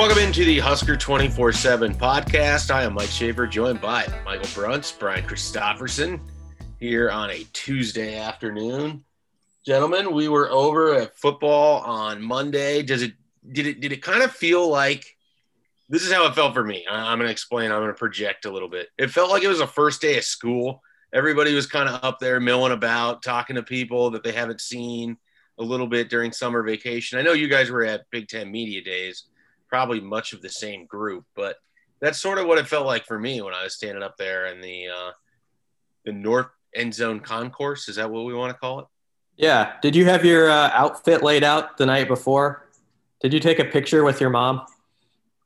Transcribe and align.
Welcome 0.00 0.20
into 0.20 0.46
the 0.46 0.58
Husker 0.60 0.96
24 0.96 1.52
7 1.52 1.94
podcast. 1.94 2.70
I 2.70 2.84
am 2.84 2.94
Mike 2.94 3.10
Schaefer, 3.10 3.46
joined 3.46 3.82
by 3.82 4.06
Michael 4.24 4.46
Bruntz, 4.46 4.98
Brian 4.98 5.26
Christopherson, 5.26 6.18
here 6.78 7.10
on 7.10 7.28
a 7.28 7.44
Tuesday 7.52 8.16
afternoon. 8.16 9.04
Gentlemen, 9.66 10.14
we 10.14 10.28
were 10.28 10.50
over 10.50 10.94
at 10.94 11.18
football 11.18 11.82
on 11.82 12.22
Monday. 12.22 12.82
Does 12.82 13.02
it 13.02 13.12
did 13.52 13.66
it 13.66 13.80
did 13.80 13.92
it 13.92 14.00
kind 14.00 14.22
of 14.22 14.32
feel 14.32 14.66
like 14.70 15.04
this 15.90 16.02
is 16.02 16.10
how 16.10 16.26
it 16.26 16.34
felt 16.34 16.54
for 16.54 16.64
me? 16.64 16.86
I'm 16.90 17.18
gonna 17.18 17.30
explain, 17.30 17.70
I'm 17.70 17.82
gonna 17.82 17.92
project 17.92 18.46
a 18.46 18.50
little 18.50 18.70
bit. 18.70 18.88
It 18.96 19.10
felt 19.10 19.30
like 19.30 19.42
it 19.42 19.48
was 19.48 19.60
a 19.60 19.66
first 19.66 20.00
day 20.00 20.16
of 20.16 20.24
school. 20.24 20.82
Everybody 21.12 21.52
was 21.52 21.66
kind 21.66 21.90
of 21.90 22.02
up 22.02 22.20
there 22.20 22.40
milling 22.40 22.72
about, 22.72 23.22
talking 23.22 23.56
to 23.56 23.62
people 23.62 24.12
that 24.12 24.22
they 24.22 24.32
haven't 24.32 24.62
seen 24.62 25.18
a 25.58 25.62
little 25.62 25.86
bit 25.86 26.08
during 26.08 26.32
summer 26.32 26.62
vacation. 26.62 27.18
I 27.18 27.22
know 27.22 27.34
you 27.34 27.48
guys 27.48 27.70
were 27.70 27.84
at 27.84 28.08
Big 28.10 28.28
Ten 28.28 28.50
Media 28.50 28.82
Days 28.82 29.24
probably 29.70 30.00
much 30.00 30.32
of 30.32 30.42
the 30.42 30.48
same 30.50 30.84
group, 30.86 31.24
but 31.34 31.56
that's 32.00 32.18
sort 32.18 32.38
of 32.38 32.46
what 32.46 32.58
it 32.58 32.66
felt 32.66 32.86
like 32.86 33.06
for 33.06 33.18
me 33.18 33.40
when 33.40 33.54
I 33.54 33.62
was 33.64 33.74
standing 33.74 34.02
up 34.02 34.16
there 34.18 34.46
in 34.46 34.60
the 34.60 34.88
uh, 34.88 35.10
the 36.04 36.12
north 36.12 36.48
end 36.74 36.94
zone 36.94 37.20
concourse. 37.20 37.88
Is 37.88 37.96
that 37.96 38.10
what 38.10 38.24
we 38.24 38.34
want 38.34 38.52
to 38.52 38.58
call 38.58 38.80
it? 38.80 38.86
Yeah. 39.36 39.74
Did 39.80 39.96
you 39.96 40.04
have 40.06 40.24
your 40.24 40.50
uh, 40.50 40.70
outfit 40.74 41.22
laid 41.22 41.44
out 41.44 41.76
the 41.78 41.86
night 41.86 42.08
before? 42.08 42.66
Did 43.22 43.32
you 43.32 43.40
take 43.40 43.58
a 43.58 43.64
picture 43.64 44.02
with 44.04 44.20
your 44.20 44.30
mom? 44.30 44.66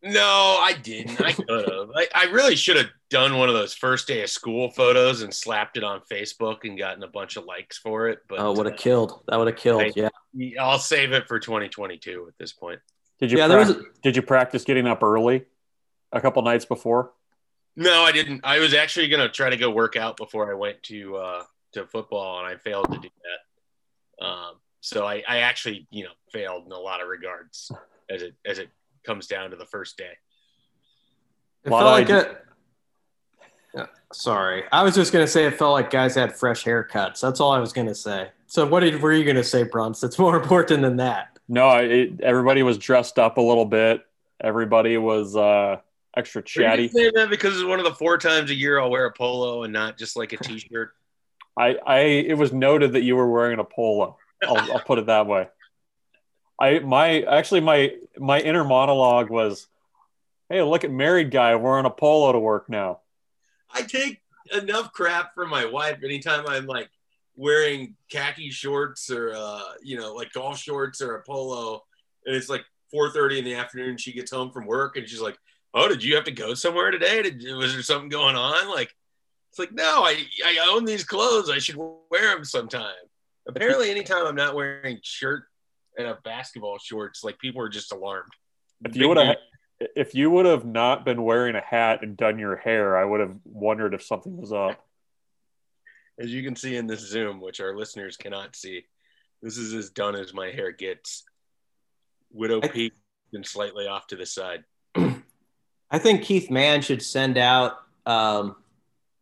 No, 0.03 0.59
I 0.61 0.75
didn't. 0.83 1.21
I 1.21 1.33
could 1.33 1.49
have. 1.49 1.91
I, 1.97 2.09
I 2.15 2.25
really 2.27 2.57
should 2.57 2.77
have 2.77 2.91
done 3.09 3.39
one 3.39 3.49
of 3.49 3.55
those 3.55 3.73
first 3.73 4.07
day 4.07 4.23
of 4.23 4.29
school 4.31 4.71
photos 4.71 5.23
and 5.23 5.33
slapped 5.33 5.77
it 5.77 5.85
on 5.85 6.03
Facebook 6.11 6.59
and 6.65 6.77
gotten 6.79 7.03
a 7.03 7.09
bunch 7.09 7.37
of 7.37 7.45
likes 7.47 7.79
for 7.79 8.09
it. 8.09 8.19
But 8.29 8.39
Oh, 8.41 8.53
would 8.53 8.67
have 8.67 8.75
uh, 8.75 8.79
killed. 8.79 9.23
That 9.29 9.39
would 9.39 9.49
have 9.49 9.57
killed. 9.57 9.83
I- 9.83 9.93
yeah. 9.97 10.61
I'll 10.61 10.79
save 10.79 11.13
it 11.13 11.27
for 11.27 11.39
2022 11.39 12.27
at 12.29 12.35
this 12.39 12.53
point. 12.53 12.81
Did 13.21 13.31
you 13.33 13.39
Yeah, 13.39 13.49
there 13.49 13.59
was 13.59 13.75
prac- 13.75 14.03
did 14.03 14.17
you 14.17 14.23
practice 14.23 14.65
getting 14.65 14.87
up 14.87 15.03
early 15.03 15.45
a 16.13 16.21
couple 16.21 16.43
nights 16.43 16.65
before? 16.65 17.13
No, 17.77 18.03
I 18.03 18.13
didn't. 18.13 18.41
I 18.45 18.59
was 18.61 18.75
actually 18.75 19.09
gonna 19.09 19.29
try 19.29 19.51
to 19.51 19.57
go 19.57 19.71
work 19.71 19.97
out 19.97 20.17
before 20.17 20.51
I 20.51 20.55
went 20.55 20.83
to 20.85 21.17
uh, 21.17 21.43
to 21.73 21.87
football, 21.87 22.39
and 22.39 22.47
I 22.47 22.57
failed 22.57 22.93
to 22.93 22.99
do 22.99 23.09
that. 23.09 24.25
Um, 24.25 24.55
so 24.81 25.05
I, 25.07 25.23
I 25.27 25.39
actually, 25.39 25.87
you 25.91 26.05
know, 26.05 26.11
failed 26.33 26.67
in 26.67 26.73
a 26.73 26.79
lot 26.79 27.01
of 27.03 27.09
regards 27.09 27.73
as 28.09 28.23
it 28.23 28.35
as 28.47 28.59
it 28.59 28.69
comes 29.05 29.27
down 29.27 29.51
to 29.51 29.57
the 29.57 29.65
first 29.67 29.97
day. 29.97 30.13
It 31.65 31.71
felt 31.71 31.83
like 31.85 32.05
idea- 32.05 32.31
a. 32.33 32.37
Yeah, 33.77 33.87
Sorry, 34.13 34.63
I 34.71 34.85
was 34.85 34.95
just 34.95 35.13
gonna 35.13 35.27
say 35.27 35.47
it 35.47 35.59
felt 35.59 35.73
like 35.73 35.91
guys 35.91 36.15
had 36.15 36.37
fresh 36.37 36.63
haircuts. 36.65 37.21
That's 37.21 37.41
all 37.41 37.51
I 37.51 37.59
was 37.59 37.73
gonna 37.73 37.95
say. 37.95 38.31
So 38.47 38.65
what 38.65 38.81
did, 38.81 39.03
were 39.03 39.13
you 39.13 39.25
gonna 39.25 39.43
say, 39.43 39.65
Bruntz? 39.65 40.01
That's 40.01 40.17
more 40.17 40.37
important 40.41 40.83
than 40.83 40.97
that. 40.99 41.34
No, 41.49 41.71
it, 41.77 42.21
everybody 42.21 42.63
was 42.63 42.79
dressed 42.79 43.19
up 43.19 43.37
a 43.37 43.41
little 43.41 43.67
bit. 43.67 44.05
Everybody 44.43 44.97
was 44.97 45.37
uh, 45.37 45.79
extra 46.17 46.43
chatty. 46.43 46.89
just 46.89 46.95
that 46.95 47.29
because 47.31 47.55
it's 47.55 47.65
one 47.65 47.79
of 47.79 47.85
the 47.85 47.95
four 47.95 48.19
times 48.19 48.51
a 48.51 48.55
year 48.55 48.81
I'll 48.81 48.91
wear 48.91 49.07
a 49.07 49.13
polo 49.13 49.63
and 49.63 49.73
not 49.73 49.99
just 49.99 50.17
like 50.17 50.33
a 50.33 50.37
t-shirt. 50.39 50.93
I, 51.57 51.77
I 51.87 51.99
it 51.99 52.37
was 52.37 52.53
noted 52.53 52.95
that 52.95 53.03
you 53.03 53.15
were 53.15 53.31
wearing 53.31 53.61
a 53.61 53.65
polo. 53.65 54.17
I'll, 54.43 54.73
I'll 54.73 54.81
put 54.81 54.99
it 54.99 55.07
that 55.07 55.27
way. 55.27 55.49
I 56.59 56.81
my 56.81 57.21
actually 57.23 57.61
my 57.61 57.93
my 58.19 58.41
inner 58.41 58.65
monologue 58.65 59.31
was, 59.31 59.69
"Hey, 60.49 60.63
look 60.63 60.83
at 60.83 60.91
married 60.91 61.31
guy 61.31 61.55
wearing 61.55 61.87
a 61.87 61.91
polo 61.91 62.33
to 62.33 62.39
work 62.41 62.69
now." 62.69 63.01
I 63.73 63.83
take 63.83 64.21
enough 64.53 64.93
crap 64.93 65.35
from 65.35 65.49
my 65.49 65.65
wife 65.65 66.03
anytime 66.03 66.45
I'm 66.47 66.67
like 66.67 66.91
wearing 67.37 67.97
khaki 68.11 68.51
shorts 68.51 69.11
or 69.11 69.33
uh, 69.35 69.73
you 69.83 69.99
know 69.99 70.15
like 70.15 70.33
golf 70.33 70.59
shorts 70.59 71.01
or 71.01 71.17
a 71.17 71.23
polo, 71.23 71.83
and 72.27 72.35
it's 72.35 72.49
like 72.49 72.65
4:30 72.95 73.39
in 73.39 73.45
the 73.45 73.55
afternoon. 73.55 73.97
She 73.97 74.13
gets 74.13 74.31
home 74.31 74.51
from 74.51 74.67
work 74.67 74.97
and 74.97 75.09
she's 75.09 75.21
like, 75.21 75.37
"Oh, 75.73 75.89
did 75.89 76.03
you 76.03 76.15
have 76.17 76.25
to 76.25 76.31
go 76.31 76.55
somewhere 76.55 76.91
today? 76.91 77.23
Did, 77.23 77.43
was 77.57 77.73
there 77.73 77.83
something 77.83 78.09
going 78.09 78.37
on?" 78.37 78.69
Like, 78.69 78.95
it's 79.51 79.59
like, 79.59 79.73
no, 79.73 80.03
I 80.05 80.25
I 80.45 80.69
own 80.71 80.85
these 80.85 81.05
clothes. 81.05 81.51
I 81.51 81.59
should 81.59 81.77
wear 81.77 82.35
them 82.35 82.45
sometime. 82.45 82.93
Apparently, 83.47 83.91
anytime 83.91 84.27
I'm 84.27 84.37
not 84.37 84.55
wearing 84.55 84.99
shirt 85.03 85.45
and 85.99 86.09
a 86.09 86.19
basketball 86.25 86.79
shorts, 86.79 87.23
like 87.23 87.39
people 87.39 87.61
are 87.63 87.69
just 87.69 87.93
alarmed. 87.93 88.33
If 88.85 88.97
you 88.97 89.09
would 89.09 89.17
have 89.17 89.37
if 89.97 90.15
you 90.15 90.31
would 90.31 90.47
have 90.47 90.65
not 90.65 91.05
been 91.05 91.23
wearing 91.23 91.57
a 91.57 91.61
hat 91.61 92.03
and 92.03 92.17
done 92.17 92.39
your 92.39 92.57
hair, 92.57 92.97
I 92.97 93.05
would 93.05 93.21
have 93.21 93.37
wondered 93.45 93.95
if 93.95 94.03
something 94.03 94.37
was 94.37 94.53
up. 94.53 94.85
As 96.19 96.33
you 96.33 96.43
can 96.43 96.57
see 96.57 96.77
in 96.77 96.87
this 96.87 97.01
Zoom, 97.01 97.41
which 97.41 97.61
our 97.61 97.77
listeners 97.77 98.17
cannot 98.17 98.57
see, 98.57 98.85
this 99.43 99.59
is 99.59 99.75
as 99.75 99.91
done 99.91 100.15
as 100.15 100.33
my 100.33 100.51
hair 100.51 100.73
gets. 100.73 101.25
Widow 102.33 102.61
I- 102.63 102.69
peak 102.69 102.93
and 103.33 103.47
slightly 103.47 103.87
off 103.87 104.07
to 104.09 104.17
the 104.17 104.27
side. 104.27 104.65
I 104.97 105.99
think 105.99 106.23
Keith 106.23 106.51
Mann 106.51 106.83
should 106.83 107.03
send 107.03 107.39
out 107.39 107.79
um, 108.07 108.57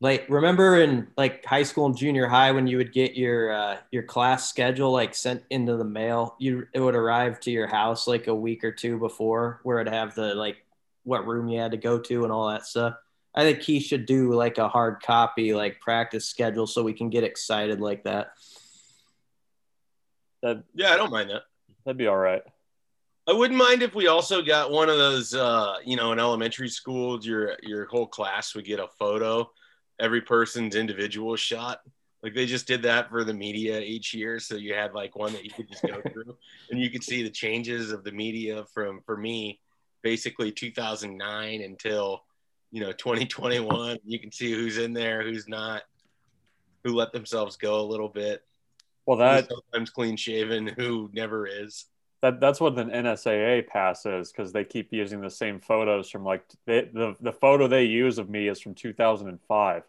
like 0.03 0.27
remember 0.29 0.81
in 0.81 1.07
like 1.17 1.45
high 1.45 1.63
school 1.63 1.87
and 1.87 1.97
junior 1.97 2.27
high 2.27 2.51
when 2.51 2.67
you 2.67 2.77
would 2.77 2.93
get 2.93 3.15
your 3.15 3.53
uh, 3.53 3.77
your 3.91 4.03
class 4.03 4.49
schedule 4.49 4.91
like 4.91 5.15
sent 5.15 5.45
into 5.49 5.77
the 5.77 5.85
mail 5.85 6.35
you 6.39 6.67
it 6.75 6.81
would 6.81 6.97
arrive 6.97 7.39
to 7.41 7.51
your 7.51 7.69
house 7.69 8.07
like 8.09 8.27
a 8.27 8.35
week 8.35 8.65
or 8.65 8.73
two 8.73 8.99
before 8.99 9.61
where 9.63 9.79
it'd 9.81 9.93
have 9.93 10.15
the 10.15 10.35
like 10.35 10.57
what 11.05 11.27
room 11.27 11.49
you 11.49 11.61
had 11.61 11.71
to 11.71 11.77
go 11.77 11.99
to 11.99 12.25
and 12.25 12.33
all 12.33 12.49
that 12.49 12.67
stuff 12.67 12.95
i 13.35 13.43
think 13.43 13.61
he 13.61 13.81
should 13.81 14.07
do 14.07 14.33
like 14.33 14.59
a 14.59 14.69
hard 14.69 15.03
copy 15.03 15.55
like 15.55 15.81
practice 15.81 16.27
schedule 16.27 16.67
so 16.67 16.83
we 16.83 16.93
can 16.93 17.11
get 17.11 17.25
excited 17.25 17.81
like 17.81 18.05
that 18.05 18.33
That 20.43 20.65
Yeah, 20.75 20.93
I 20.93 20.97
don't 20.97 21.11
mind 21.13 21.31
that. 21.31 21.43
that'd 21.85 21.97
be 21.97 22.07
all 22.07 22.17
right. 22.17 22.43
I 23.29 23.33
wouldn't 23.33 23.59
mind 23.59 23.83
if 23.83 23.95
we 23.95 24.09
also 24.09 24.43
got 24.43 24.73
one 24.73 24.89
of 24.89 24.99
those, 24.99 25.33
uh, 25.33 25.75
you 25.85 25.97
know, 25.97 26.11
in 26.13 26.19
elementary 26.19 26.69
school, 26.69 27.21
your 27.23 27.57
your 27.63 27.87
whole 27.87 28.07
class 28.07 28.55
would 28.55 28.65
get 28.65 28.81
a 28.81 28.89
photo, 28.99 29.49
every 30.01 30.21
person's 30.21 30.75
individual 30.75 31.37
shot. 31.37 31.81
Like 32.25 32.35
they 32.35 32.47
just 32.47 32.67
did 32.67 32.83
that 32.83 33.11
for 33.11 33.23
the 33.23 33.35
media 33.35 33.81
each 33.81 34.13
year, 34.13 34.41
so 34.41 34.57
you 34.57 34.75
had 34.75 34.93
like 34.93 35.15
one 35.15 35.33
that 35.35 35.45
you 35.45 35.51
could 35.53 35.69
just 35.69 35.85
go 35.85 36.03
through, 36.13 36.37
and 36.71 36.81
you 36.81 36.91
could 36.91 37.05
see 37.05 37.23
the 37.23 37.31
changes 37.31 37.93
of 37.93 38.03
the 38.03 38.11
media 38.11 38.65
from 38.75 39.01
for 39.07 39.17
me, 39.17 39.61
basically 40.03 40.51
2009 40.51 41.61
until 41.63 42.25
you 42.73 42.81
know 42.81 42.93
2021. 42.93 43.99
You 44.05 44.19
can 44.19 44.33
see 44.33 44.51
who's 44.53 44.79
in 44.79 44.93
there, 44.93 45.23
who's 45.23 45.47
not, 45.47 45.83
who 46.85 46.95
let 46.95 47.13
themselves 47.13 47.57
go 47.57 47.81
a 47.81 47.87
little 47.87 48.09
bit, 48.09 48.43
Well, 49.07 49.19
who's 49.19 49.47
that 49.47 49.49
sometimes 49.49 49.91
clean 49.91 50.17
shaven, 50.17 50.67
who 50.67 51.11
never 51.13 51.47
is. 51.47 51.85
that 52.23 52.41
that's 52.41 52.61
what 52.61 52.79
an 52.79 52.91
NSAA 52.91 53.67
pass 53.67 54.07
is 54.07 54.33
because 54.33 54.53
they 54.53 54.65
keep 54.65 54.93
using 54.93 55.21
the 55.21 55.31
same 55.31 55.61
photos 55.61 56.09
from 56.11 56.25
like 56.25 56.45
they, 56.67 56.83
the 56.93 57.15
the 57.21 57.33
photo 57.33 57.69
they 57.69 57.85
use 57.85 58.19
of 58.19 58.29
me 58.31 58.49
is 58.49 58.61
from 58.61 58.75
2005. 58.75 59.83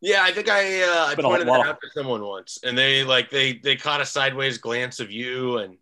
Yeah, 0.00 0.22
I 0.22 0.30
think 0.32 0.48
I 0.48 0.82
uh, 0.82 1.06
I 1.06 1.14
pointed 1.16 1.48
that 1.48 1.66
out 1.66 1.80
to 1.80 1.88
someone 1.94 2.22
once, 2.24 2.58
and 2.62 2.78
they 2.78 3.02
like 3.04 3.30
they 3.30 3.54
they 3.54 3.74
caught 3.76 4.00
a 4.00 4.06
sideways 4.06 4.58
glance 4.58 5.00
of 5.00 5.10
you, 5.10 5.58
and 5.58 5.76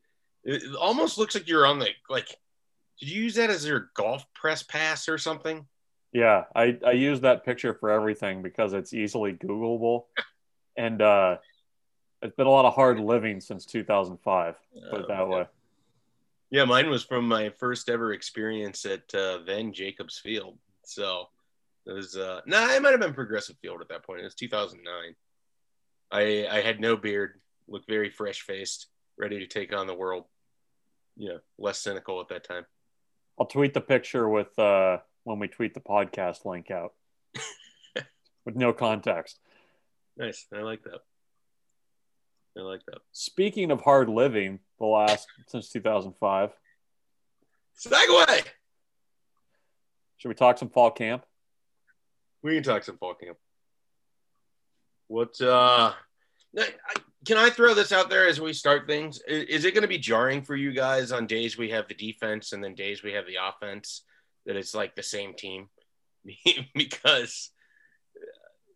it, 0.45 0.63
it 0.63 0.75
almost 0.75 1.19
looks 1.19 1.35
like 1.35 1.49
you're 1.49 1.67
on 1.67 1.79
the 1.79 1.89
like. 2.09 2.29
Did 2.99 3.11
you 3.11 3.25
use 3.25 3.35
that 3.35 3.51
as 3.51 3.67
your 3.67 3.91
golf 3.95 4.25
press 4.33 4.63
pass 4.63 5.07
or 5.07 5.19
something? 5.19 5.67
Yeah, 6.17 6.45
I 6.55 6.79
I 6.83 6.93
use 6.93 7.21
that 7.21 7.45
picture 7.45 7.75
for 7.75 7.91
everything 7.91 8.41
because 8.41 8.73
it's 8.73 8.95
easily 8.95 9.35
Googleable, 9.35 10.05
and 10.75 11.03
uh, 11.03 11.37
it's 12.23 12.35
been 12.35 12.47
a 12.47 12.51
lot 12.51 12.65
of 12.65 12.73
hard 12.73 12.99
living 12.99 13.39
since 13.39 13.67
2005. 13.67 14.55
Put 14.91 15.01
it 15.03 15.09
that 15.09 15.21
Uh, 15.21 15.27
way. 15.27 15.47
Yeah, 16.49 16.65
mine 16.65 16.89
was 16.89 17.05
from 17.05 17.29
my 17.29 17.51
first 17.51 17.91
ever 17.91 18.15
experience 18.15 18.87
at 18.87 19.15
uh, 19.15 19.41
then 19.45 19.75
Jacobs 19.75 20.19
Field. 20.19 20.57
So 20.87 21.29
it 21.85 21.93
was 21.93 22.17
uh, 22.17 22.41
no, 22.47 22.65
nah, 22.65 22.73
it 22.73 22.81
might 22.81 22.93
have 22.93 23.01
been 23.01 23.13
Progressive 23.13 23.59
Field 23.61 23.83
at 23.83 23.89
that 23.91 24.03
point. 24.03 24.21
It 24.21 24.25
was 24.25 24.35
2009. 24.37 25.15
I 26.13 26.47
I 26.51 26.63
had 26.63 26.81
no 26.81 26.97
beard, 26.97 27.43
looked 27.69 27.89
very 27.89 28.09
fresh 28.09 28.41
faced, 28.41 28.87
ready 29.19 29.39
to 29.41 29.47
take 29.47 29.77
on 29.77 29.87
the 29.87 29.95
world. 29.95 30.25
You 31.19 31.29
know, 31.29 31.39
less 31.59 31.79
cynical 31.79 32.23
at 32.23 32.29
that 32.29 32.45
time. 32.45 32.65
I'll 33.39 33.45
tweet 33.45 33.75
the 33.75 33.83
picture 33.83 34.31
with 34.31 34.59
uh, 34.59 35.01
when 35.27 35.41
we 35.41 35.49
tweet 35.49 35.75
the 35.75 35.81
podcast 35.81 36.45
link 36.45 36.71
out 36.71 36.93
with 38.45 38.55
no 38.55 38.73
context. 38.73 39.41
Nice. 40.17 40.47
I 40.55 40.61
like 40.61 40.85
that. 40.85 41.01
I 42.57 42.61
like 42.61 42.87
that. 42.87 42.99
Speaking 43.11 43.73
of 43.73 43.81
hard 43.81 44.09
living, 44.09 44.61
the 44.79 44.87
last 44.87 45.27
since 45.49 45.69
2005, 45.71 46.51
segue. 47.77 48.45
should 50.17 50.29
we 50.29 50.35
talk 50.35 50.59
some 50.59 50.71
fall 50.71 50.93
camp? 50.93 51.25
We 52.45 52.55
can 52.55 52.63
talk 52.63 52.85
some 52.85 52.97
fall 52.97 53.15
camp. 53.15 53.37
What 55.09 55.41
uh 55.41 55.93
can 57.27 57.37
I 57.37 57.51
throw 57.51 57.75
this 57.75 57.91
out 57.91 58.09
there 58.09 58.29
as 58.29 58.41
we 58.41 58.53
start 58.53 58.87
things? 58.87 59.21
Is 59.27 59.65
it 59.65 59.75
going 59.75 59.83
to 59.83 59.89
be 59.89 59.99
jarring 59.99 60.43
for 60.43 60.55
you 60.55 60.73
guys 60.73 61.11
on 61.11 61.27
days 61.27 61.59
we 61.59 61.71
have 61.71 61.89
the 61.89 61.95
defense 61.95 62.53
and 62.53 62.63
then 62.63 62.77
days 62.77 63.03
we 63.03 63.13
have 63.13 63.27
the 63.27 63.39
offense 63.43 64.03
that 64.47 64.57
it's 64.57 64.75
like 64.75 64.97
the 64.97 65.03
same 65.03 65.35
team? 65.35 65.69
because 66.75 67.51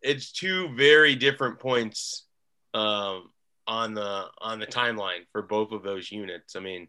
it's 0.01 0.31
two 0.31 0.73
very 0.75 1.15
different 1.15 1.59
points 1.59 2.25
um, 2.73 3.29
on 3.67 3.93
the 3.93 4.25
on 4.39 4.59
the 4.59 4.67
timeline 4.67 5.25
for 5.31 5.41
both 5.41 5.71
of 5.71 5.83
those 5.83 6.11
units. 6.11 6.55
I 6.55 6.59
mean, 6.59 6.87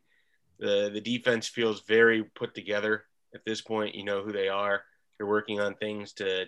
the 0.58 0.90
the 0.92 1.00
defense 1.00 1.48
feels 1.48 1.82
very 1.82 2.24
put 2.34 2.54
together 2.54 3.04
At 3.34 3.44
this 3.44 3.60
point, 3.60 3.94
you 3.94 4.04
know 4.04 4.22
who 4.22 4.32
they 4.32 4.48
are. 4.48 4.82
They're 5.16 5.26
working 5.26 5.60
on 5.60 5.74
things 5.74 6.12
to 6.14 6.46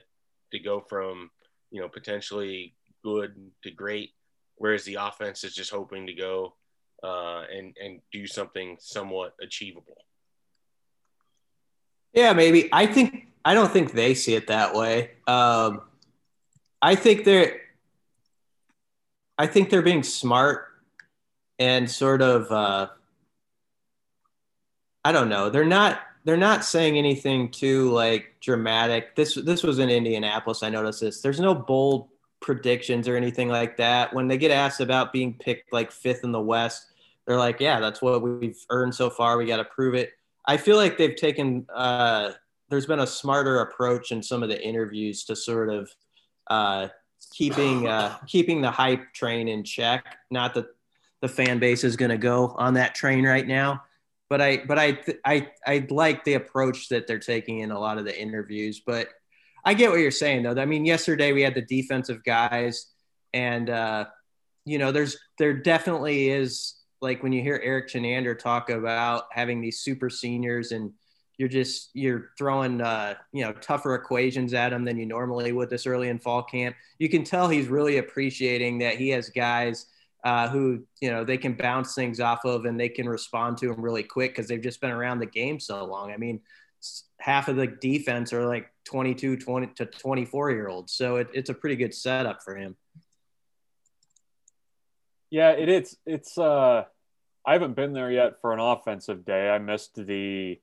to 0.52 0.58
go 0.58 0.80
from 0.80 1.30
you 1.70 1.80
know 1.80 1.88
potentially 1.88 2.74
good 3.02 3.34
to 3.62 3.70
great, 3.70 4.10
whereas 4.56 4.84
the 4.84 4.94
offense 4.94 5.44
is 5.44 5.54
just 5.54 5.70
hoping 5.70 6.06
to 6.06 6.14
go 6.14 6.54
uh, 7.02 7.42
and 7.52 7.76
and 7.82 8.00
do 8.12 8.26
something 8.26 8.76
somewhat 8.80 9.34
achievable. 9.42 9.98
Yeah, 12.14 12.32
maybe. 12.32 12.68
I 12.72 12.86
think 12.86 13.26
I 13.44 13.54
don't 13.54 13.72
think 13.72 13.92
they 13.92 14.14
see 14.14 14.34
it 14.34 14.46
that 14.46 14.74
way. 14.74 15.10
Um, 15.26 15.82
I 16.80 16.94
think 16.94 17.24
they're 17.24 17.60
I 19.36 19.46
think 19.46 19.70
they're 19.70 19.82
being 19.82 20.02
smart 20.02 20.68
and 21.58 21.90
sort 21.90 22.22
of 22.22 22.50
uh, 22.50 22.88
I 25.04 25.12
don't 25.12 25.28
know. 25.28 25.50
They're 25.50 25.64
not 25.64 26.00
they're 26.24 26.36
not 26.36 26.64
saying 26.64 26.96
anything 26.96 27.50
too 27.50 27.90
like 27.90 28.36
dramatic. 28.40 29.16
This 29.16 29.34
this 29.34 29.62
was 29.62 29.78
in 29.80 29.90
Indianapolis. 29.90 30.62
I 30.62 30.70
noticed 30.70 31.00
this. 31.00 31.20
There's 31.20 31.40
no 31.40 31.54
bold 31.54 32.08
predictions 32.40 33.08
or 33.08 33.16
anything 33.16 33.48
like 33.48 33.76
that. 33.78 34.14
When 34.14 34.28
they 34.28 34.38
get 34.38 34.50
asked 34.50 34.80
about 34.80 35.12
being 35.12 35.34
picked 35.34 35.72
like 35.72 35.90
fifth 35.90 36.22
in 36.24 36.30
the 36.32 36.40
West, 36.40 36.86
they're 37.26 37.38
like, 37.38 37.60
"Yeah, 37.60 37.80
that's 37.80 38.00
what 38.00 38.22
we've 38.22 38.58
earned 38.70 38.94
so 38.94 39.10
far. 39.10 39.36
We 39.36 39.46
got 39.46 39.56
to 39.56 39.64
prove 39.64 39.94
it." 39.94 40.12
I 40.46 40.56
feel 40.56 40.76
like 40.76 40.98
they've 40.98 41.16
taken. 41.16 41.66
Uh, 41.72 42.32
there's 42.68 42.86
been 42.86 43.00
a 43.00 43.06
smarter 43.06 43.60
approach 43.60 44.12
in 44.12 44.22
some 44.22 44.42
of 44.42 44.48
the 44.48 44.62
interviews 44.62 45.24
to 45.24 45.36
sort 45.36 45.70
of 45.70 45.90
uh, 46.48 46.88
keeping 47.32 47.86
uh, 47.86 48.16
keeping 48.26 48.60
the 48.60 48.70
hype 48.70 49.12
train 49.12 49.48
in 49.48 49.64
check. 49.64 50.16
Not 50.30 50.54
that 50.54 50.66
the 51.20 51.28
fan 51.28 51.58
base 51.58 51.84
is 51.84 51.96
going 51.96 52.10
to 52.10 52.18
go 52.18 52.54
on 52.58 52.74
that 52.74 52.94
train 52.94 53.24
right 53.24 53.46
now, 53.46 53.82
but 54.28 54.40
I 54.40 54.58
but 54.66 54.78
I 54.78 54.98
I 55.24 55.48
I 55.66 55.86
like 55.90 56.24
the 56.24 56.34
approach 56.34 56.88
that 56.88 57.06
they're 57.06 57.18
taking 57.18 57.60
in 57.60 57.70
a 57.70 57.78
lot 57.78 57.98
of 57.98 58.04
the 58.04 58.18
interviews. 58.18 58.82
But 58.84 59.08
I 59.64 59.74
get 59.74 59.90
what 59.90 60.00
you're 60.00 60.10
saying 60.10 60.42
though. 60.42 60.60
I 60.60 60.66
mean, 60.66 60.84
yesterday 60.84 61.32
we 61.32 61.42
had 61.42 61.54
the 61.54 61.62
defensive 61.62 62.22
guys, 62.24 62.86
and 63.32 63.70
uh, 63.70 64.06
you 64.64 64.78
know, 64.78 64.92
there's 64.92 65.16
there 65.38 65.54
definitely 65.54 66.28
is 66.28 66.74
like 67.04 67.22
when 67.22 67.32
you 67.32 67.42
hear 67.42 67.60
Erik 67.62 67.88
Chinander 67.88 68.36
talk 68.36 68.70
about 68.70 69.26
having 69.30 69.60
these 69.60 69.80
super 69.80 70.10
seniors 70.10 70.72
and 70.72 70.90
you're 71.36 71.48
just 71.48 71.90
you're 71.92 72.30
throwing 72.38 72.80
uh, 72.80 73.14
you 73.32 73.44
know 73.44 73.52
tougher 73.52 73.94
equations 73.94 74.54
at 74.54 74.72
him 74.72 74.84
than 74.84 74.96
you 74.96 75.06
normally 75.06 75.52
would 75.52 75.68
this 75.68 75.86
early 75.86 76.08
in 76.08 76.18
fall 76.18 76.42
camp. 76.42 76.74
You 76.98 77.08
can 77.08 77.22
tell 77.22 77.48
he's 77.48 77.68
really 77.68 77.98
appreciating 77.98 78.78
that 78.78 78.96
he 78.96 79.10
has 79.10 79.28
guys 79.28 79.86
uh, 80.24 80.48
who 80.48 80.84
you 81.00 81.10
know 81.10 81.24
they 81.24 81.36
can 81.36 81.54
bounce 81.54 81.94
things 81.94 82.20
off 82.20 82.44
of 82.44 82.64
and 82.64 82.80
they 82.80 82.88
can 82.88 83.08
respond 83.08 83.58
to 83.58 83.70
him 83.70 83.82
really 83.82 84.02
quick 84.02 84.32
because 84.32 84.48
they've 84.48 84.62
just 84.62 84.80
been 84.80 84.90
around 84.90 85.18
the 85.18 85.26
game 85.26 85.60
so 85.60 85.84
long. 85.84 86.10
I 86.10 86.16
mean, 86.16 86.40
half 87.20 87.48
of 87.48 87.56
the 87.56 87.66
defense 87.66 88.32
are 88.32 88.46
like 88.46 88.72
22, 88.84 89.36
20 89.36 89.66
to 89.74 89.86
24 89.86 90.50
year 90.52 90.68
olds, 90.68 90.94
so 90.94 91.16
it, 91.16 91.28
it's 91.34 91.50
a 91.50 91.54
pretty 91.54 91.76
good 91.76 91.94
setup 91.94 92.42
for 92.42 92.56
him. 92.56 92.76
Yeah, 95.30 95.50
it's 95.50 95.96
it's. 96.06 96.38
uh 96.38 96.84
I 97.46 97.52
haven't 97.52 97.76
been 97.76 97.92
there 97.92 98.10
yet 98.10 98.40
for 98.40 98.52
an 98.52 98.60
offensive 98.60 99.24
day. 99.24 99.50
I 99.50 99.58
missed 99.58 99.94
the 99.94 100.58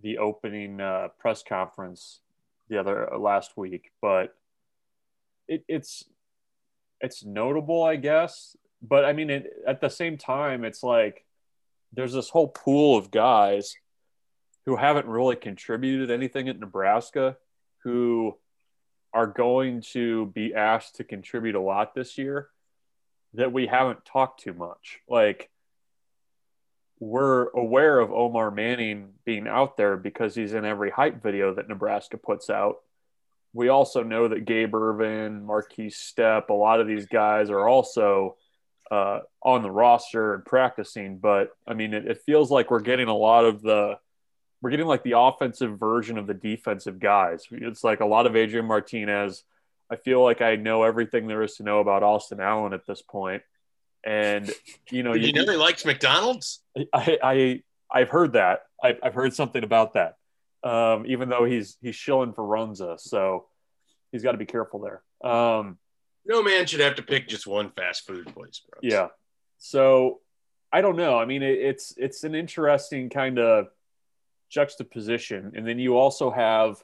the 0.00 0.18
opening 0.18 0.80
uh, 0.80 1.08
press 1.18 1.44
conference 1.44 2.20
the 2.68 2.78
other 2.78 3.12
uh, 3.12 3.18
last 3.18 3.56
week, 3.56 3.92
but 4.00 4.34
it, 5.46 5.64
it's 5.68 6.04
it's 7.00 7.24
notable, 7.24 7.82
I 7.82 7.96
guess. 7.96 8.56
But 8.80 9.04
I 9.04 9.12
mean, 9.12 9.30
it, 9.30 9.52
at 9.66 9.80
the 9.80 9.90
same 9.90 10.16
time, 10.16 10.64
it's 10.64 10.82
like 10.82 11.24
there's 11.92 12.14
this 12.14 12.30
whole 12.30 12.48
pool 12.48 12.96
of 12.96 13.10
guys 13.10 13.74
who 14.64 14.76
haven't 14.76 15.06
really 15.06 15.36
contributed 15.36 16.10
anything 16.10 16.48
at 16.48 16.58
Nebraska 16.58 17.36
who 17.84 18.36
are 19.12 19.26
going 19.26 19.82
to 19.92 20.26
be 20.26 20.54
asked 20.54 20.96
to 20.96 21.04
contribute 21.04 21.54
a 21.54 21.60
lot 21.60 21.94
this 21.94 22.16
year 22.16 22.48
that 23.34 23.52
we 23.52 23.66
haven't 23.66 24.04
talked 24.04 24.40
too 24.40 24.52
much. 24.52 25.00
Like 25.08 25.50
we're 27.00 27.48
aware 27.50 27.98
of 27.98 28.12
Omar 28.12 28.50
Manning 28.50 29.10
being 29.24 29.48
out 29.48 29.76
there 29.76 29.96
because 29.96 30.34
he's 30.34 30.54
in 30.54 30.64
every 30.64 30.90
hype 30.90 31.22
video 31.22 31.54
that 31.54 31.68
Nebraska 31.68 32.16
puts 32.16 32.48
out. 32.48 32.76
We 33.52 33.68
also 33.68 34.02
know 34.02 34.28
that 34.28 34.44
Gabe 34.44 34.74
Ervin, 34.74 35.44
Markese 35.44 35.92
Stepp, 35.92 36.48
a 36.48 36.54
lot 36.54 36.80
of 36.80 36.86
these 36.86 37.06
guys 37.06 37.50
are 37.50 37.68
also 37.68 38.36
uh, 38.90 39.20
on 39.42 39.62
the 39.62 39.70
roster 39.70 40.34
and 40.34 40.44
practicing. 40.44 41.18
But 41.18 41.50
I 41.66 41.74
mean, 41.74 41.92
it, 41.92 42.06
it 42.06 42.22
feels 42.24 42.50
like 42.50 42.70
we're 42.70 42.80
getting 42.80 43.08
a 43.08 43.16
lot 43.16 43.44
of 43.44 43.62
the 43.62 43.98
we're 44.60 44.70
getting 44.70 44.86
like 44.86 45.02
the 45.02 45.18
offensive 45.18 45.78
version 45.78 46.18
of 46.18 46.28
the 46.28 46.34
defensive 46.34 47.00
guys. 47.00 47.46
It's 47.50 47.82
like 47.82 48.00
a 48.00 48.06
lot 48.06 48.26
of 48.26 48.36
Adrian 48.36 48.66
Martinez. 48.66 49.42
I 49.92 49.96
feel 49.96 50.22
like 50.22 50.40
I 50.40 50.56
know 50.56 50.84
everything 50.84 51.26
there 51.26 51.42
is 51.42 51.56
to 51.56 51.64
know 51.64 51.80
about 51.80 52.02
Austin 52.02 52.40
Allen 52.40 52.72
at 52.72 52.86
this 52.86 53.02
point. 53.02 53.42
And 54.04 54.50
you 54.90 55.02
know, 55.02 55.12
you, 55.12 55.28
you 55.28 55.32
know 55.32 55.44
he 55.44 55.56
likes 55.58 55.84
McDonald's. 55.84 56.60
I, 56.92 57.18
I 57.22 57.62
I've 57.90 58.08
heard 58.08 58.32
that. 58.32 58.62
I've, 58.82 58.98
I've 59.02 59.14
heard 59.14 59.34
something 59.34 59.62
about 59.62 59.94
that. 59.94 60.16
Um, 60.64 61.04
even 61.06 61.28
though 61.28 61.44
he's 61.44 61.76
he's 61.82 61.94
shilling 61.94 62.32
for 62.32 62.42
Runza, 62.42 62.98
so 62.98 63.46
he's 64.10 64.22
got 64.22 64.32
to 64.32 64.38
be 64.38 64.46
careful 64.46 64.80
there. 64.80 65.02
Um, 65.30 65.78
no 66.24 66.42
man 66.42 66.66
should 66.66 66.80
have 66.80 66.94
to 66.96 67.02
pick 67.02 67.28
just 67.28 67.46
one 67.46 67.70
fast 67.70 68.06
food 68.06 68.32
place, 68.34 68.62
bro. 68.68 68.78
Yeah. 68.82 69.08
So 69.58 70.20
I 70.72 70.80
don't 70.80 70.96
know. 70.96 71.18
I 71.18 71.26
mean, 71.26 71.42
it, 71.42 71.58
it's 71.58 71.94
it's 71.98 72.24
an 72.24 72.34
interesting 72.34 73.10
kind 73.10 73.38
of 73.38 73.66
juxtaposition, 74.50 75.52
and 75.54 75.66
then 75.66 75.78
you 75.78 75.96
also 75.96 76.30
have 76.30 76.82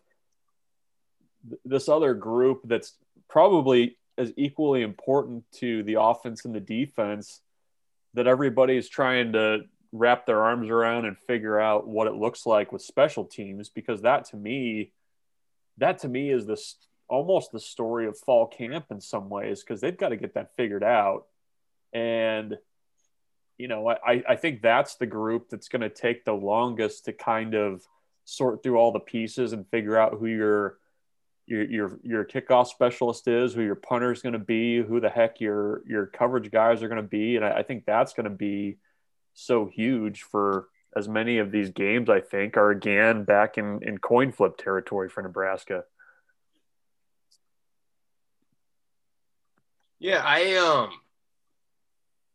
this 1.65 1.89
other 1.89 2.15
group 2.15 2.61
that's 2.65 2.95
probably 3.29 3.97
as 4.17 4.33
equally 4.37 4.83
important 4.83 5.45
to 5.53 5.83
the 5.85 6.01
offense 6.01 6.45
and 6.45 6.55
the 6.55 6.61
defense 6.61 7.41
that 8.15 8.27
everybody 8.27 8.77
is 8.77 8.89
trying 8.89 9.33
to 9.33 9.61
wrap 9.93 10.27
their 10.27 10.43
arms 10.43 10.69
around 10.69 11.07
and 11.07 11.17
figure 11.17 11.59
out 11.59 11.87
what 11.87 12.07
it 12.07 12.15
looks 12.15 12.45
like 12.45 12.73
with 12.73 12.83
special 12.83 13.25
teams 13.25 13.69
because 13.69 14.03
that 14.03 14.25
to 14.27 14.37
me 14.37 14.93
that 15.79 15.99
to 15.99 16.09
me 16.09 16.31
is 16.31 16.47
this 16.47 16.77
almost 17.09 17.53
the 17.53 17.61
story 17.61 18.07
of 18.07 18.19
fall 18.19 18.47
camp 18.47 18.87
in 18.91 19.01
some 19.01 19.31
ways 19.31 19.63
because 19.63 19.81
they've 19.81 19.97
got 19.97 20.11
to 20.11 20.17
get 20.17 20.35
that 20.35 20.55
figured 20.57 20.85
out. 20.85 21.25
And 21.93 22.59
you 23.57 23.69
know 23.69 23.89
I, 23.89 24.23
I 24.29 24.37
think 24.37 24.63
that's 24.63 24.97
the 24.97 25.07
group 25.07 25.49
that's 25.49 25.69
going 25.69 25.83
to 25.83 25.89
take 25.89 26.25
the 26.25 26.33
longest 26.33 27.07
to 27.07 27.13
kind 27.13 27.55
of 27.55 27.83
sort 28.25 28.63
through 28.63 28.77
all 28.77 28.93
the 28.93 29.01
pieces 29.01 29.53
and 29.53 29.67
figure 29.69 29.97
out 29.97 30.19
who 30.19 30.27
your 30.27 30.79
your 31.49 31.65
your 31.65 31.99
your 32.03 32.25
kickoff 32.25 32.69
specialist 32.69 33.27
is, 33.27 33.55
who 33.55 33.63
your 33.63 33.75
punter 33.75 34.13
is 34.13 34.23
going 34.23 34.35
to 34.35 34.39
be, 34.39 34.83
who 34.83 35.01
the 35.01 35.09
heck 35.09 35.41
your 35.41 35.83
your 35.87 36.07
coverage 36.07 36.51
guys 36.51 36.83
are 36.83 36.89
going 36.89 37.03
to 37.03 37.09
be, 37.09 37.37
and 37.37 37.45
I, 37.45 37.59
I 37.59 37.63
think 37.63 37.85
that's 37.87 38.13
going 38.13 38.25
to 38.25 38.31
be 38.31 38.77
so 39.35 39.67
huge 39.67 40.23
for 40.23 40.69
as 40.97 41.09
many 41.09 41.39
of 41.39 41.51
these 41.51 41.71
games. 41.71 42.11
I 42.11 42.21
think 42.21 42.57
are 42.57 42.71
again 42.71 43.25
back 43.25 43.59
in 43.59 43.81
in 43.83 43.99
coin 43.99 44.33
flip 44.33 44.59
territory 44.59 45.09
for 45.09 45.23
Nebraska. 45.23 45.85
Yeah, 49.99 50.23
I 50.25 50.55
um 50.57 50.91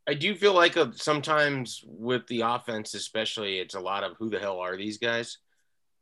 I 0.06 0.16
do 0.16 0.36
feel 0.36 0.54
like 0.54 0.76
a, 0.76 0.92
sometimes 0.96 1.82
with 1.88 2.28
the 2.28 2.42
offense, 2.42 2.94
especially, 2.94 3.60
it's 3.60 3.76
a 3.76 3.80
lot 3.80 4.04
of 4.04 4.18
who 4.18 4.30
the 4.30 4.40
hell 4.40 4.60
are 4.60 4.76
these 4.76 4.98
guys? 4.98 5.38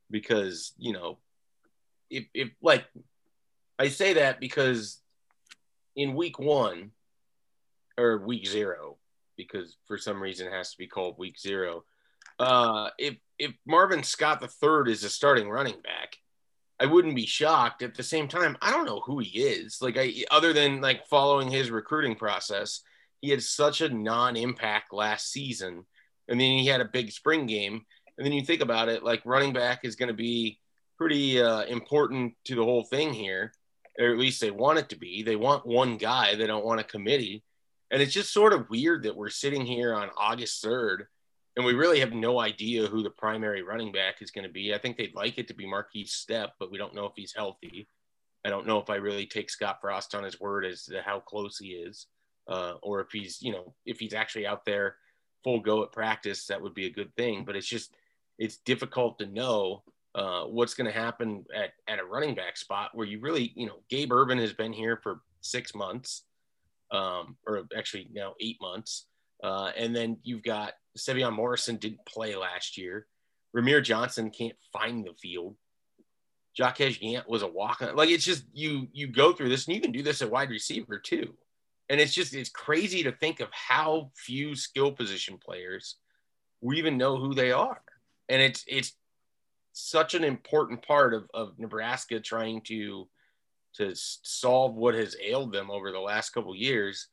Because 0.10 0.74
you 0.78 0.94
know 0.94 1.20
if, 2.12 2.26
if 2.34 2.50
like 2.62 2.86
I 3.80 3.88
say 3.88 4.14
that 4.14 4.40
because 4.40 5.00
in 5.96 6.14
week 6.14 6.38
one 6.38 6.92
or 7.98 8.20
week 8.20 8.48
zero, 8.48 8.98
because 9.38 9.78
for 9.88 9.98
some 9.98 10.22
reason 10.22 10.48
it 10.48 10.54
has 10.54 10.72
to 10.72 10.78
be 10.78 10.88
called 10.88 11.18
week 11.18 11.40
zero. 11.40 11.84
Uh, 12.38 12.90
if 13.00 13.16
if 13.40 13.52
Marvin 13.66 14.04
Scott 14.04 14.40
the 14.40 14.48
third 14.48 14.88
is 14.88 15.04
a 15.04 15.10
starting 15.10 15.50
running 15.50 15.82
back, 15.82 16.18
I 16.80 16.86
wouldn't 16.86 17.16
be 17.16 17.26
shocked. 17.26 17.82
At 17.82 17.96
the 17.96 18.04
same 18.04 18.28
time, 18.28 18.58
I 18.62 18.72
don't 18.72 18.86
know 18.86 19.02
who 19.02 19.20
he 19.20 19.40
is. 19.40 19.80
Like 19.82 19.98
I, 19.98 20.24
other 20.32 20.54
than 20.54 20.82
like 20.82 21.08
following 21.08 21.50
his 21.50 21.72
recruiting 21.72 22.16
process, 22.16 22.82
he 23.22 23.30
had 23.30 23.44
such 23.44 23.82
a 23.82 23.90
non-impact 23.90 24.94
last 24.94 25.32
season, 25.32 25.86
and 26.28 26.40
then 26.40 26.58
he 26.58 26.68
had 26.68 26.82
a 26.82 26.86
big 26.86 27.12
spring 27.12 27.46
game. 27.46 27.86
And 28.18 28.26
then 28.26 28.34
you 28.34 28.44
think 28.44 28.62
about 28.62 28.90
it, 28.90 29.04
like 29.04 29.22
running 29.26 29.54
back 29.54 29.80
is 29.84 29.96
going 29.96 30.08
to 30.08 30.14
be 30.14 30.60
pretty 31.02 31.42
uh, 31.42 31.64
important 31.64 32.36
to 32.46 32.54
the 32.54 32.64
whole 32.64 32.84
thing 32.84 33.12
here, 33.12 33.52
or 33.98 34.12
at 34.12 34.20
least 34.20 34.40
they 34.40 34.52
want 34.52 34.78
it 34.78 34.88
to 34.90 34.96
be. 34.96 35.24
They 35.24 35.36
want 35.36 35.66
one 35.66 35.98
guy, 35.98 36.36
they 36.36 36.46
don't 36.46 36.64
want 36.64 36.80
a 36.80 36.84
committee. 36.84 37.44
And 37.90 38.04
it's 38.04 38.14
just 38.14 38.32
sort 38.32 38.54
of 38.54 38.70
weird 38.70 39.02
that 39.04 39.16
we're 39.16 39.32
sitting 39.32 39.66
here 39.66 39.96
on 39.96 40.12
August 40.16 40.64
3rd 40.64 41.06
and 41.56 41.66
we 41.66 41.74
really 41.74 42.02
have 42.02 42.14
no 42.14 42.40
idea 42.40 42.86
who 42.86 43.02
the 43.02 43.10
primary 43.10 43.64
running 43.64 43.92
back 43.92 44.22
is 44.22 44.30
going 44.30 44.46
to 44.46 44.54
be. 44.54 44.76
I 44.76 44.78
think 44.78 44.96
they'd 44.96 45.16
like 45.16 45.40
it 45.40 45.48
to 45.48 45.56
be 45.56 45.66
Markese 45.66 46.12
Stepp, 46.12 46.50
but 46.60 46.72
we 46.72 46.78
don't 46.78 46.94
know 46.94 47.06
if 47.06 47.14
he's 47.16 47.34
healthy. 47.36 47.88
I 48.46 48.52
don't 48.52 48.68
know 48.68 48.80
if 48.80 48.92
I 48.92 48.98
really 48.98 49.26
take 49.26 49.50
Scott 49.50 49.80
Frost 49.82 50.14
on 50.14 50.24
his 50.24 50.40
word 50.40 50.66
as 50.66 50.84
to 50.84 51.02
how 51.02 51.20
close 51.20 51.58
he 51.58 51.70
is, 51.70 52.06
uh, 52.48 52.76
or 52.84 53.02
if 53.02 53.08
he's, 53.12 53.42
you 53.42 53.54
know, 53.54 53.74
if 53.88 54.00
he's 54.00 54.14
actually 54.14 54.46
out 54.46 54.66
there 54.66 54.98
full 55.44 55.62
go 55.62 55.82
at 55.82 55.92
practice, 55.92 56.46
that 56.46 56.62
would 56.62 56.76
be 56.76 56.86
a 56.86 56.94
good 56.94 57.14
thing. 57.16 57.44
But 57.44 57.56
it's 57.56 57.68
just, 57.68 57.92
it's 58.38 58.58
difficult 58.58 59.18
to 59.18 59.26
know 59.26 59.82
uh, 60.14 60.44
what's 60.44 60.74
going 60.74 60.92
to 60.92 60.98
happen 60.98 61.46
at, 61.56 61.72
at 61.88 62.00
a 62.00 62.06
running 62.06 62.36
back 62.36 62.58
spot 62.58 62.92
where 62.94 63.08
you 63.08 63.20
really, 63.20 63.54
you 63.56 63.66
know, 63.66 63.80
Gabe 63.90 64.12
Ervin 64.12 64.38
has 64.40 64.54
been 64.54 64.74
here 64.74 65.00
for 65.02 65.22
six 65.42 65.74
months, 65.74 66.24
um, 66.92 67.38
or 67.48 67.66
actually 67.78 68.10
now 68.12 68.34
eight 68.40 68.58
months. 68.62 69.06
Uh, 69.44 69.72
and 69.78 69.96
then 69.96 70.18
you've 70.24 70.44
got 70.44 70.74
Sevion 70.98 71.34
Morrison 71.34 71.78
didn't 71.78 72.06
play 72.06 72.36
last 72.36 72.78
year. 72.78 73.08
Rahmir 73.56 73.84
Johnson 73.84 74.30
can't 74.30 74.56
find 74.72 75.06
the 75.06 75.14
field. 75.14 75.56
Jaquez 76.54 76.98
Yant 77.00 77.28
was 77.28 77.42
a 77.42 77.48
walk 77.48 77.82
on. 77.82 77.96
Like 77.96 78.10
it's 78.10 78.26
just 78.26 78.44
you 78.54 78.88
you 78.92 79.08
go 79.08 79.32
through 79.32 79.50
this 79.50 79.68
and 79.68 79.76
you 79.76 79.82
can 79.82 79.92
do 79.92 80.04
this 80.04 80.22
at 80.22 80.30
wide 80.30 80.50
receiver 80.50 81.00
too. 81.00 81.34
And 81.90 82.00
it's 82.00 82.14
just 82.14 82.34
it's 82.34 82.50
crazy 82.50 83.04
to 83.04 83.12
think 83.12 83.40
of 83.40 83.50
how 83.52 84.12
few 84.16 84.56
skill 84.56 84.92
position 84.92 85.38
players 85.38 85.96
we 86.62 86.78
even 86.78 86.98
know 86.98 87.18
who 87.18 87.34
they 87.34 87.52
are. 87.52 87.82
And 88.30 88.42
it's 88.42 88.64
it's 88.68 88.94
such 89.74 90.14
an 90.14 90.24
important 90.24 90.86
part 90.86 91.14
of, 91.14 91.30
of 91.34 91.58
Nebraska 91.58 92.20
trying 92.20 92.62
to 92.62 93.08
to 93.76 93.94
solve 93.96 94.76
what 94.76 94.96
has 94.96 95.16
ailed 95.22 95.54
them 95.54 95.72
over 95.72 95.92
the 95.92 96.00
last 96.00 96.32
couple 96.32 96.54
years. 96.56 97.08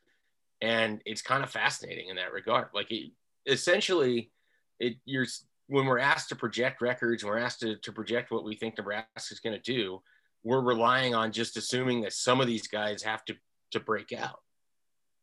And 0.60 1.00
it's 1.06 1.22
kind 1.22 1.44
of 1.44 1.50
fascinating 1.50 2.08
in 2.08 2.16
that 2.16 2.32
regard. 2.32 2.68
Like 2.74 2.90
it, 2.90 3.12
essentially, 3.46 4.32
it 4.80 4.96
you're 5.04 5.26
when 5.68 5.86
we're 5.86 5.98
asked 5.98 6.30
to 6.30 6.36
project 6.36 6.80
records, 6.80 7.24
we're 7.24 7.38
asked 7.38 7.60
to, 7.60 7.76
to 7.76 7.92
project 7.92 8.30
what 8.30 8.44
we 8.44 8.56
think 8.56 8.76
Nebraska 8.76 9.32
is 9.32 9.40
going 9.40 9.54
to 9.54 9.72
do. 9.72 10.02
We're 10.42 10.62
relying 10.62 11.14
on 11.14 11.30
just 11.30 11.56
assuming 11.56 12.00
that 12.02 12.12
some 12.12 12.40
of 12.40 12.46
these 12.46 12.66
guys 12.66 13.02
have 13.02 13.24
to 13.26 13.34
to 13.72 13.80
break 13.80 14.12
out, 14.12 14.40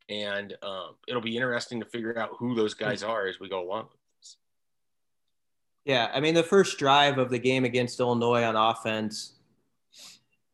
and 0.08 0.56
um, 0.62 0.96
it'll 1.08 1.22
be 1.22 1.36
interesting 1.36 1.80
to 1.80 1.86
figure 1.86 2.18
out 2.18 2.32
who 2.38 2.54
those 2.54 2.76
guys 2.76 3.02
are 3.02 3.28
as 3.28 3.40
we 3.40 3.50
go 3.50 3.62
along. 3.62 3.88
Yeah, 5.86 6.12
I 6.14 6.20
mean 6.20 6.34
the 6.34 6.44
first 6.44 6.80
drive 6.80 7.20
of 7.20 7.30
the 7.30 7.38
game 7.38 7.64
against 7.64 8.00
Illinois 8.00 8.44
on 8.44 8.56
offense, 8.56 9.34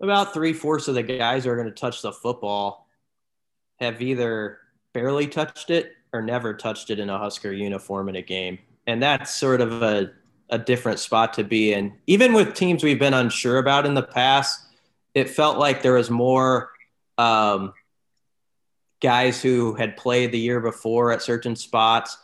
about 0.02 0.34
three 0.34 0.52
fourths 0.52 0.90
of 0.90 0.96
the 0.96 1.04
guys 1.04 1.46
who 1.46 1.52
are 1.52 1.56
going 1.56 1.70
to 1.70 1.74
touch 1.74 2.02
the 2.02 2.12
football 2.12 2.88
have 3.80 4.02
either 4.02 4.60
barely 4.94 5.28
touched 5.28 5.70
it 5.70 5.94
or 6.12 6.22
never 6.22 6.54
touched 6.54 6.90
it 6.90 7.00
in 7.00 7.10
a 7.10 7.18
Husker 7.18 7.54
uniform 7.54 8.10
in 8.10 8.18
a 8.18 8.22
game, 8.22 8.60
and 8.88 9.02
that's 9.02 9.34
sort 9.34 9.62
of 9.62 9.82
a 9.82 10.12
a 10.50 10.58
different 10.60 11.00
spot 11.00 11.34
to 11.34 11.46
be 11.46 11.72
in. 11.72 11.94
Even 12.08 12.34
with 12.34 12.54
teams 12.54 12.84
we've 12.84 13.00
been 13.00 13.14
unsure 13.14 13.58
about 13.58 13.86
in 13.86 13.94
the 13.94 14.04
past, 14.04 14.66
it 15.14 15.30
felt 15.30 15.58
like 15.58 15.82
there 15.82 15.94
was 15.94 16.10
more 16.10 16.72
um, 17.18 17.74
guys 19.02 19.42
who 19.42 19.74
had 19.76 19.96
played 19.96 20.34
the 20.34 20.40
year 20.40 20.60
before 20.60 21.14
at 21.14 21.22
certain 21.22 21.56
spots 21.56 22.18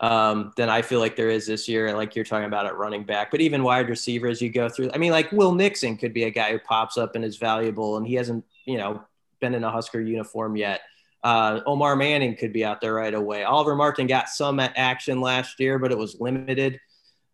um, 0.00 0.52
than 0.56 0.68
I 0.68 0.82
feel 0.82 1.00
like 1.00 1.16
there 1.16 1.30
is 1.30 1.46
this 1.46 1.68
year, 1.68 1.94
like 1.94 2.16
you're 2.16 2.24
talking 2.24 2.46
about 2.46 2.66
at 2.66 2.76
running 2.76 3.04
back. 3.04 3.30
But 3.30 3.40
even 3.40 3.62
wide 3.62 3.88
receiver 3.88 4.26
as 4.28 4.42
you 4.42 4.50
go 4.50 4.68
through, 4.68 4.90
I 4.92 4.98
mean, 4.98 5.12
like 5.12 5.30
Will 5.32 5.54
Nixon 5.54 5.96
could 5.96 6.12
be 6.12 6.24
a 6.24 6.30
guy 6.30 6.52
who 6.52 6.58
pops 6.58 6.98
up 6.98 7.14
and 7.14 7.24
is 7.24 7.36
valuable, 7.36 7.96
and 7.96 8.06
he 8.06 8.14
hasn't, 8.14 8.44
you 8.64 8.78
know, 8.78 9.02
been 9.40 9.54
in 9.54 9.64
a 9.64 9.70
Husker 9.70 10.00
uniform 10.00 10.56
yet. 10.56 10.80
Uh, 11.22 11.60
Omar 11.64 11.96
Manning 11.96 12.36
could 12.36 12.52
be 12.52 12.64
out 12.64 12.80
there 12.80 12.94
right 12.94 13.14
away. 13.14 13.44
Oliver 13.44 13.74
Martin 13.74 14.06
got 14.06 14.28
some 14.28 14.60
action 14.60 15.20
last 15.20 15.58
year, 15.58 15.78
but 15.78 15.90
it 15.90 15.96
was 15.96 16.20
limited. 16.20 16.78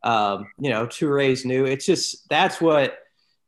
Um, 0.03 0.47
you 0.59 0.71
know, 0.71 0.87
Toure's 0.87 1.45
new. 1.45 1.65
It's 1.65 1.87
just 1.87 2.29
that's 2.29 2.61
what 2.61 2.99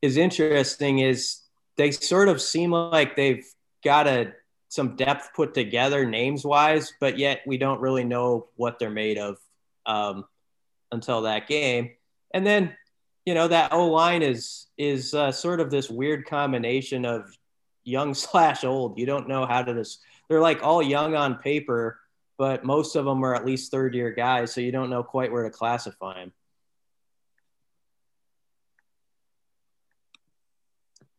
is 0.02 0.16
interesting 0.16 0.98
is 0.98 1.42
they 1.76 1.92
sort 1.92 2.28
of 2.28 2.42
seem 2.42 2.72
like 2.72 3.14
they've 3.14 3.46
got 3.84 4.06
a 4.06 4.32
some 4.72 4.96
depth 4.96 5.34
put 5.34 5.52
together 5.52 6.06
names 6.06 6.46
wise, 6.46 6.94
but 6.98 7.18
yet 7.18 7.42
we 7.46 7.58
don't 7.58 7.82
really 7.82 8.04
know 8.04 8.46
what 8.56 8.78
they're 8.78 8.88
made 8.88 9.18
of 9.18 9.36
um, 9.84 10.24
until 10.90 11.20
that 11.20 11.46
game. 11.46 11.90
And 12.32 12.46
then, 12.46 12.74
you 13.26 13.34
know, 13.34 13.48
that 13.48 13.74
O 13.74 13.88
line 13.88 14.22
is 14.22 14.68
is 14.78 15.12
uh, 15.12 15.30
sort 15.30 15.60
of 15.60 15.70
this 15.70 15.90
weird 15.90 16.24
combination 16.24 17.04
of 17.04 17.36
young 17.84 18.14
slash 18.24 18.64
old. 18.64 18.98
You 18.98 19.04
don't 19.04 19.28
know 19.28 19.44
how 19.44 19.62
to 19.62 19.74
this. 19.74 19.98
They're 20.30 20.40
like 20.40 20.62
all 20.62 20.82
young 20.82 21.14
on 21.14 21.34
paper, 21.34 22.00
but 22.38 22.64
most 22.64 22.96
of 22.96 23.04
them 23.04 23.22
are 23.26 23.34
at 23.34 23.44
least 23.44 23.70
third 23.70 23.94
year 23.94 24.10
guys, 24.10 24.54
so 24.54 24.62
you 24.62 24.72
don't 24.72 24.88
know 24.88 25.02
quite 25.02 25.30
where 25.30 25.42
to 25.42 25.50
classify 25.50 26.14
them. 26.14 26.32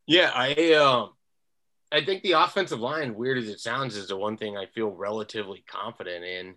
Yeah, 0.06 0.32
I 0.34 0.72
um 0.72 1.12
I 1.94 2.04
think 2.04 2.22
the 2.22 2.32
offensive 2.32 2.80
line, 2.80 3.14
weird 3.14 3.38
as 3.38 3.48
it 3.48 3.60
sounds, 3.60 3.96
is 3.96 4.08
the 4.08 4.16
one 4.16 4.36
thing 4.36 4.56
I 4.56 4.66
feel 4.66 4.88
relatively 4.88 5.62
confident 5.68 6.24
in 6.24 6.54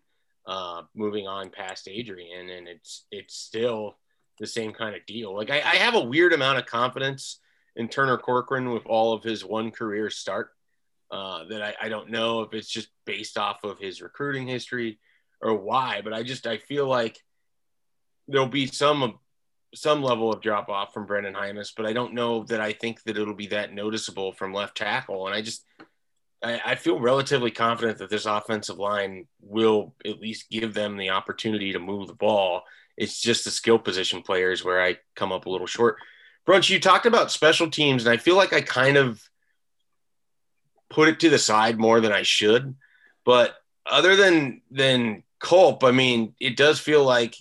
uh, 0.47 0.81
moving 0.95 1.27
on 1.27 1.51
past 1.51 1.87
Adrian, 1.87 2.49
and 2.49 2.67
it's 2.67 3.05
it's 3.11 3.35
still 3.35 3.97
the 4.39 4.47
same 4.47 4.73
kind 4.73 4.95
of 4.95 5.05
deal. 5.05 5.35
Like 5.35 5.51
I, 5.51 5.57
I 5.57 5.75
have 5.75 5.93
a 5.93 6.03
weird 6.03 6.33
amount 6.33 6.57
of 6.57 6.65
confidence 6.65 7.39
in 7.75 7.87
Turner 7.87 8.17
Corcoran 8.17 8.71
with 8.71 8.87
all 8.87 9.13
of 9.13 9.23
his 9.23 9.45
one 9.45 9.69
career 9.69 10.09
start. 10.09 10.49
Uh, 11.11 11.45
that 11.45 11.61
I, 11.61 11.75
I 11.83 11.89
don't 11.89 12.09
know 12.09 12.41
if 12.41 12.53
it's 12.53 12.67
just 12.67 12.89
based 13.05 13.37
off 13.37 13.63
of 13.63 13.79
his 13.79 14.01
recruiting 14.01 14.47
history 14.47 14.99
or 15.39 15.53
why, 15.53 16.01
but 16.03 16.13
I 16.13 16.23
just 16.23 16.47
I 16.47 16.57
feel 16.57 16.87
like 16.87 17.23
there'll 18.27 18.47
be 18.47 18.65
some 18.65 19.19
some 19.75 20.01
level 20.01 20.31
of 20.31 20.41
drop 20.41 20.69
off 20.69 20.93
from 20.93 21.07
Brenden 21.07 21.35
Jaimes, 21.35 21.73
but 21.75 21.85
I 21.85 21.93
don't 21.93 22.13
know 22.13 22.43
that 22.45 22.61
I 22.61 22.73
think 22.73 23.03
that 23.03 23.17
it'll 23.17 23.33
be 23.33 23.47
that 23.47 23.73
noticeable 23.73 24.31
from 24.31 24.53
left 24.53 24.77
tackle. 24.77 25.27
And 25.27 25.35
I 25.35 25.41
just, 25.41 25.65
I, 26.43 26.61
I, 26.65 26.75
feel 26.75 26.99
relatively 26.99 27.51
confident 27.51 27.97
that 27.97 28.09
this 28.09 28.25
offensive 28.25 28.77
line 28.77 29.27
will 29.41 29.93
at 30.05 30.19
least 30.19 30.49
give 30.49 30.73
them 30.73 30.97
the 30.97 31.09
opportunity 31.09 31.73
to 31.73 31.79
move 31.79 32.07
the 32.07 32.13
ball. 32.13 32.63
It's 32.95 33.19
just 33.19 33.43
the 33.43 33.51
skill 33.51 33.77
position 33.77 34.21
players 34.21 34.63
where 34.63 34.81
I 34.81 34.97
come 35.15 35.31
up 35.31 35.45
a 35.45 35.49
little 35.49 35.67
short. 35.67 35.97
Bruntz, 36.47 36.69
you 36.69 36.79
talked 36.79 37.05
about 37.05 37.31
special 37.31 37.69
teams, 37.69 38.05
and 38.05 38.13
I 38.13 38.17
feel 38.17 38.35
like 38.35 38.53
I 38.53 38.61
kind 38.61 38.95
of 38.95 39.21
put 40.89 41.09
it 41.09 41.19
to 41.19 41.29
the 41.29 41.37
side 41.37 41.77
more 41.77 41.99
than 41.99 42.13
I 42.13 42.23
should. 42.23 42.75
But 43.25 43.55
other 43.85 44.15
than 44.15 44.61
than 44.71 45.23
Culp, 45.39 45.83
I 45.83 45.91
mean, 45.91 46.33
it 46.39 46.55
does 46.55 46.79
feel 46.79 47.03
like 47.03 47.35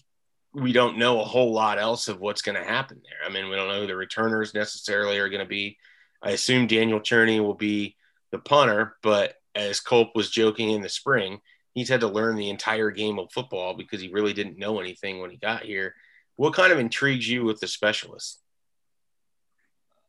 we 0.56 0.72
don't 0.72 0.96
know 0.96 1.20
a 1.20 1.24
whole 1.24 1.52
lot 1.52 1.78
else 1.78 2.08
of 2.08 2.18
what's 2.18 2.40
going 2.40 2.56
to 2.56 2.66
happen 2.66 3.02
there. 3.04 3.28
I 3.28 3.30
mean, 3.30 3.50
we 3.50 3.56
don't 3.56 3.68
know 3.68 3.82
who 3.82 3.86
the 3.86 3.94
returners 3.94 4.54
necessarily 4.54 5.18
are 5.18 5.28
going 5.28 5.42
to 5.42 5.48
be. 5.48 5.76
I 6.22 6.30
assume 6.30 6.66
Daniel 6.66 6.98
Cerni 6.98 7.40
will 7.40 7.54
be 7.54 7.94
the 8.30 8.38
punter, 8.38 8.96
but 9.02 9.34
as 9.54 9.80
Culp 9.80 10.16
was 10.16 10.30
joking 10.30 10.70
in 10.70 10.80
the 10.80 10.88
spring, 10.88 11.40
he's 11.74 11.90
had 11.90 12.00
to 12.00 12.08
learn 12.08 12.36
the 12.36 12.48
entire 12.48 12.90
game 12.90 13.18
of 13.18 13.30
football 13.32 13.74
because 13.74 14.00
he 14.00 14.08
really 14.08 14.32
didn't 14.32 14.58
know 14.58 14.80
anything 14.80 15.20
when 15.20 15.30
he 15.30 15.36
got 15.36 15.62
here. 15.62 15.94
What 16.36 16.54
kind 16.54 16.72
of 16.72 16.78
intrigues 16.78 17.28
you 17.28 17.44
with 17.44 17.60
the 17.60 17.68
specialist? 17.68 18.40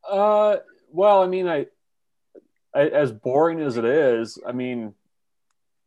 Uh, 0.09 0.57
well, 0.89 1.21
I 1.21 1.27
mean, 1.27 1.49
I, 1.49 1.65
I 2.73 2.87
as 2.87 3.11
boring 3.11 3.59
as 3.59 3.75
it 3.75 3.83
is, 3.83 4.39
I 4.47 4.53
mean, 4.53 4.93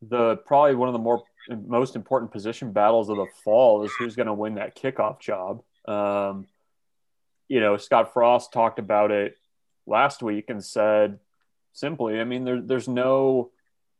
the 0.03 0.37
probably 0.37 0.75
one 0.75 0.87
of 0.87 0.93
the 0.93 0.99
more 0.99 1.23
most 1.49 1.95
important 1.95 2.31
position 2.31 2.71
battles 2.71 3.09
of 3.09 3.17
the 3.17 3.27
fall 3.43 3.83
is 3.83 3.91
who's 3.97 4.15
going 4.15 4.27
to 4.27 4.33
win 4.33 4.55
that 4.55 4.75
kickoff 4.75 5.19
job. 5.19 5.63
Um, 5.87 6.47
you 7.47 7.59
know, 7.59 7.77
Scott 7.77 8.13
Frost 8.13 8.53
talked 8.53 8.79
about 8.79 9.11
it 9.11 9.35
last 9.85 10.21
week 10.21 10.49
and 10.49 10.63
said 10.63 11.19
simply, 11.73 12.19
I 12.19 12.23
mean, 12.23 12.45
there, 12.45 12.61
there's 12.61 12.87
no 12.87 13.51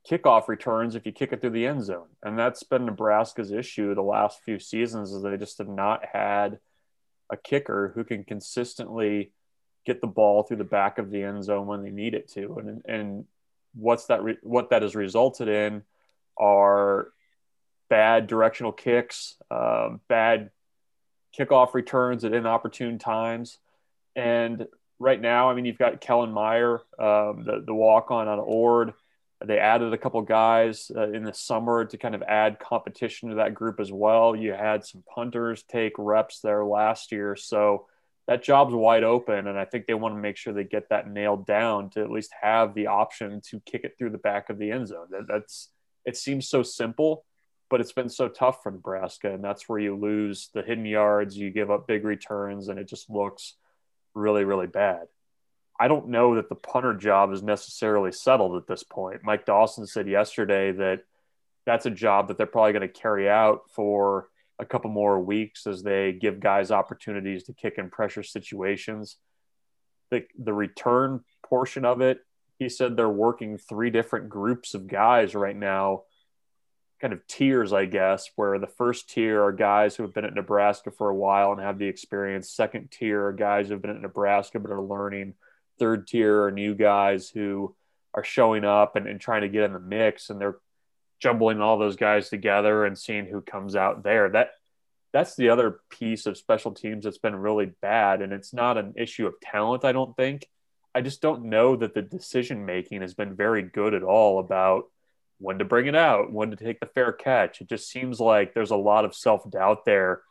kickoff 0.09 0.47
returns 0.47 0.95
if 0.95 1.05
you 1.05 1.11
kick 1.11 1.31
it 1.31 1.41
through 1.41 1.51
the 1.51 1.67
end 1.67 1.83
zone. 1.83 2.07
And 2.23 2.37
that's 2.37 2.63
been 2.63 2.85
Nebraska's 2.85 3.51
issue 3.51 3.93
the 3.93 4.01
last 4.01 4.41
few 4.43 4.59
seasons 4.59 5.11
is 5.11 5.21
they 5.21 5.37
just 5.37 5.57
have 5.57 5.67
not 5.67 6.05
had 6.11 6.59
a 7.29 7.37
kicker 7.37 7.91
who 7.95 8.03
can 8.03 8.23
consistently 8.23 9.31
get 9.85 10.01
the 10.01 10.07
ball 10.07 10.43
through 10.43 10.57
the 10.57 10.63
back 10.63 10.97
of 10.97 11.09
the 11.09 11.23
end 11.23 11.43
zone 11.43 11.67
when 11.67 11.81
they 11.81 11.89
need 11.89 12.13
it 12.13 12.31
to. 12.31 12.57
And, 12.57 12.81
and 12.85 13.25
what's 13.73 14.05
that, 14.05 14.23
re- 14.23 14.37
what 14.43 14.69
that 14.69 14.81
has 14.81 14.95
resulted 14.95 15.47
in 15.47 15.83
are 16.37 17.09
bad 17.91 18.25
directional 18.25 18.71
kicks, 18.71 19.35
um, 19.51 19.99
bad 20.07 20.49
kickoff 21.37 21.73
returns 21.73 22.23
at 22.23 22.33
inopportune 22.33 22.97
times. 22.97 23.59
And 24.15 24.65
right 24.97 25.19
now, 25.19 25.49
I 25.49 25.55
mean, 25.55 25.65
you've 25.65 25.77
got 25.77 25.99
Kellen 25.99 26.31
Meyer, 26.31 26.75
um, 26.97 27.43
the, 27.45 27.61
the 27.65 27.73
walk 27.73 28.09
on 28.09 28.29
on 28.29 28.39
Ord. 28.39 28.93
They 29.43 29.59
added 29.59 29.91
a 29.91 29.97
couple 29.97 30.21
guys 30.21 30.89
uh, 30.95 31.09
in 31.11 31.23
the 31.23 31.33
summer 31.33 31.83
to 31.83 31.97
kind 31.97 32.15
of 32.15 32.23
add 32.23 32.59
competition 32.59 33.29
to 33.29 33.35
that 33.35 33.55
group 33.55 33.81
as 33.81 33.91
well. 33.91 34.37
You 34.37 34.53
had 34.53 34.85
some 34.85 35.03
punters 35.13 35.63
take 35.63 35.93
reps 35.97 36.39
there 36.39 36.63
last 36.63 37.11
year. 37.11 37.35
So 37.35 37.87
that 38.27 38.41
job's 38.41 38.73
wide 38.73 39.03
open. 39.03 39.47
And 39.47 39.59
I 39.59 39.65
think 39.65 39.85
they 39.85 39.95
want 39.95 40.15
to 40.15 40.21
make 40.21 40.37
sure 40.37 40.53
they 40.53 40.63
get 40.63 40.89
that 40.89 41.09
nailed 41.09 41.45
down 41.45 41.89
to 41.91 42.01
at 42.01 42.11
least 42.11 42.31
have 42.41 42.73
the 42.73 42.87
option 42.87 43.41
to 43.49 43.59
kick 43.65 43.81
it 43.83 43.95
through 43.97 44.11
the 44.11 44.17
back 44.17 44.49
of 44.49 44.59
the 44.59 44.71
end 44.71 44.87
zone. 44.87 45.07
That, 45.09 45.27
that's, 45.27 45.69
it 46.05 46.15
seems 46.15 46.47
so 46.47 46.63
simple, 46.63 47.25
but 47.71 47.79
it's 47.79 47.93
been 47.93 48.09
so 48.09 48.27
tough 48.27 48.61
for 48.61 48.71
Nebraska, 48.71 49.33
and 49.33 49.41
that's 49.41 49.67
where 49.69 49.79
you 49.79 49.95
lose 49.95 50.49
the 50.53 50.61
hidden 50.61 50.85
yards, 50.85 51.37
you 51.37 51.49
give 51.49 51.71
up 51.71 51.87
big 51.87 52.03
returns, 52.03 52.67
and 52.67 52.77
it 52.77 52.87
just 52.87 53.09
looks 53.09 53.55
really, 54.13 54.43
really 54.43 54.67
bad. 54.67 55.07
I 55.79 55.87
don't 55.87 56.09
know 56.09 56.35
that 56.35 56.49
the 56.49 56.55
punter 56.55 56.93
job 56.93 57.31
is 57.31 57.41
necessarily 57.41 58.11
settled 58.11 58.57
at 58.57 58.67
this 58.67 58.83
point. 58.83 59.21
Mike 59.23 59.45
Dawson 59.45 59.87
said 59.87 60.07
yesterday 60.07 60.73
that 60.73 61.03
that's 61.65 61.85
a 61.85 61.91
job 61.91 62.27
that 62.27 62.37
they're 62.37 62.45
probably 62.45 62.73
going 62.73 62.81
to 62.81 62.87
carry 62.89 63.29
out 63.29 63.61
for 63.73 64.27
a 64.59 64.65
couple 64.65 64.91
more 64.91 65.19
weeks 65.21 65.65
as 65.65 65.81
they 65.81 66.11
give 66.11 66.41
guys 66.41 66.71
opportunities 66.71 67.43
to 67.43 67.53
kick 67.53 67.75
in 67.77 67.89
pressure 67.89 68.21
situations. 68.21 69.15
The 70.11 70.25
the 70.37 70.53
return 70.53 71.21
portion 71.43 71.85
of 71.85 72.01
it, 72.01 72.19
he 72.59 72.67
said 72.67 72.95
they're 72.97 73.09
working 73.09 73.57
three 73.57 73.89
different 73.89 74.29
groups 74.29 74.73
of 74.73 74.87
guys 74.87 75.33
right 75.33 75.55
now, 75.55 76.03
kind 77.01 77.13
of 77.13 77.25
tiers, 77.25 77.73
I 77.73 77.85
guess, 77.85 78.29
where 78.35 78.59
the 78.59 78.67
first 78.67 79.09
tier 79.09 79.43
are 79.43 79.51
guys 79.51 79.95
who 79.95 80.03
have 80.03 80.13
been 80.13 80.25
at 80.25 80.35
Nebraska 80.35 80.91
for 80.91 81.09
a 81.09 81.15
while 81.15 81.51
and 81.51 81.59
have 81.59 81.79
the 81.79 81.87
experience. 81.87 82.51
Second 82.51 82.91
tier 82.91 83.25
are 83.25 83.33
guys 83.33 83.67
who 83.67 83.73
have 83.73 83.81
been 83.81 83.91
at 83.91 84.01
Nebraska 84.01 84.59
but 84.59 84.71
are 84.71 84.81
learning. 84.81 85.33
Third 85.79 86.07
tier 86.07 86.43
are 86.43 86.51
new 86.51 86.75
guys 86.75 87.29
who 87.29 87.75
are 88.13 88.23
showing 88.23 88.65
up 88.65 88.95
and, 88.95 89.07
and 89.07 89.19
trying 89.19 89.41
to 89.41 89.49
get 89.49 89.63
in 89.63 89.73
the 89.73 89.79
mix 89.79 90.29
and 90.29 90.39
they're 90.39 90.59
jumbling 91.19 91.59
all 91.59 91.79
those 91.79 91.95
guys 91.95 92.29
together 92.29 92.85
and 92.85 92.97
seeing 92.97 93.25
who 93.25 93.41
comes 93.41 93.75
out 93.75 94.03
there. 94.03 94.29
That 94.29 94.51
that's 95.11 95.35
the 95.35 95.49
other 95.49 95.81
piece 95.89 96.25
of 96.25 96.37
special 96.37 96.71
teams 96.71 97.03
that's 97.03 97.17
been 97.17 97.35
really 97.35 97.71
bad. 97.81 98.21
And 98.21 98.31
it's 98.31 98.53
not 98.53 98.77
an 98.77 98.93
issue 98.95 99.27
of 99.27 99.39
talent, 99.41 99.83
I 99.85 99.91
don't 99.91 100.15
think. 100.15 100.47
I 100.93 101.01
just 101.01 101.21
don't 101.21 101.45
know 101.45 101.75
that 101.75 101.93
the 101.93 102.01
decision 102.01 102.65
making 102.65 103.01
has 103.01 103.13
been 103.13 103.35
very 103.35 103.63
good 103.63 103.93
at 103.93 104.03
all 104.03 104.39
about 104.39 104.85
when 105.41 105.59
to 105.59 105.65
bring 105.65 105.87
it 105.87 105.95
out, 105.95 106.31
when 106.31 106.51
to 106.51 106.55
take 106.55 106.79
the 106.79 106.85
fair 106.85 107.11
catch. 107.11 107.61
It 107.61 107.69
just 107.69 107.89
seems 107.89 108.19
like 108.19 108.53
there's 108.53 108.71
a 108.71 108.75
lot 108.75 109.05
of 109.05 109.15
self 109.15 109.49
doubt 109.49 109.85
there, 109.85 110.21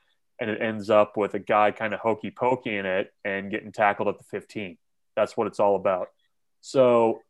and 0.41 0.49
it 0.49 0.63
ends 0.63 0.89
up 0.89 1.17
with 1.17 1.35
a 1.35 1.39
guy 1.39 1.73
kind 1.73 1.93
of 1.93 2.01
hokey 2.01 2.31
pokey 2.31 2.77
in 2.77 2.87
it 2.87 3.13
and 3.25 3.51
getting 3.51 3.73
tackled 3.73 4.09
at 4.09 4.19
the 4.19 4.25
15. 4.25 4.79
That's 5.17 5.37
what 5.37 5.47
it's 5.47 5.61
all 5.61 5.77
about. 5.77 6.09
So 6.61 7.21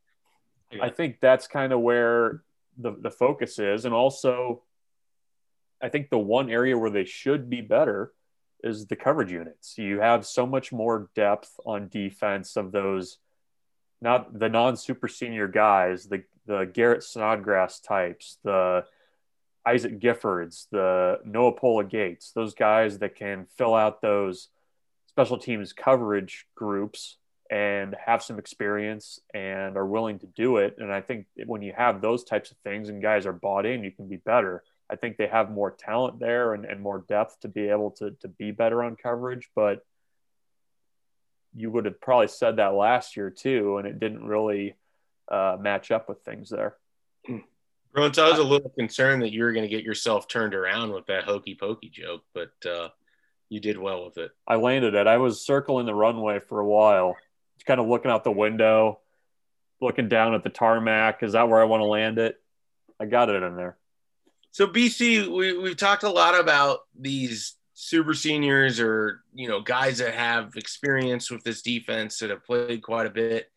I 0.80 0.90
think 0.90 1.18
that's 1.20 1.46
kind 1.46 1.72
of 1.72 1.80
where 1.80 2.42
the, 2.76 2.92
the 2.92 3.10
focus 3.10 3.58
is. 3.58 3.84
And 3.84 3.94
also, 3.94 4.62
I 5.82 5.88
think 5.88 6.10
the 6.10 6.18
one 6.18 6.50
area 6.50 6.76
where 6.76 6.90
they 6.90 7.04
should 7.04 7.48
be 7.48 7.60
better 7.60 8.12
is 8.62 8.86
the 8.86 8.96
coverage 8.96 9.32
units. 9.32 9.78
You 9.78 10.00
have 10.00 10.26
so 10.26 10.46
much 10.46 10.70
more 10.72 11.08
depth 11.14 11.50
on 11.64 11.88
defense 11.88 12.56
of 12.56 12.72
those, 12.72 13.18
not 14.00 14.38
the 14.38 14.48
non 14.48 14.76
super 14.76 15.08
senior 15.08 15.48
guys, 15.48 16.06
the, 16.06 16.24
the 16.46 16.64
Garrett 16.64 17.02
Snodgrass 17.02 17.80
types, 17.80 18.38
the 18.44 18.84
Isaac 19.66 20.00
Giffords, 20.00 20.66
the 20.70 21.20
Noa 21.24 21.52
Pola-Gates, 21.52 22.32
those 22.32 22.54
guys 22.54 22.98
that 22.98 23.14
can 23.14 23.46
fill 23.56 23.74
out 23.74 24.00
those 24.00 24.48
special 25.08 25.38
teams 25.38 25.72
coverage 25.72 26.46
groups 26.54 27.16
and 27.50 27.96
have 28.06 28.22
some 28.22 28.38
experience 28.38 29.18
and 29.34 29.76
are 29.76 29.86
willing 29.86 30.18
to 30.20 30.26
do 30.26 30.58
it. 30.58 30.76
And 30.78 30.92
I 30.92 31.00
think 31.00 31.26
when 31.46 31.62
you 31.62 31.72
have 31.76 32.00
those 32.00 32.24
types 32.24 32.52
of 32.52 32.56
things 32.58 32.88
and 32.88 33.02
guys 33.02 33.26
are 33.26 33.32
bought 33.32 33.66
in, 33.66 33.82
you 33.82 33.90
can 33.90 34.08
be 34.08 34.18
better. 34.18 34.62
I 34.88 34.96
think 34.96 35.16
they 35.16 35.26
have 35.26 35.50
more 35.50 35.72
talent 35.72 36.20
there 36.20 36.54
and, 36.54 36.64
and 36.64 36.80
more 36.80 37.04
depth 37.08 37.40
to 37.40 37.48
be 37.48 37.68
able 37.68 37.90
to, 37.92 38.12
to 38.20 38.28
be 38.28 38.52
better 38.52 38.82
on 38.82 38.96
coverage. 38.96 39.50
But 39.54 39.84
you 41.54 41.70
would 41.70 41.84
have 41.84 42.00
probably 42.00 42.28
said 42.28 42.56
that 42.56 42.74
last 42.74 43.16
year 43.16 43.30
too, 43.30 43.78
and 43.78 43.86
it 43.86 44.00
didn't 44.00 44.24
really 44.24 44.76
uh, 45.30 45.56
match 45.60 45.90
up 45.90 46.08
with 46.08 46.22
things 46.22 46.50
there. 46.50 46.76
Bruntz, 47.28 48.18
I 48.18 48.30
was 48.30 48.38
a 48.38 48.44
little 48.44 48.70
concerned 48.70 49.22
that 49.22 49.32
you 49.32 49.42
were 49.42 49.52
going 49.52 49.68
to 49.68 49.74
get 49.74 49.84
yourself 49.84 50.28
turned 50.28 50.54
around 50.54 50.92
with 50.92 51.06
that 51.06 51.24
hokey 51.24 51.56
pokey 51.58 51.88
joke, 51.88 52.22
but 52.32 52.52
uh, 52.64 52.88
you 53.48 53.58
did 53.58 53.76
well 53.76 54.04
with 54.04 54.18
it. 54.18 54.30
I 54.46 54.56
landed 54.56 54.94
it. 54.94 55.06
I 55.06 55.16
was 55.16 55.44
circling 55.44 55.86
the 55.86 55.94
runway 55.94 56.38
for 56.38 56.60
a 56.60 56.66
while 56.66 57.16
just 57.60 57.66
kind 57.66 57.78
of 57.78 57.88
looking 57.88 58.10
out 58.10 58.24
the 58.24 58.32
window, 58.32 59.00
looking 59.82 60.08
down 60.08 60.32
at 60.32 60.42
the 60.42 60.48
tarmac. 60.48 61.22
Is 61.22 61.32
that 61.32 61.46
where 61.46 61.60
I 61.60 61.64
want 61.64 61.82
to 61.82 61.86
land 61.86 62.18
it? 62.18 62.40
I 62.98 63.04
got 63.04 63.28
it 63.28 63.42
in 63.42 63.54
there. 63.54 63.76
So 64.50 64.66
BC, 64.66 65.28
we, 65.30 65.58
we've 65.58 65.76
talked 65.76 66.02
a 66.02 66.08
lot 66.08 66.40
about 66.40 66.78
these 66.98 67.56
super 67.82 68.14
seniors 68.14 68.78
or 68.78 69.22
you 69.32 69.48
know 69.48 69.60
guys 69.60 69.98
that 69.98 70.14
have 70.14 70.56
experience 70.56 71.30
with 71.30 71.42
this 71.44 71.62
defense 71.62 72.18
that 72.18 72.30
have 72.30 72.44
played 72.44 72.82
quite 72.82 73.06
a 73.06 73.10
bit. 73.10 73.50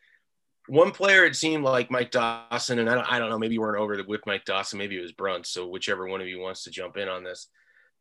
One 0.68 0.92
player 0.92 1.26
it 1.26 1.36
seemed 1.36 1.66
like 1.66 1.92
Mike 1.92 2.12
Dawson, 2.12 2.80
and 2.80 2.90
I 2.90 2.96
don't, 2.96 3.12
I 3.12 3.20
don't 3.20 3.30
know, 3.30 3.38
maybe 3.38 3.56
you 3.56 3.62
weren't 3.62 3.82
over 3.82 4.02
with 4.08 4.26
Mike 4.26 4.46
Dawson, 4.46 4.80
maybe 4.80 4.98
it 4.98 5.02
was 5.02 5.12
Bruntz. 5.12 5.48
So 5.48 5.68
whichever 5.68 6.08
one 6.08 6.22
of 6.22 6.28
you 6.28 6.40
wants 6.40 6.64
to 6.64 6.72
jump 6.72 6.96
in 6.96 7.10
on 7.10 7.24
this, 7.24 7.50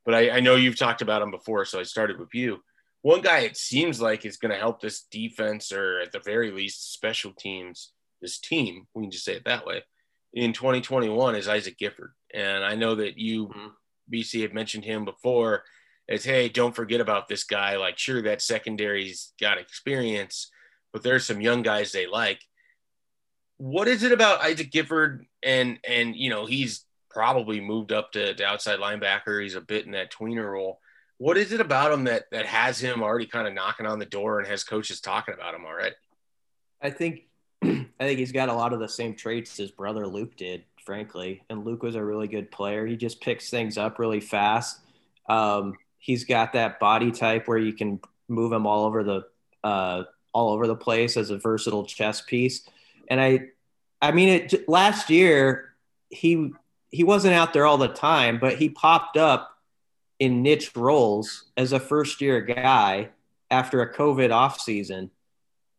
but 0.04 0.14
I, 0.14 0.30
I 0.30 0.40
know 0.40 0.54
you've 0.54 0.78
talked 0.78 1.02
about 1.02 1.22
him 1.22 1.32
before, 1.32 1.64
so 1.64 1.80
I 1.80 1.82
started 1.82 2.20
with 2.20 2.32
you 2.34 2.60
one 3.02 3.20
guy 3.20 3.40
it 3.40 3.56
seems 3.56 4.00
like 4.00 4.24
is 4.24 4.36
going 4.36 4.52
to 4.52 4.58
help 4.58 4.80
this 4.80 5.02
defense 5.10 5.72
or 5.72 6.00
at 6.00 6.12
the 6.12 6.20
very 6.20 6.50
least 6.50 6.92
special 6.92 7.32
teams 7.32 7.92
this 8.20 8.38
team 8.38 8.86
we 8.94 9.02
can 9.02 9.10
just 9.10 9.24
say 9.24 9.34
it 9.34 9.44
that 9.44 9.66
way 9.66 9.82
in 10.32 10.52
2021 10.52 11.34
is 11.34 11.48
isaac 11.48 11.76
gifford 11.76 12.12
and 12.32 12.64
i 12.64 12.74
know 12.74 12.94
that 12.94 13.18
you 13.18 13.48
mm-hmm. 13.48 13.66
bc 14.12 14.40
have 14.40 14.54
mentioned 14.54 14.84
him 14.84 15.04
before 15.04 15.64
hey 16.20 16.48
don't 16.48 16.74
forget 16.74 17.00
about 17.00 17.28
this 17.28 17.44
guy 17.44 17.76
like 17.76 17.98
sure 17.98 18.22
that 18.22 18.42
secondary's 18.42 19.32
got 19.40 19.58
experience 19.58 20.50
but 20.92 21.02
there's 21.02 21.24
some 21.24 21.40
young 21.40 21.62
guys 21.62 21.92
they 21.92 22.06
like 22.06 22.40
what 23.58 23.88
is 23.88 24.02
it 24.02 24.12
about 24.12 24.42
isaac 24.42 24.70
gifford 24.70 25.24
and 25.42 25.78
and 25.88 26.16
you 26.16 26.28
know 26.28 26.46
he's 26.46 26.84
probably 27.10 27.60
moved 27.60 27.92
up 27.92 28.12
to, 28.12 28.34
to 28.34 28.44
outside 28.44 28.78
linebacker 28.78 29.42
he's 29.42 29.54
a 29.54 29.60
bit 29.60 29.86
in 29.86 29.92
that 29.92 30.10
tweener 30.10 30.50
role 30.50 30.80
what 31.22 31.38
is 31.38 31.52
it 31.52 31.60
about 31.60 31.92
him 31.92 32.02
that 32.04 32.24
that 32.32 32.46
has 32.46 32.80
him 32.80 33.00
already 33.00 33.26
kind 33.26 33.46
of 33.46 33.54
knocking 33.54 33.86
on 33.86 34.00
the 34.00 34.04
door 34.04 34.40
and 34.40 34.48
has 34.48 34.64
coaches 34.64 35.00
talking 35.00 35.34
about 35.34 35.54
him 35.54 35.64
already? 35.64 35.94
I 36.80 36.90
think 36.90 37.28
I 37.62 37.86
think 38.00 38.18
he's 38.18 38.32
got 38.32 38.48
a 38.48 38.54
lot 38.54 38.72
of 38.72 38.80
the 38.80 38.88
same 38.88 39.14
traits 39.14 39.56
his 39.56 39.70
brother 39.70 40.04
Luke 40.04 40.36
did, 40.36 40.64
frankly. 40.84 41.44
And 41.48 41.64
Luke 41.64 41.84
was 41.84 41.94
a 41.94 42.04
really 42.04 42.26
good 42.26 42.50
player. 42.50 42.84
He 42.86 42.96
just 42.96 43.20
picks 43.20 43.50
things 43.50 43.78
up 43.78 44.00
really 44.00 44.18
fast. 44.18 44.80
Um, 45.28 45.76
he's 46.02 46.24
got 46.24 46.52
that 46.52 46.80
body 46.80 47.12
type 47.12 47.46
where 47.46 47.58
you 47.58 47.72
can 47.72 48.00
move 48.28 48.52
him 48.52 48.66
all 48.66 48.84
over 48.84 49.04
the 49.04 49.22
uh, 49.64 50.02
all 50.34 50.52
over 50.52 50.66
the 50.66 50.76
place 50.76 51.16
as 51.16 51.30
a 51.30 51.38
versatile 51.38 51.86
chess 51.86 52.20
piece. 52.20 52.68
And 53.08 53.20
I, 53.20 53.48
I 54.00 54.10
mean, 54.10 54.28
it 54.28 54.68
last 54.68 55.08
year 55.08 55.72
he 56.10 56.52
he 56.90 57.04
wasn't 57.04 57.34
out 57.34 57.52
there 57.52 57.64
all 57.64 57.78
the 57.78 57.88
time, 57.88 58.38
but 58.38 58.56
he 58.56 58.68
popped 58.68 59.16
up 59.16 59.56
in 60.18 60.42
niche 60.42 60.74
roles 60.76 61.44
as 61.56 61.72
a 61.72 61.80
first 61.80 62.20
year 62.20 62.40
guy 62.40 63.10
after 63.50 63.80
a 63.80 63.94
COVID 63.94 64.32
off 64.32 64.60
season. 64.60 65.10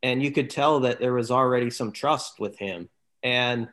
And 0.02 0.24
you 0.24 0.32
could 0.32 0.50
tell 0.50 0.82
that 0.82 1.00
there 1.00 1.14
was 1.14 1.32
already 1.32 1.70
some 1.70 1.92
trust 1.92 2.40
with 2.40 2.58
him. 2.58 2.90
And 3.22 3.68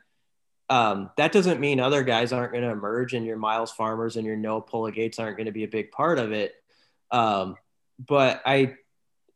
um, 0.71 1.11
that 1.17 1.33
doesn't 1.33 1.59
mean 1.59 1.81
other 1.81 2.01
guys 2.01 2.31
aren't 2.31 2.53
going 2.53 2.63
to 2.63 2.69
emerge 2.69 3.13
and 3.13 3.25
your 3.25 3.35
Myles 3.35 3.73
Farmers 3.73 4.15
and 4.15 4.25
your 4.25 4.37
Noa 4.37 4.61
Pola-Gates 4.61 5.19
aren't 5.19 5.35
going 5.35 5.47
to 5.47 5.51
be 5.51 5.65
a 5.65 5.67
big 5.67 5.91
part 5.91 6.17
of 6.17 6.31
it. 6.31 6.53
Um, 7.11 7.57
but 7.99 8.41
I, 8.45 8.75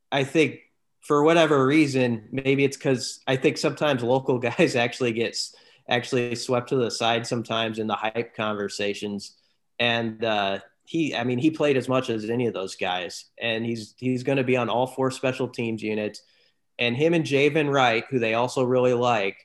I 0.10 0.24
think 0.24 0.60
for 1.02 1.24
whatever 1.24 1.66
reason, 1.66 2.30
maybe 2.32 2.64
it's 2.64 2.78
because 2.78 3.20
I 3.28 3.36
think 3.36 3.58
sometimes 3.58 4.02
local 4.02 4.40
guys 4.58 4.78
actually 4.78 5.12
gets 5.12 5.54
actually 5.90 6.36
swept 6.36 6.70
to 6.70 6.78
the 6.78 6.90
side 6.90 7.28
sometimes 7.28 7.80
in 7.80 7.88
the 7.88 7.96
hype 7.96 8.34
conversations. 8.34 9.36
And 9.78 10.24
uh, 10.24 10.60
he, 10.86 11.14
I 11.14 11.26
mean, 11.26 11.38
he 11.38 11.52
played 11.52 11.76
as 11.76 11.90
much 11.90 12.10
as 12.10 12.30
any 12.30 12.48
of 12.48 12.54
those 12.54 12.78
guys, 12.78 13.26
and 13.42 13.66
he's 13.66 13.94
he's 13.98 14.24
going 14.24 14.38
to 14.38 14.46
be 14.46 14.56
on 14.56 14.70
all 14.70 14.88
four 14.88 15.12
special 15.12 15.50
teams 15.50 15.84
units. 15.84 16.22
And 16.80 16.96
him 16.96 17.14
and 17.14 17.26
Javin 17.26 17.70
Wright, 17.70 18.06
who 18.10 18.20
they 18.20 18.36
also 18.36 18.64
really 18.64 18.94
like, 18.94 19.36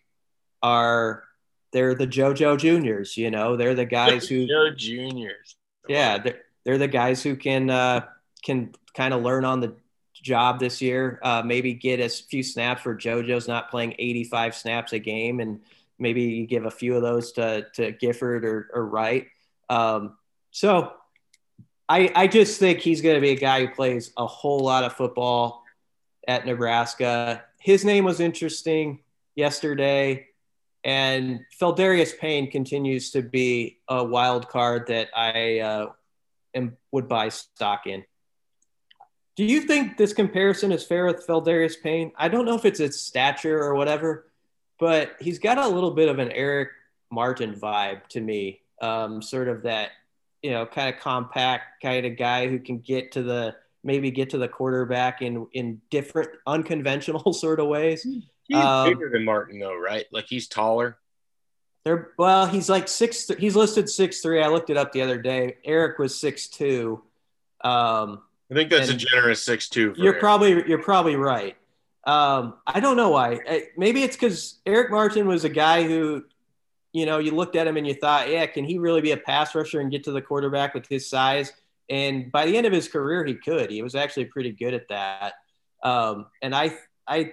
are 0.63 1.25
they're 1.73 1.95
the 1.95 2.07
JoJo 2.07 2.59
Juniors. 2.59 3.17
You 3.17 3.31
know, 3.31 3.57
they're 3.57 3.75
the 3.75 3.85
guys 3.85 4.29
who 4.29 4.47
JoJo 4.47 4.77
Juniors. 4.77 5.57
Yeah, 5.89 6.19
they're, 6.19 6.41
they're 6.65 6.79
the 6.79 6.89
guys 6.89 7.23
who 7.23 7.37
can 7.37 7.71
uh, 7.71 8.07
can 8.45 8.75
kind 8.95 9.15
of 9.15 9.23
learn 9.23 9.45
on 9.45 9.61
the 9.61 9.75
job 10.15 10.61
this 10.61 10.83
year. 10.83 11.19
Uh, 11.23 11.43
maybe 11.45 11.75
get 11.75 12.01
a 12.01 12.09
few 12.09 12.43
snaps 12.43 12.83
for 12.83 12.95
JoJo's 12.95 13.49
not 13.49 13.71
playing 13.71 13.95
85 13.99 14.55
snaps 14.55 14.93
a 14.93 14.99
game, 14.99 15.41
and 15.41 15.61
maybe 15.99 16.23
you 16.23 16.47
give 16.47 16.65
a 16.65 16.71
few 16.71 16.97
of 16.97 17.03
those 17.03 17.33
to 17.33 17.67
to 17.75 17.93
Gifford 17.93 18.45
or, 18.45 18.71
or 18.73 18.87
Wright. 18.87 19.27
Um, 19.69 20.17
so 20.51 20.93
I, 21.89 22.11
I 22.15 22.27
just 22.27 22.61
think 22.61 22.79
he's 22.81 23.01
going 23.01 23.17
to 23.17 23.21
be 23.21 23.31
a 23.31 23.37
guy 23.37 23.67
who 23.67 23.75
plays 23.75 24.13
a 24.17 24.27
whole 24.27 24.61
lot 24.61 24.85
of 24.85 24.93
football 24.93 25.65
at 26.27 26.47
Nebraska. 26.47 27.43
His 27.59 27.85
name 27.85 28.05
was 28.05 28.21
interesting 28.21 29.01
yesterday, 29.35 30.29
and 30.85 31.41
Pheldarius 31.61 32.19
Payne 32.19 32.51
continues 32.51 33.11
to 33.13 33.23
be 33.23 33.79
a 33.89 34.05
wild 34.05 34.49
card 34.49 34.87
that 34.89 35.09
I 35.15 35.61
uh, 35.61 35.87
am, 36.55 36.77
would 36.93 37.09
buy 37.09 37.29
stock 37.29 37.87
in. 37.87 38.05
Do 39.37 39.45
you 39.45 39.63
think 39.63 39.97
this 39.97 40.13
comparison 40.13 40.73
is 40.73 40.85
fair 40.85 41.07
with 41.07 41.27
Pheldarius 41.27 41.81
Payne? 41.81 42.13
I 42.17 42.29
don't 42.29 42.45
know 42.45 42.57
if 42.57 42.65
it's 42.65 42.79
his 42.79 43.01
stature 43.01 43.59
or 43.59 43.75
whatever, 43.75 44.27
but 44.79 45.13
he's 45.21 45.39
got 45.39 45.59
a 45.59 45.69
little 45.69 45.93
bit 45.93 46.09
of 46.09 46.19
an 46.19 46.31
Eric 46.33 46.71
Martin 47.11 47.55
vibe 47.55 48.07
to 48.09 48.21
me, 48.21 48.61
um, 48.81 49.23
sort 49.23 49.49
of 49.49 49.63
that 49.63 49.91
you 50.43 50.51
know, 50.51 50.67
kind 50.67 50.95
of 50.95 51.01
compact 51.01 51.83
kind 51.83 52.07
of 52.07 52.17
guy 52.17 52.49
who 52.49 52.59
can 52.59 52.79
get 52.79 53.13
to 53.13 53.23
the 53.23 53.55
maybe 53.83 54.11
get 54.11 54.31
to 54.31 54.39
the 54.39 54.49
quarterback 54.49 55.23
in 55.23 55.47
in 55.53 55.81
different 55.91 56.31
unconventional 56.47 57.33
sort 57.33 57.61
of 57.61 57.69
ways. 57.69 58.07
He's 58.51 58.59
um, 58.59 58.89
bigger 58.89 59.09
than 59.09 59.25
Martin 59.25 59.61
though, 59.61 59.77
right? 59.77 60.07
Like 60.11 60.27
he's 60.27 60.49
taller. 60.49 60.99
They're 61.85 62.11
well, 62.19 62.47
he's 62.47 62.69
like 62.69 62.89
six. 62.89 63.29
He's 63.39 63.55
listed 63.55 63.89
six 63.89 64.21
three. 64.21 64.43
I 64.43 64.49
looked 64.49 64.71
it 64.71 64.77
up 64.77 64.93
the 64.93 65.03
other 65.03 65.23
day. 65.23 65.59
Eric 65.65 66.01
was 66.01 66.19
six 66.19 66.49
two. 66.49 67.01
Um, 67.63 68.23
I 68.51 68.55
think 68.55 68.71
that's 68.71 68.91
a 68.91 68.97
generous 68.97 69.45
six 69.45 69.69
two. 69.69 69.95
you're 69.97 70.19
probably 70.19 70.69
you're 70.69 70.83
probably 70.83 71.15
right. 71.15 71.57
Um, 72.05 72.55
I 72.67 72.81
don't 72.81 72.97
know 72.97 73.11
why. 73.11 73.39
Maybe 73.77 74.03
it's 74.03 74.17
because 74.17 74.59
Eric 74.67 74.91
Martin 74.91 75.29
was 75.29 75.45
a 75.45 75.49
guy 75.49 75.85
who, 75.85 76.25
you 76.93 77.07
know, 77.07 77.19
you 77.19 77.31
looked 77.31 77.55
at 77.55 77.69
him 77.69 77.77
and 77.77 77.87
you 77.87 77.95
thought, 77.95 78.29
yeah, 78.29 78.47
can 78.47 78.65
he 78.65 78.79
really 78.79 79.01
be 79.01 79.13
a 79.13 79.17
pass 79.17 79.55
rusher 79.55 79.79
and 79.79 79.93
get 79.93 80.03
to 80.05 80.13
the 80.13 80.23
quarterback 80.23 80.75
with 80.75 80.89
his 80.89 81.09
size? 81.09 81.53
And 81.89 82.33
by 82.33 82.47
the 82.47 82.57
end 82.57 82.67
of 82.67 82.73
his 82.73 82.89
career, 82.89 83.25
he 83.25 83.35
could. 83.35 83.71
He 83.71 83.83
was 83.83 83.95
actually 83.95 84.25
pretty 84.25 84.51
good 84.51 84.75
at 84.75 84.89
that. 84.89 85.35
Um, 85.85 86.27
and 86.43 86.53
I, 86.55 86.77
I, 87.07 87.33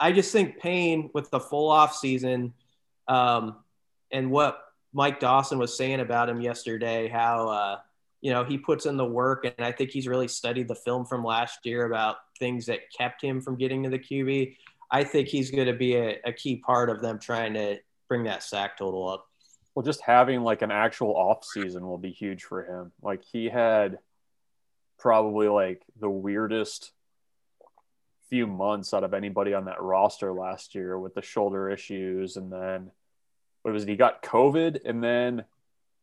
I 0.00 0.12
just 0.12 0.32
think 0.32 0.58
Payne 0.58 1.10
with 1.12 1.30
the 1.30 1.40
full 1.40 1.70
off 1.70 1.94
season, 1.96 2.54
um, 3.08 3.56
and 4.12 4.30
what 4.30 4.60
Mike 4.92 5.20
Dawson 5.20 5.58
was 5.58 5.76
saying 5.76 6.00
about 6.00 6.28
him 6.28 6.40
yesterday, 6.40 7.08
how 7.08 7.48
uh, 7.48 7.78
you 8.20 8.32
know 8.32 8.44
he 8.44 8.58
puts 8.58 8.86
in 8.86 8.96
the 8.96 9.04
work, 9.04 9.44
and 9.44 9.66
I 9.66 9.72
think 9.72 9.90
he's 9.90 10.06
really 10.06 10.28
studied 10.28 10.68
the 10.68 10.74
film 10.74 11.04
from 11.04 11.24
last 11.24 11.64
year 11.64 11.84
about 11.84 12.16
things 12.38 12.66
that 12.66 12.92
kept 12.96 13.22
him 13.22 13.40
from 13.40 13.56
getting 13.56 13.82
to 13.82 13.90
the 13.90 13.98
QB. 13.98 14.56
I 14.90 15.04
think 15.04 15.28
he's 15.28 15.50
going 15.50 15.66
to 15.66 15.74
be 15.74 15.96
a, 15.96 16.18
a 16.24 16.32
key 16.32 16.56
part 16.56 16.90
of 16.90 17.02
them 17.02 17.18
trying 17.18 17.54
to 17.54 17.78
bring 18.08 18.24
that 18.24 18.42
sack 18.42 18.78
total 18.78 19.08
up. 19.08 19.26
Well, 19.74 19.84
just 19.84 20.00
having 20.00 20.42
like 20.42 20.62
an 20.62 20.70
actual 20.70 21.14
off 21.14 21.44
season 21.44 21.86
will 21.86 21.98
be 21.98 22.10
huge 22.10 22.44
for 22.44 22.64
him. 22.64 22.92
Like 23.02 23.22
he 23.24 23.48
had 23.48 23.98
probably 24.98 25.48
like 25.48 25.82
the 26.00 26.10
weirdest 26.10 26.92
few 28.30 28.46
months 28.46 28.92
out 28.94 29.04
of 29.04 29.14
anybody 29.14 29.54
on 29.54 29.64
that 29.66 29.80
roster 29.82 30.32
last 30.32 30.74
year 30.74 30.98
with 30.98 31.14
the 31.14 31.22
shoulder 31.22 31.70
issues 31.70 32.36
and 32.36 32.52
then 32.52 32.90
what 33.62 33.72
was 33.74 33.82
it? 33.84 33.88
He 33.88 33.96
got 33.96 34.22
COVID 34.22 34.80
and 34.84 35.02
then 35.02 35.44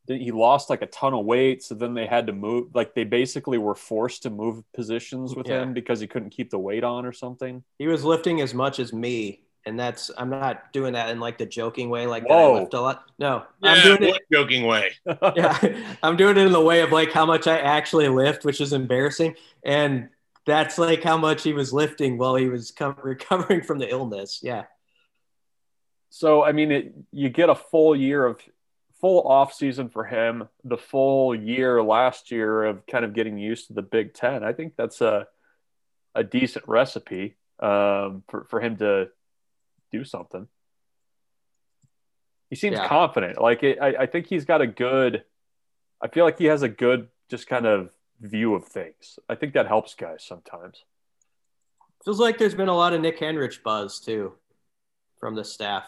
he 0.07 0.31
lost 0.31 0.69
like 0.69 0.81
a 0.83 0.87
ton 0.87 1.13
of 1.13 1.25
weight. 1.25 1.63
So 1.63 1.73
then 1.73 1.93
they 1.93 2.05
had 2.05 2.27
to 2.27 2.33
move, 2.33 2.75
like 2.75 2.93
they 2.93 3.05
basically 3.05 3.57
were 3.57 3.73
forced 3.75 4.23
to 4.23 4.29
move 4.29 4.63
positions 4.73 5.35
with 5.35 5.47
Yeah. 5.47 5.61
him 5.63 5.73
because 5.73 5.99
he 5.99 6.07
couldn't 6.07 6.29
keep 6.31 6.49
the 6.51 6.59
weight 6.59 6.83
on 6.83 7.05
or 7.05 7.13
something. 7.13 7.63
He 7.79 7.87
was 7.87 8.03
lifting 8.03 8.41
as 8.41 8.53
much 8.53 8.79
as 8.79 8.93
me, 8.93 9.41
and 9.65 9.79
that's 9.79 10.11
I'm 10.15 10.29
not 10.29 10.71
doing 10.73 10.93
that 10.93 11.09
in 11.09 11.19
like 11.19 11.39
the 11.39 11.45
joking 11.47 11.89
way, 11.89 12.05
like 12.05 12.23
that 12.23 12.29
Whoa. 12.29 12.55
I 12.55 12.59
lift 12.59 12.73
a 12.75 12.81
lot. 12.81 13.03
No, 13.17 13.43
Yeah, 13.63 13.71
I'm 13.71 13.97
doing 13.97 14.13
it. 14.13 14.21
joking 14.31 14.65
way. 14.67 14.91
yeah, 15.35 15.57
I'm 16.03 16.15
doing 16.17 16.37
it 16.37 16.45
in 16.45 16.51
the 16.51 16.61
way 16.61 16.81
of 16.81 16.91
like 16.91 17.11
how 17.11 17.25
much 17.25 17.47
I 17.47 17.57
actually 17.57 18.07
lift, 18.09 18.45
which 18.45 18.61
is 18.61 18.73
embarrassing. 18.73 19.35
And 19.63 20.09
that's 20.45 20.77
like 20.77 21.03
how 21.03 21.17
much 21.17 21.43
he 21.43 21.53
was 21.53 21.73
lifting 21.73 22.17
while 22.17 22.35
he 22.35 22.47
was 22.49 22.71
com- 22.71 22.97
recovering 23.03 23.61
from 23.63 23.79
the 23.79 23.89
illness. 23.89 24.39
Yeah. 24.43 24.65
So 26.09 26.43
I 26.43 26.51
mean, 26.51 26.71
it, 26.71 26.93
you 27.11 27.29
get 27.29 27.49
a 27.49 27.55
full 27.55 27.95
year 27.95 28.25
of 28.25 28.39
full 29.01 29.27
off 29.27 29.53
season 29.53 29.89
for 29.89 30.03
him. 30.05 30.47
The 30.63 30.77
full 30.77 31.35
year 31.35 31.81
last 31.83 32.31
year 32.31 32.63
of 32.63 32.85
kind 32.87 33.03
of 33.03 33.13
getting 33.13 33.37
used 33.37 33.67
to 33.67 33.73
the 33.73 33.81
Big 33.81 34.13
Ten. 34.13 34.43
I 34.43 34.53
think 34.53 34.73
that's 34.77 35.01
a 35.01 35.27
a 36.13 36.23
decent 36.23 36.65
recipe 36.67 37.35
um, 37.59 38.23
for 38.29 38.45
for 38.49 38.61
him 38.61 38.77
to 38.77 39.09
do 39.91 40.03
something. 40.05 40.47
He 42.49 42.55
seems 42.55 42.77
Yeah. 42.77 42.87
confident. 42.87 43.41
Like 43.41 43.63
it, 43.63 43.79
I, 43.81 44.03
I 44.03 44.05
think 44.05 44.27
he's 44.27 44.45
got 44.45 44.61
a 44.61 44.67
good. 44.67 45.23
I 46.01 46.07
feel 46.07 46.23
like 46.25 46.37
he 46.37 46.45
has 46.45 46.61
a 46.61 46.69
good 46.69 47.07
just 47.29 47.47
kind 47.47 47.65
of 47.65 47.89
view 48.21 48.55
of 48.55 48.65
things. 48.65 49.19
I 49.29 49.35
think 49.35 49.53
that 49.53 49.67
helps 49.67 49.93
guys 49.93 50.23
sometimes. 50.23 50.83
Feels 52.03 52.19
like 52.19 52.37
there's 52.37 52.55
been 52.55 52.69
a 52.69 52.75
lot 52.75 52.93
of 52.93 53.01
Nick 53.01 53.19
Henrich 53.19 53.63
buzz 53.63 53.99
too 53.99 54.33
from 55.19 55.35
the 55.35 55.43
staff. 55.43 55.85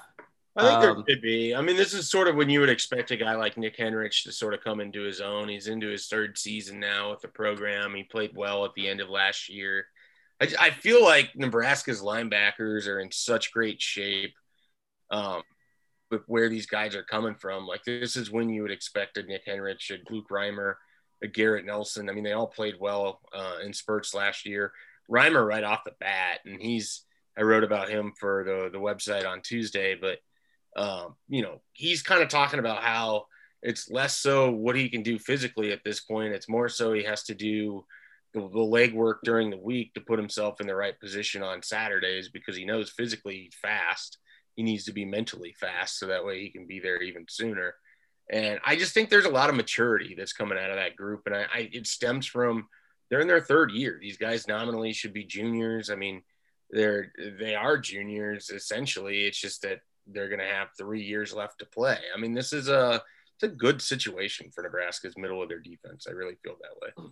I 0.56 0.68
think 0.68 0.82
there 0.82 0.92
Um, 0.92 1.04
could 1.04 1.22
be. 1.22 1.54
I 1.54 1.62
mean, 1.62 1.76
this 1.76 1.94
is 1.94 2.10
sort 2.10 2.28
of 2.28 2.36
when 2.36 2.50
you 2.50 2.60
would 2.62 2.70
expect 2.70 3.12
a 3.12 3.18
guy 3.18 3.36
like 3.36 3.58
Nick 3.58 3.78
Henrich 3.78 4.24
to 4.24 4.32
sort 4.32 4.56
of 4.56 4.64
come 4.64 4.80
into 4.80 5.02
his 5.02 5.22
own. 5.22 5.48
He's 5.48 5.68
into 5.68 5.88
his 5.88 6.08
third 6.08 6.36
season 6.36 6.80
now 6.80 7.12
with 7.12 7.22
the 7.22 7.28
program. 7.28 7.94
He 7.94 8.04
played 8.04 8.36
well 8.36 8.66
at 8.66 8.74
the 8.74 8.90
end 8.90 9.00
of 9.00 9.10
last 9.10 9.50
year. 9.50 9.86
I, 10.42 10.48
I 10.60 10.70
feel 10.72 11.04
like 11.04 11.36
Nebraska's 11.36 12.02
linebackers 12.02 12.88
are 12.88 13.00
in 13.00 13.12
such 13.12 13.52
great 13.52 13.80
shape 13.80 14.34
um, 15.12 15.44
with 16.10 16.24
where 16.26 16.50
these 16.50 16.66
guys 16.66 16.96
are 16.96 17.04
coming 17.04 17.36
from. 17.36 17.68
Like, 17.68 17.84
this 17.84 18.16
is 18.16 18.32
when 18.32 18.50
you 18.50 18.64
would 18.64 18.72
expect 18.72 19.18
a 19.18 19.24
Nick 19.24 19.46
Henrich, 19.46 19.92
a 19.92 20.12
Luke 20.12 20.30
Reimer, 20.32 20.72
a 20.72 20.76
Garrett 21.26 21.66
Nelson. 21.66 22.10
I 22.10 22.14
mean, 22.14 22.24
they 22.24 22.34
all 22.34 22.48
played 22.48 22.76
well 22.80 23.22
uh, 23.34 23.58
in 23.64 23.74
spurts 23.74 24.14
last 24.14 24.46
year. 24.46 24.72
Reimer 25.10 25.46
right 25.46 25.64
off 25.64 25.86
the 25.86 25.94
bat, 26.00 26.40
and 26.46 26.62
he's 26.62 27.04
I 27.38 27.42
wrote 27.42 27.64
about 27.64 27.90
him 27.90 28.14
for 28.20 28.44
the 28.44 28.70
the 28.72 28.84
website 28.84 29.28
on 29.28 29.42
Tuesday, 29.42 29.96
but 29.96 30.20
um, 30.76 31.16
you 31.28 31.42
know, 31.42 31.62
he's 31.74 32.04
kind 32.04 32.22
of 32.22 32.30
talking 32.30 32.60
about 32.60 32.84
how 32.84 33.26
it's 33.64 33.90
less 33.90 34.18
so 34.18 34.52
what 34.52 34.76
he 34.76 34.90
can 34.90 35.02
do 35.02 35.18
physically 35.18 35.72
at 35.72 35.84
this 35.84 36.02
point. 36.02 36.34
It's 36.34 36.50
more 36.50 36.70
so 36.70 36.94
he 36.94 37.04
has 37.04 37.24
to 37.24 37.34
do 37.34 37.84
the, 38.34 38.48
the 38.50 38.62
leg 38.62 38.94
work 38.94 39.20
during 39.24 39.50
the 39.50 39.58
week 39.58 39.94
to 39.94 40.02
put 40.02 40.20
himself 40.20 40.62
in 40.62 40.68
the 40.68 40.76
right 40.76 41.00
position 41.00 41.42
on 41.42 41.64
Saturdays 41.64 42.30
because 42.30 42.56
he 42.56 42.66
knows 42.66 42.92
physically 42.92 43.52
fast. 43.62 44.20
He 44.56 44.64
needs 44.64 44.86
to 44.86 44.94
be 44.94 45.06
mentally 45.06 45.56
fast 45.60 46.00
so 46.00 46.08
that 46.08 46.26
way 46.26 46.42
he 46.42 46.50
can 46.50 46.68
be 46.68 46.80
there 46.80 47.02
even 47.02 47.26
sooner. 47.28 47.76
And 48.30 48.60
I 48.66 48.76
just 48.76 48.94
think 48.94 49.10
there's 49.10 49.26
a 49.26 49.30
lot 49.30 49.50
of 49.50 49.56
maturity 49.56 50.16
that's 50.18 50.34
coming 50.34 50.58
out 50.58 50.70
of 50.70 50.76
that 50.76 50.96
group. 50.96 51.24
And 51.26 51.36
I, 51.36 51.46
I 51.54 51.70
it 51.72 51.88
stems 51.88 52.26
from 52.26 52.68
they're 53.10 53.22
in 53.22 53.28
their 53.28 53.42
third 53.42 53.72
year. 53.72 53.98
These 54.02 54.18
guys 54.18 54.48
nominally 54.48 54.94
should 54.94 55.14
be 55.14 55.24
juniors. 55.24 55.90
I 55.90 55.96
mean, 55.96 56.24
they're 56.70 57.12
they 57.40 57.56
are 57.56 57.78
juniors 57.78 58.50
essentially. 58.50 59.26
It's 59.26 59.40
just 59.40 59.62
that 59.62 59.80
they're 60.08 60.30
going 60.30 60.40
to 60.40 60.46
have 60.46 60.70
three 60.78 61.04
years 61.04 61.34
left 61.34 61.60
to 61.60 61.66
play. 61.66 61.98
I 62.16 62.20
mean, 62.20 62.34
this 62.34 62.54
is 62.54 62.70
a 62.70 63.02
it's 63.36 63.44
a 63.44 63.56
good 63.56 63.82
situation 63.82 64.50
for 64.54 64.64
Nebraska's 64.64 65.18
middle 65.18 65.42
of 65.42 65.50
their 65.50 65.60
defense. 65.60 66.08
I 66.08 66.12
really 66.12 66.36
feel 66.44 66.56
that 66.62 66.82
way. 66.82 67.12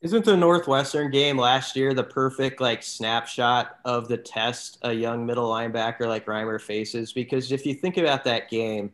Isn't 0.00 0.24
the 0.24 0.36
Northwestern 0.36 1.12
game 1.12 1.38
last 1.38 1.76
year 1.76 1.94
the 1.94 2.02
perfect 2.02 2.60
like 2.60 2.82
snapshot 2.82 3.78
of 3.84 4.08
the 4.08 4.16
test 4.16 4.78
a 4.82 4.92
young 4.92 5.24
middle 5.24 5.48
linebacker 5.48 6.08
like 6.08 6.26
Reimer 6.26 6.60
faces? 6.60 7.12
Because 7.12 7.52
if 7.52 7.64
you 7.64 7.74
think 7.74 7.96
about 7.96 8.24
that 8.24 8.50
game, 8.50 8.92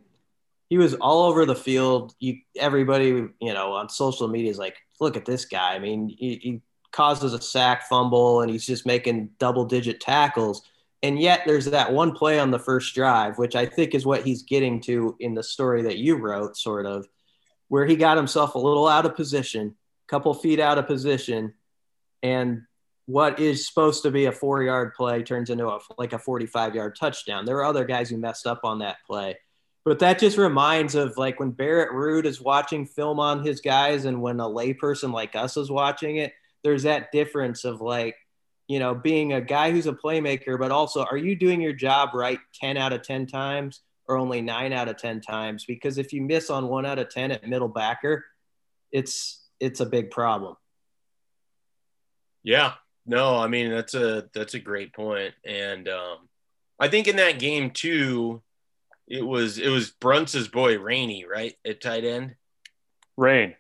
he 0.69 0.79
was 0.79 0.95
all 0.95 1.29
over 1.29 1.47
the 1.47 1.55
field. 1.55 2.15
You 2.19 2.39
everybody, 2.57 3.29
you 3.41 3.55
know, 3.55 3.73
on 3.73 3.89
social 3.89 4.29
media 4.29 4.51
is 4.51 4.59
like, 4.59 4.77
look 5.01 5.17
at 5.17 5.25
this 5.25 5.45
guy. 5.45 5.75
I 5.75 5.79
mean, 5.79 6.09
he, 6.09 6.37
he 6.37 6.63
causes 6.93 7.33
a 7.33 7.41
sack 7.41 7.89
fumble 7.89 8.41
and 8.41 8.51
he's 8.51 8.67
just 8.67 8.87
making 8.87 9.31
double 9.39 9.65
digit 9.65 10.01
tackles. 10.01 10.63
And 11.03 11.19
yet 11.19 11.43
there's 11.47 11.67
that 11.67 11.93
one 11.93 12.13
play 12.13 12.41
on 12.41 12.51
the 12.51 12.59
first 12.59 12.95
drive, 12.95 13.39
which 13.39 13.55
I 13.55 13.67
think 13.67 13.95
is 13.95 14.05
what 14.05 14.25
he's 14.25 14.43
getting 14.43 14.81
to 14.83 15.17
in 15.21 15.35
the 15.35 15.45
story 15.45 15.83
that 15.83 15.99
you 15.99 16.17
wrote, 16.17 16.57
sort 16.57 16.87
of, 16.87 17.07
where 17.69 17.87
he 17.87 17.95
got 17.95 18.17
himself 18.17 18.55
a 18.55 18.59
little 18.59 18.89
out 18.89 19.07
of 19.07 19.15
position 19.15 19.77
a 20.09 20.11
couple 20.11 20.33
feet 20.35 20.61
out 20.61 20.79
of 20.79 20.87
position, 20.87 21.55
and 22.23 22.63
what 23.07 23.39
is 23.39 23.67
supposed 23.67 24.03
to 24.03 24.11
be 24.11 24.27
a 24.27 24.33
four 24.33 24.63
yard 24.63 24.95
play 24.95 25.23
turns 25.23 25.51
into 25.51 25.69
a, 25.69 25.79
like 25.97 26.13
a 26.13 26.19
45 26.19 26.75
yard 26.75 26.97
touchdown. 26.99 27.45
There 27.45 27.57
were 27.57 27.65
other 27.65 27.85
guys 27.85 28.11
who 28.11 28.17
messed 28.17 28.47
up 28.47 28.61
on 28.65 28.81
that 28.81 28.97
play. 29.07 29.39
But 29.89 30.01
that 30.01 30.19
just 30.19 30.37
reminds 30.37 30.95
of 30.95 31.17
like 31.17 31.41
when 31.41 31.51
Barrett 31.51 31.93
Ruud 31.93 32.27
is 32.27 32.43
watching 32.43 32.85
film 32.85 33.19
on 33.19 33.43
his 33.43 33.63
guys 33.63 34.05
and 34.05 34.21
when 34.21 34.39
a 34.39 34.45
layperson 34.45 35.15
like 35.15 35.35
us 35.35 35.57
is 35.57 35.71
watching 35.71 36.19
it, 36.19 36.35
there's 36.63 36.83
that 36.83 37.11
difference 37.11 37.65
of 37.65 37.81
like, 37.81 38.15
you 38.67 38.81
know, 38.81 38.95
being 38.95 39.33
a 39.33 39.41
guy 39.41 39.71
who's 39.71 39.87
a 39.87 39.95
playmaker, 39.95 40.59
but 40.59 40.71
also 40.71 41.05
are 41.05 41.17
you 41.17 41.35
doing 41.35 41.63
your 41.63 41.73
job 41.73 42.11
right 42.13 42.39
10 42.61 42.77
out 42.77 42.93
of 42.93 43.01
10 43.01 43.29
times 43.29 43.81
or 44.07 44.19
only 44.19 44.43
nine 44.43 44.75
out 44.75 44.89
of 44.89 44.99
10 44.99 45.23
times? 45.23 45.65
Because 45.65 45.97
if 45.97 46.13
you 46.13 46.21
miss 46.21 46.51
on 46.51 46.69
one 46.69 46.85
out 46.85 46.99
of 46.99 47.09
10 47.09 47.31
at 47.31 47.49
middle 47.49 47.69
backer, 47.69 48.27
it's 48.93 49.43
it's 49.59 49.81
a 49.81 49.87
big 49.87 50.11
problem. 50.11 50.55
Yeah, 52.43 52.75
no, 53.07 53.39
I 53.39 53.47
mean 53.47 53.71
that's 53.71 53.95
a 53.95 54.29
that's 54.35 54.53
a 54.53 54.61
great 54.61 54.93
point, 54.93 55.33
and 55.47 55.89
um, 55.89 56.29
I 56.79 56.89
think 56.89 57.09
in 57.09 57.17
that 57.17 57.39
game 57.39 57.71
too, 57.71 58.43
it 59.09 59.23
was 59.23 59.59
it 59.59 59.69
was 59.69 59.91
Bruntz's 59.91 60.49
boy 60.49 60.79
Rainey 60.79 61.25
right 61.25 61.55
at 61.65 61.81
tight 61.81 62.05
end, 62.05 62.37
Raine. 63.17 63.55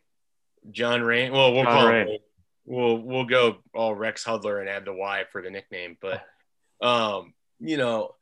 John 0.71 1.03
Raine. 1.03 1.33
Well, 1.33 1.55
we'll 1.55 1.65
John 1.65 1.73
call 1.73 1.89
Raine. 1.89 2.09
him. 2.09 2.19
We'll 2.67 2.99
we'll 2.99 3.25
go 3.25 3.59
all 3.75 3.95
Rex 3.95 4.25
Hudler 4.25 4.61
and 4.61 4.69
add 4.69 4.85
the 4.85 4.93
Y 4.93 5.25
for 5.33 5.43
the 5.43 5.51
nickname, 5.51 5.97
but 6.01 6.23
um, 6.81 7.33
you 7.61 7.77
know, 7.77 8.15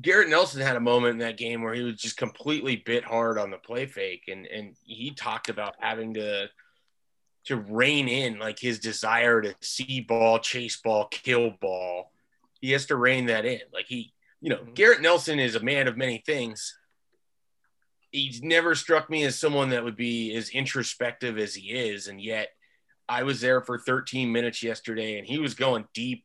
Garrett 0.00 0.28
Nelson 0.28 0.60
had 0.60 0.76
a 0.76 0.80
moment 0.80 1.14
in 1.14 1.18
that 1.18 1.36
game 1.36 1.62
where 1.62 1.74
he 1.74 1.82
was 1.82 1.96
just 1.96 2.16
completely 2.16 2.76
bit 2.76 3.04
hard 3.04 3.38
on 3.38 3.50
the 3.50 3.58
play 3.58 3.86
fake, 3.86 4.24
and 4.28 4.46
and 4.46 4.76
he 4.84 5.10
talked 5.10 5.48
about 5.48 5.74
having 5.80 6.14
to 6.14 6.48
to 7.46 7.56
rein 7.56 8.08
in 8.08 8.38
like 8.38 8.58
his 8.58 8.78
desire 8.78 9.42
to 9.42 9.54
see 9.60 10.00
ball, 10.00 10.38
chase 10.38 10.80
ball, 10.80 11.06
kill 11.10 11.50
ball. 11.60 12.10
He 12.60 12.72
has 12.72 12.86
to 12.86 12.96
rein 12.96 13.26
that 13.26 13.44
in. 13.44 13.60
Like 13.72 13.86
he, 13.86 14.13
you 14.44 14.50
know, 14.50 14.56
mm-hmm. 14.56 14.74
Garrett 14.74 15.00
Nelson 15.00 15.40
is 15.40 15.54
a 15.54 15.60
man 15.60 15.88
of 15.88 15.96
many 15.96 16.18
things. 16.18 16.76
He's 18.10 18.42
never 18.42 18.74
struck 18.74 19.08
me 19.08 19.24
as 19.24 19.38
someone 19.38 19.70
that 19.70 19.82
would 19.82 19.96
be 19.96 20.34
as 20.34 20.50
introspective 20.50 21.38
as 21.38 21.54
he 21.54 21.70
is, 21.70 22.08
and 22.08 22.20
yet 22.20 22.48
I 23.08 23.22
was 23.22 23.40
there 23.40 23.62
for 23.62 23.78
13 23.78 24.30
minutes 24.30 24.62
yesterday, 24.62 25.16
and 25.16 25.26
he 25.26 25.38
was 25.38 25.54
going 25.54 25.86
deep 25.94 26.24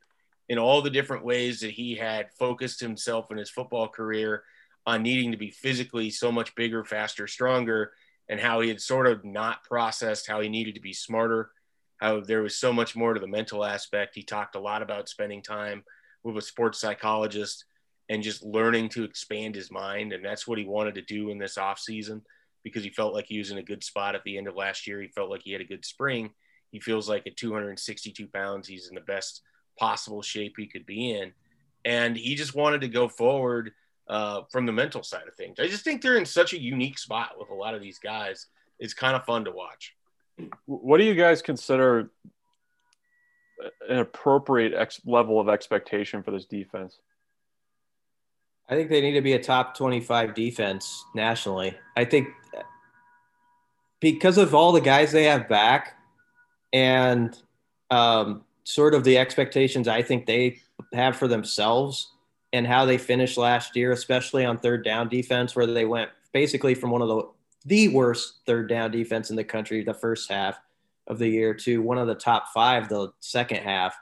in 0.50 0.58
all 0.58 0.82
the 0.82 0.90
different 0.90 1.24
ways 1.24 1.62
that 1.62 1.72
he 1.72 1.96
had 1.96 2.34
focused 2.38 2.82
himself 2.82 3.32
in 3.32 3.38
his 3.38 3.50
football 3.50 3.88
career. 3.88 4.44
on 4.86 5.04
needing 5.04 5.32
to 5.32 5.38
be 5.38 5.52
physically 5.52 6.10
so 6.10 6.32
much 6.32 6.56
bigger, 6.56 6.84
faster, 6.84 7.28
stronger, 7.28 7.92
and 8.28 8.40
how 8.40 8.60
he 8.60 8.70
had 8.70 8.82
sort 8.82 9.08
of 9.08 9.24
not 9.24 9.64
processed 9.64 10.28
how 10.28 10.40
he 10.40 10.50
needed 10.50 10.74
to 10.74 10.82
be 10.82 10.94
smarter, 10.94 11.52
how 11.98 12.20
there 12.22 12.42
was 12.42 12.58
so 12.58 12.74
much 12.74 12.96
more 12.96 13.14
to 13.14 13.20
the 13.20 13.28
mental 13.28 13.64
aspect. 13.64 14.16
He 14.16 14.24
talked 14.24 14.56
a 14.56 14.60
lot 14.60 14.82
about 14.82 15.08
spending 15.08 15.44
time 15.44 15.84
with 16.24 16.38
a 16.38 16.42
sports 16.42 16.80
psychologist 16.80 17.66
and 18.10 18.24
just 18.24 18.44
learning 18.44 18.90
to 18.90 19.04
expand 19.04 19.56
his 19.56 19.72
mind. 19.72 20.14
And 20.14 20.26
that's 20.26 20.48
what 20.48 20.58
he 20.58 20.66
wanted 20.66 20.96
to 20.96 21.02
do 21.02 21.30
in 21.30 21.38
this 21.38 21.58
offseason 21.58 22.22
because 22.64 22.84
he 22.84 22.90
felt 22.90 23.14
like 23.14 23.26
he 23.28 23.38
was 23.38 23.52
in 23.52 23.60
a 23.60 23.64
good 23.64 23.84
spot 23.84 24.16
at 24.16 24.24
the 24.24 24.38
end 24.38 24.48
of 24.48 24.56
last 24.56 24.88
year. 24.88 25.02
He 25.02 25.08
felt 25.08 25.30
like 25.30 25.44
he 25.44 25.52
had 25.52 25.62
a 25.62 25.66
good 25.66 25.86
spring. 25.86 26.32
He 26.72 26.80
feels 26.80 27.08
like 27.08 27.26
at 27.28 27.38
262 27.38 28.28
pounds, 28.28 28.68
he's 28.68 28.90
in 28.90 28.96
the 28.96 29.02
best 29.02 29.42
possible 29.78 30.22
shape 30.22 30.56
he 30.58 30.68
could 30.68 30.86
be 30.86 31.12
in. 31.12 31.32
And 31.86 32.18
he 32.18 32.36
just 32.36 32.56
wanted 32.56 32.82
to 32.82 32.88
go 32.88 33.08
forward 33.08 33.72
uh, 34.08 34.42
from 34.52 34.66
the 34.66 34.72
mental 34.72 35.04
side 35.04 35.28
of 35.28 35.36
things. 35.36 35.60
I 35.60 35.68
just 35.68 35.84
think 35.84 36.02
they're 36.02 36.18
in 36.18 36.26
such 36.26 36.54
a 36.54 36.60
unique 36.60 36.98
spot 36.98 37.36
with 37.40 37.50
a 37.50 37.54
lot 37.54 37.76
of 37.76 37.82
these 37.82 38.00
guys. 38.00 38.48
It's 38.80 38.94
kind 38.94 39.16
of 39.16 39.24
fun 39.24 39.46
to 39.46 39.52
watch. 39.52 39.96
What 40.66 40.98
do 40.98 41.04
you 41.04 41.16
guys 41.16 41.42
consider 41.42 42.12
an 43.88 44.00
appropriate 44.00 44.74
ex- 44.74 45.02
level 45.06 45.40
of 45.40 45.50
expectation 45.50 46.24
for 46.24 46.32
this 46.32 46.46
defense? 46.46 47.00
I 48.70 48.76
think 48.76 48.90
they 48.90 49.02
need 49.02 49.14
to 49.14 49.22
be 49.22 49.34
a 49.34 49.40
top 49.40 49.76
25 49.76 50.36
defense 50.36 51.04
nationally. 51.16 51.76
I 51.98 52.06
think 52.06 52.28
because 54.00 54.38
of 54.38 54.54
all 54.54 54.72
the 54.72 54.82
guys 54.82 55.12
they 55.12 55.24
have 55.24 55.50
back 55.50 55.98
and 56.72 57.36
um, 57.90 58.44
sort 58.64 58.94
of 58.94 59.04
the 59.04 59.18
expectations 59.18 59.88
I 59.88 60.04
think 60.04 60.28
they 60.28 60.60
have 60.94 61.16
for 61.16 61.28
themselves 61.28 62.12
and 62.54 62.66
how 62.66 62.86
they 62.86 63.00
finished 63.00 63.38
last 63.38 63.76
year, 63.76 63.92
especially 63.92 64.46
on 64.46 64.58
third 64.60 64.86
down 64.86 65.10
defense, 65.10 65.56
where 65.56 65.66
they 65.66 65.86
went 65.86 66.12
basically 66.32 66.76
from 66.76 66.92
one 66.92 67.02
of 67.02 67.08
the 67.08 67.24
the 67.66 67.90
worst 67.90 68.36
third 68.46 68.70
down 68.70 68.90
defense 68.90 69.30
in 69.30 69.36
the 69.36 69.44
country 69.44 69.84
the 69.84 69.94
first 69.94 70.32
half 70.32 70.58
of 71.08 71.20
the 71.20 71.28
year 71.28 71.54
to 71.54 71.82
one 71.82 71.98
of 71.98 72.08
the 72.08 72.16
top 72.16 72.48
five 72.54 72.88
the 72.88 73.12
second 73.20 73.58
half. 73.58 73.96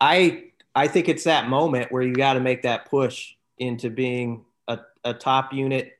I 0.00 0.44
I 0.74 0.86
think 0.86 1.08
it's 1.08 1.24
that 1.24 1.48
moment 1.48 1.90
where 1.90 2.02
you 2.02 2.14
got 2.14 2.34
to 2.34 2.40
make 2.40 2.62
that 2.62 2.88
push 2.88 3.34
into 3.58 3.90
being 3.90 4.44
a, 4.68 4.78
a 5.04 5.14
top 5.14 5.52
unit, 5.52 5.98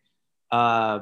uh, 0.50 1.00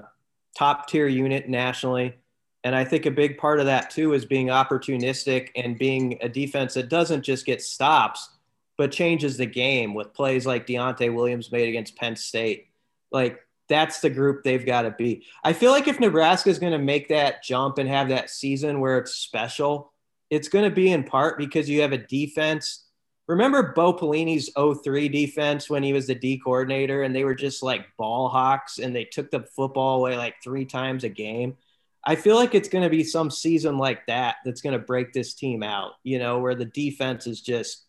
top 0.56 0.88
tier 0.88 1.06
unit 1.06 1.48
nationally. 1.48 2.16
And 2.64 2.74
I 2.74 2.84
think 2.84 3.06
a 3.06 3.10
big 3.10 3.38
part 3.38 3.60
of 3.60 3.66
that 3.66 3.90
too 3.90 4.12
is 4.12 4.24
being 4.24 4.48
opportunistic 4.48 5.50
and 5.54 5.78
being 5.78 6.18
a 6.20 6.28
defense 6.28 6.74
that 6.74 6.88
doesn't 6.88 7.22
just 7.22 7.46
get 7.46 7.62
stops, 7.62 8.30
but 8.76 8.90
changes 8.90 9.36
the 9.36 9.46
game 9.46 9.94
with 9.94 10.14
plays 10.14 10.46
like 10.46 10.66
Deontai 10.66 11.14
Williams 11.14 11.52
made 11.52 11.68
against 11.68 11.96
Penn 11.96 12.16
State. 12.16 12.66
Like 13.12 13.40
that's 13.68 14.00
the 14.00 14.10
group 14.10 14.42
they've 14.42 14.66
got 14.66 14.82
to 14.82 14.90
be. 14.90 15.24
I 15.44 15.52
feel 15.52 15.70
like 15.70 15.88
if 15.88 16.00
Nebraska 16.00 16.50
is 16.50 16.58
going 16.58 16.72
to 16.72 16.78
make 16.78 17.08
that 17.08 17.42
jump 17.42 17.78
and 17.78 17.88
have 17.88 18.08
that 18.08 18.30
season 18.30 18.80
where 18.80 18.98
it's 18.98 19.14
special, 19.14 19.92
it's 20.30 20.48
going 20.48 20.68
to 20.68 20.74
be 20.74 20.90
in 20.90 21.04
part 21.04 21.38
because 21.38 21.68
you 21.68 21.82
have 21.82 21.92
a 21.92 21.98
defense 21.98 22.85
Remember 23.26 23.72
Bo 23.72 23.92
Pelini's 23.92 24.50
03 24.54 25.08
defense 25.08 25.68
when 25.68 25.82
he 25.82 25.92
was 25.92 26.06
the 26.06 26.14
D 26.14 26.38
coordinator 26.38 27.02
and 27.02 27.14
they 27.14 27.24
were 27.24 27.34
just 27.34 27.62
like 27.62 27.96
ball 27.96 28.28
hawks 28.28 28.78
and 28.78 28.94
they 28.94 29.04
took 29.04 29.30
the 29.30 29.42
football 29.42 29.98
away 29.98 30.16
like 30.16 30.36
three 30.42 30.64
times 30.64 31.02
a 31.02 31.08
game? 31.08 31.56
I 32.04 32.14
feel 32.14 32.36
like 32.36 32.54
it's 32.54 32.68
going 32.68 32.84
to 32.84 32.90
be 32.90 33.02
some 33.02 33.32
season 33.32 33.78
like 33.78 34.06
that 34.06 34.36
that's 34.44 34.60
going 34.60 34.74
to 34.74 34.78
break 34.78 35.12
this 35.12 35.34
team 35.34 35.64
out, 35.64 35.94
you 36.04 36.20
know, 36.20 36.38
where 36.38 36.54
the 36.54 36.64
defense 36.64 37.26
is 37.26 37.40
just 37.40 37.82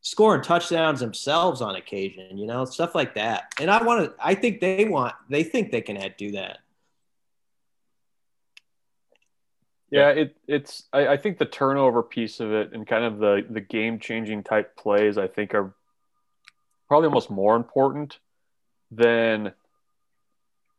scoring 0.00 0.42
touchdowns 0.42 0.98
themselves 0.98 1.62
on 1.62 1.76
occasion, 1.76 2.36
you 2.36 2.48
know, 2.48 2.64
stuff 2.64 2.96
like 2.96 3.14
that. 3.14 3.52
And 3.60 3.70
I 3.70 3.80
want 3.84 4.04
to, 4.06 4.14
I 4.18 4.34
think 4.34 4.60
they 4.60 4.84
want, 4.86 5.14
they 5.28 5.44
think 5.44 5.70
they 5.70 5.80
can 5.80 5.96
do 6.18 6.32
that. 6.32 6.58
Yeah, 9.92 10.08
it, 10.08 10.36
it's. 10.48 10.84
I, 10.90 11.06
I, 11.08 11.16
think 11.18 11.36
the 11.36 11.44
turnover 11.44 12.02
piece 12.02 12.40
of 12.40 12.50
it 12.50 12.72
and 12.72 12.86
kind 12.86 13.04
of 13.04 13.18
the 13.18 13.44
the 13.48 13.60
game 13.60 13.98
changing 13.98 14.42
type 14.42 14.74
plays, 14.74 15.18
I 15.18 15.26
think, 15.26 15.54
are 15.54 15.74
probably 16.88 17.08
almost 17.08 17.30
more 17.30 17.56
important 17.56 18.18
than 18.90 19.52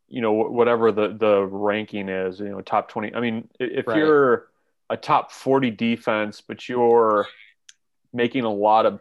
you 0.08 0.20
know 0.20 0.34
whatever 0.34 0.92
the 0.92 1.16
the 1.16 1.46
ranking 1.46 2.10
is. 2.10 2.40
You 2.40 2.50
know, 2.50 2.62
top 2.62 2.90
twenty. 2.90 3.14
I 3.14 3.20
mean, 3.20 3.48
if 3.60 3.86
right. 3.86 3.98
you're 3.98 4.48
a 4.90 4.98
top 4.98 5.32
forty 5.32 5.70
defense, 5.70 6.42
but 6.42 6.68
you're 6.68 7.28
making 8.14 8.46
a 8.46 8.52
lot 8.52 8.88
of 8.88 9.00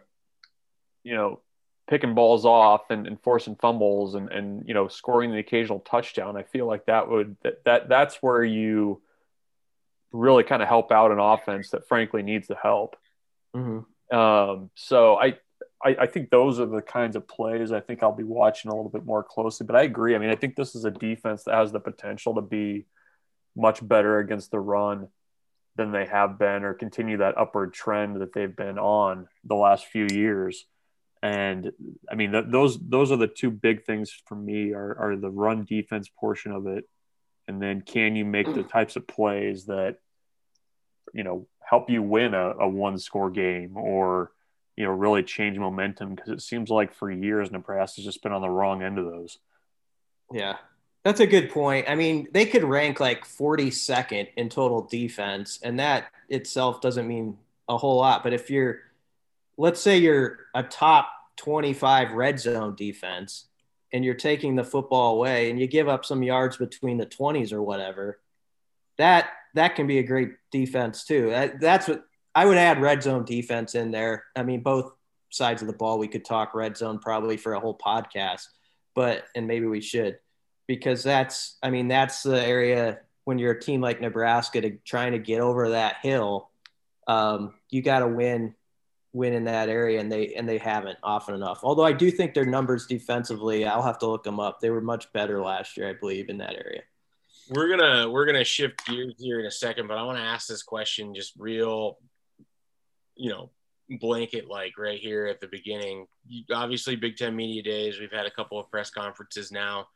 you 1.03 1.15
know 1.15 1.39
picking 1.87 2.13
balls 2.13 2.45
off 2.45 2.91
and, 2.91 3.07
and 3.07 3.19
forcing 3.19 3.55
fumbles 3.55 4.13
and 4.13 4.29
and 4.31 4.67
you 4.67 4.75
know 4.75 4.87
scoring 4.87 5.31
the 5.31 5.39
occasional 5.39 5.79
touchdown, 5.79 6.37
I 6.37 6.43
feel 6.43 6.67
like 6.67 6.85
that 6.85 7.09
would 7.09 7.35
that, 7.41 7.63
that 7.65 7.89
that's 7.89 8.17
where 8.17 8.43
you 8.43 9.01
really 10.13 10.43
kind 10.43 10.61
of 10.61 10.67
help 10.67 10.91
out 10.91 11.11
an 11.11 11.19
offense 11.19 11.71
that 11.71 11.87
frankly 11.87 12.23
needs 12.23 12.47
the 12.47 12.55
help. 12.55 12.95
Mm-hmm. 13.55 14.15
Um, 14.15 14.69
so 14.75 15.15
I, 15.15 15.37
I, 15.83 15.95
I 16.01 16.07
think 16.07 16.29
those 16.29 16.59
are 16.59 16.67
the 16.67 16.81
kinds 16.81 17.15
of 17.15 17.27
plays 17.27 17.71
I 17.71 17.79
think 17.79 18.03
I'll 18.03 18.15
be 18.15 18.23
watching 18.23 18.71
a 18.71 18.75
little 18.75 18.91
bit 18.91 19.05
more 19.05 19.23
closely. 19.23 19.65
But 19.65 19.75
I 19.75 19.81
agree. 19.81 20.15
I 20.15 20.19
mean, 20.19 20.29
I 20.29 20.35
think 20.35 20.55
this 20.55 20.75
is 20.75 20.85
a 20.85 20.91
defense 20.91 21.43
that 21.43 21.55
has 21.55 21.71
the 21.71 21.79
potential 21.79 22.35
to 22.35 22.41
be 22.41 22.85
much 23.55 23.85
better 23.85 24.19
against 24.19 24.51
the 24.51 24.59
run 24.59 25.07
than 25.75 25.91
they 25.91 26.05
have 26.05 26.37
been, 26.37 26.63
or 26.63 26.73
continue 26.75 27.17
that 27.17 27.37
upward 27.37 27.73
trend 27.73 28.21
that 28.21 28.33
they've 28.33 28.55
been 28.55 28.77
on 28.77 29.27
the 29.43 29.55
last 29.55 29.87
few 29.87 30.07
years. 30.11 30.65
And 31.23 31.71
I 32.11 32.15
mean, 32.15 32.31
th- 32.31 32.45
those 32.49 32.77
those 32.77 33.11
are 33.11 33.17
the 33.17 33.27
two 33.27 33.49
big 33.49 33.85
things 33.85 34.13
for 34.27 34.35
me 34.35 34.73
are, 34.73 34.95
are 34.99 35.15
the 35.15 35.31
run 35.31 35.65
defense 35.65 36.09
portion 36.19 36.51
of 36.51 36.67
it, 36.67 36.87
and 37.47 37.61
then 37.61 37.81
can 37.81 38.15
you 38.15 38.25
make 38.25 38.53
the 38.53 38.63
types 38.63 38.95
of 38.95 39.07
plays 39.07 39.65
that 39.65 39.97
you 41.13 41.23
know 41.23 41.47
help 41.61 41.89
you 41.89 42.01
win 42.01 42.33
a, 42.33 42.53
a 42.59 42.67
one 42.67 42.97
score 42.97 43.29
game 43.29 43.77
or 43.77 44.31
you 44.75 44.85
know 44.85 44.91
really 44.91 45.23
change 45.23 45.57
momentum 45.57 46.15
because 46.15 46.31
it 46.31 46.41
seems 46.41 46.69
like 46.69 46.93
for 46.93 47.09
years 47.09 47.51
Nebraska's 47.51 48.05
just 48.05 48.23
been 48.23 48.33
on 48.33 48.41
the 48.41 48.49
wrong 48.49 48.83
end 48.83 48.97
of 48.97 49.05
those. 49.05 49.37
Yeah, 50.31 50.57
that's 51.03 51.19
a 51.19 51.27
good 51.27 51.49
point. 51.51 51.89
I 51.89 51.95
mean, 51.95 52.27
they 52.31 52.45
could 52.45 52.63
rank 52.63 52.99
like 52.99 53.25
42nd 53.25 54.29
in 54.35 54.49
total 54.49 54.81
defense, 54.83 55.59
and 55.61 55.79
that 55.79 56.11
itself 56.29 56.81
doesn't 56.81 57.07
mean 57.07 57.37
a 57.67 57.77
whole 57.77 57.97
lot. 57.97 58.23
But 58.23 58.33
if 58.33 58.49
you're, 58.49 58.79
let's 59.57 59.81
say 59.81 59.97
you're 59.97 60.39
a 60.53 60.63
top 60.63 61.09
25 61.37 62.13
red 62.13 62.39
zone 62.39 62.75
defense 62.75 63.45
and 63.91 64.03
you're 64.03 64.13
taking 64.15 64.55
the 64.55 64.63
football 64.63 65.15
away 65.15 65.49
and 65.49 65.59
you 65.59 65.67
give 65.67 65.87
up 65.87 66.05
some 66.05 66.23
yards 66.23 66.57
between 66.57 66.97
the 66.97 67.05
20s 67.05 67.51
or 67.51 67.61
whatever, 67.61 68.19
that 68.97 69.29
that 69.53 69.75
can 69.75 69.87
be 69.87 69.99
a 69.99 70.03
great 70.03 70.31
defense 70.51 71.03
too. 71.05 71.29
That, 71.29 71.59
that's 71.59 71.87
what 71.87 72.03
I 72.35 72.45
would 72.45 72.57
add 72.57 72.81
red 72.81 73.03
zone 73.03 73.25
defense 73.25 73.75
in 73.75 73.91
there. 73.91 74.23
I 74.35 74.43
mean, 74.43 74.61
both 74.61 74.91
sides 75.29 75.61
of 75.61 75.67
the 75.67 75.73
ball, 75.73 75.99
we 75.99 76.07
could 76.07 76.25
talk 76.25 76.55
red 76.55 76.77
zone 76.77 76.99
probably 76.99 77.37
for 77.37 77.53
a 77.53 77.59
whole 77.59 77.77
podcast, 77.77 78.47
but, 78.95 79.23
and 79.35 79.47
maybe 79.47 79.67
we 79.67 79.81
should, 79.81 80.17
because 80.67 81.03
that's, 81.03 81.57
I 81.61 81.69
mean, 81.69 81.87
that's 81.87 82.23
the 82.23 82.43
area 82.43 82.99
when 83.25 83.37
you're 83.37 83.53
a 83.53 83.59
team 83.59 83.81
like 83.81 84.01
Nebraska 84.01 84.61
to 84.61 84.77
trying 84.85 85.11
to 85.11 85.19
get 85.19 85.39
over 85.39 85.69
that 85.69 85.97
hill. 86.01 86.49
Um, 87.07 87.53
you 87.69 87.81
got 87.81 87.99
to 87.99 88.07
win, 88.07 88.55
win 89.11 89.33
in 89.33 89.43
that 89.43 89.69
area. 89.69 89.99
And 89.99 90.11
they, 90.11 90.33
and 90.33 90.49
they 90.49 90.57
haven't 90.57 90.97
often 91.03 91.35
enough. 91.35 91.59
Although 91.63 91.85
I 91.85 91.93
do 91.93 92.09
think 92.09 92.33
their 92.33 92.45
numbers 92.45 92.87
defensively, 92.87 93.65
I'll 93.65 93.83
have 93.83 93.99
to 93.99 94.07
look 94.07 94.23
them 94.23 94.39
up. 94.39 94.59
They 94.59 94.71
were 94.71 94.81
much 94.81 95.11
better 95.13 95.41
last 95.41 95.77
year, 95.77 95.89
I 95.89 95.93
believe 95.93 96.29
in 96.29 96.39
that 96.39 96.55
area 96.55 96.81
we're 97.53 97.69
gonna 97.69 98.09
we're 98.09 98.25
gonna 98.25 98.43
shift 98.43 98.85
gears 98.85 99.15
here 99.19 99.39
in 99.39 99.45
a 99.45 99.51
second, 99.51 99.87
but 99.87 99.97
I 99.97 100.03
want 100.03 100.17
to 100.17 100.23
ask 100.23 100.47
this 100.47 100.63
question 100.63 101.13
just 101.13 101.33
real, 101.37 101.97
you 103.15 103.29
know, 103.29 103.51
blanket 103.99 104.47
like 104.47 104.77
right 104.77 104.99
here 104.99 105.27
at 105.27 105.39
the 105.39 105.47
beginning. 105.47 106.07
Obviously, 106.51 106.95
Big 106.95 107.17
Ten 107.17 107.35
Media 107.35 107.61
Days. 107.61 107.99
We've 107.99 108.11
had 108.11 108.25
a 108.25 108.31
couple 108.31 108.59
of 108.59 108.71
press 108.71 108.89
conferences 108.89 109.51
now. 109.51 109.87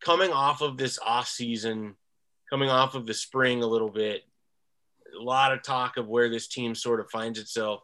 Coming 0.00 0.32
off 0.32 0.60
of 0.62 0.76
this 0.76 0.98
off 0.98 1.28
season, 1.28 1.94
coming 2.50 2.68
off 2.68 2.94
of 2.94 3.06
the 3.06 3.14
spring 3.14 3.62
a 3.62 3.66
little 3.66 3.90
bit, 3.90 4.22
a 5.18 5.22
lot 5.22 5.52
of 5.52 5.62
talk 5.62 5.96
of 5.96 6.08
where 6.08 6.28
this 6.28 6.48
team 6.48 6.74
sort 6.74 7.00
of 7.00 7.10
finds 7.10 7.38
itself. 7.38 7.82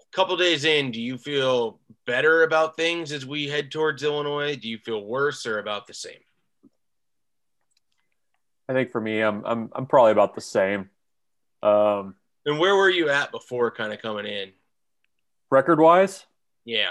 A 0.00 0.16
couple 0.16 0.36
days 0.36 0.64
in, 0.64 0.90
do 0.90 1.00
you 1.00 1.18
feel 1.18 1.80
better 2.06 2.42
about 2.42 2.76
things 2.76 3.12
as 3.12 3.26
we 3.26 3.48
head 3.48 3.70
towards 3.70 4.02
Illinois? 4.02 4.56
Do 4.56 4.68
you 4.68 4.78
feel 4.78 5.04
worse 5.04 5.46
or 5.46 5.58
about 5.58 5.86
the 5.86 5.94
same? 5.94 6.20
I 8.70 8.72
think 8.72 8.92
for 8.92 9.00
me, 9.00 9.20
I'm 9.20 9.44
I'm 9.44 9.68
I'm 9.72 9.86
probably 9.86 10.12
about 10.12 10.36
the 10.36 10.40
same. 10.40 10.90
Um, 11.60 12.14
and 12.46 12.60
where 12.60 12.76
were 12.76 12.88
you 12.88 13.08
at 13.08 13.32
before 13.32 13.72
kind 13.72 13.92
of 13.92 14.00
coming 14.00 14.26
in? 14.26 14.52
Record 15.50 15.80
wise? 15.80 16.24
Yeah. 16.64 16.90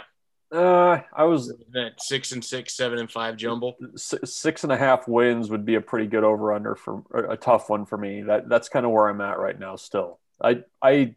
Uh, 0.52 1.00
I 1.16 1.24
was 1.24 1.54
that 1.72 2.02
six 2.02 2.34
and 2.34 2.44
six, 2.44 2.76
seven 2.76 3.00
and 3.00 3.10
five 3.10 3.38
jumble. 3.38 3.78
Six 3.96 4.64
and 4.64 4.74
a 4.74 4.78
half 4.78 5.08
wins 5.08 5.50
would 5.50 5.66
be 5.66 5.76
a 5.76 5.82
pretty 5.82 6.08
good 6.08 6.26
over 6.26 6.52
under 6.52 6.76
for 6.76 7.04
a 7.14 7.38
tough 7.38 7.70
one 7.70 7.86
for 7.86 7.98
me. 7.98 8.24
That 8.24 8.50
that's 8.50 8.68
kind 8.68 8.86
of 8.86 8.92
where 8.92 9.08
I'm 9.08 9.22
at 9.22 9.40
right 9.40 9.58
now. 9.58 9.78
Still, 9.78 10.20
I 10.44 10.64
I 10.82 11.16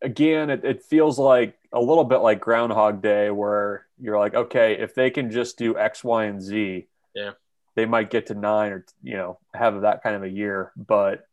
again, 0.00 0.50
it, 0.50 0.64
it 0.64 0.84
feels 0.84 1.18
like 1.18 1.58
a 1.72 1.80
little 1.80 2.04
bit 2.04 2.18
like 2.18 2.38
Groundhog 2.38 3.02
Day, 3.02 3.30
where 3.30 3.86
you're 3.98 4.18
like, 4.18 4.34
okay, 4.34 4.78
if 4.78 4.94
they 4.94 5.10
can 5.10 5.32
just 5.32 5.58
do 5.58 5.76
X, 5.76 6.04
Y, 6.04 6.26
and 6.26 6.40
Z, 6.40 6.86
yeah, 7.16 7.32
they 7.76 7.86
might 7.86 8.10
get 8.10 8.26
to 8.26 8.34
nine 8.34 8.72
or 8.72 8.84
you 9.02 9.16
know 9.16 9.38
have 9.54 9.82
that 9.82 10.02
kind 10.02 10.16
of 10.16 10.24
a 10.24 10.28
year. 10.28 10.72
But 10.76 11.26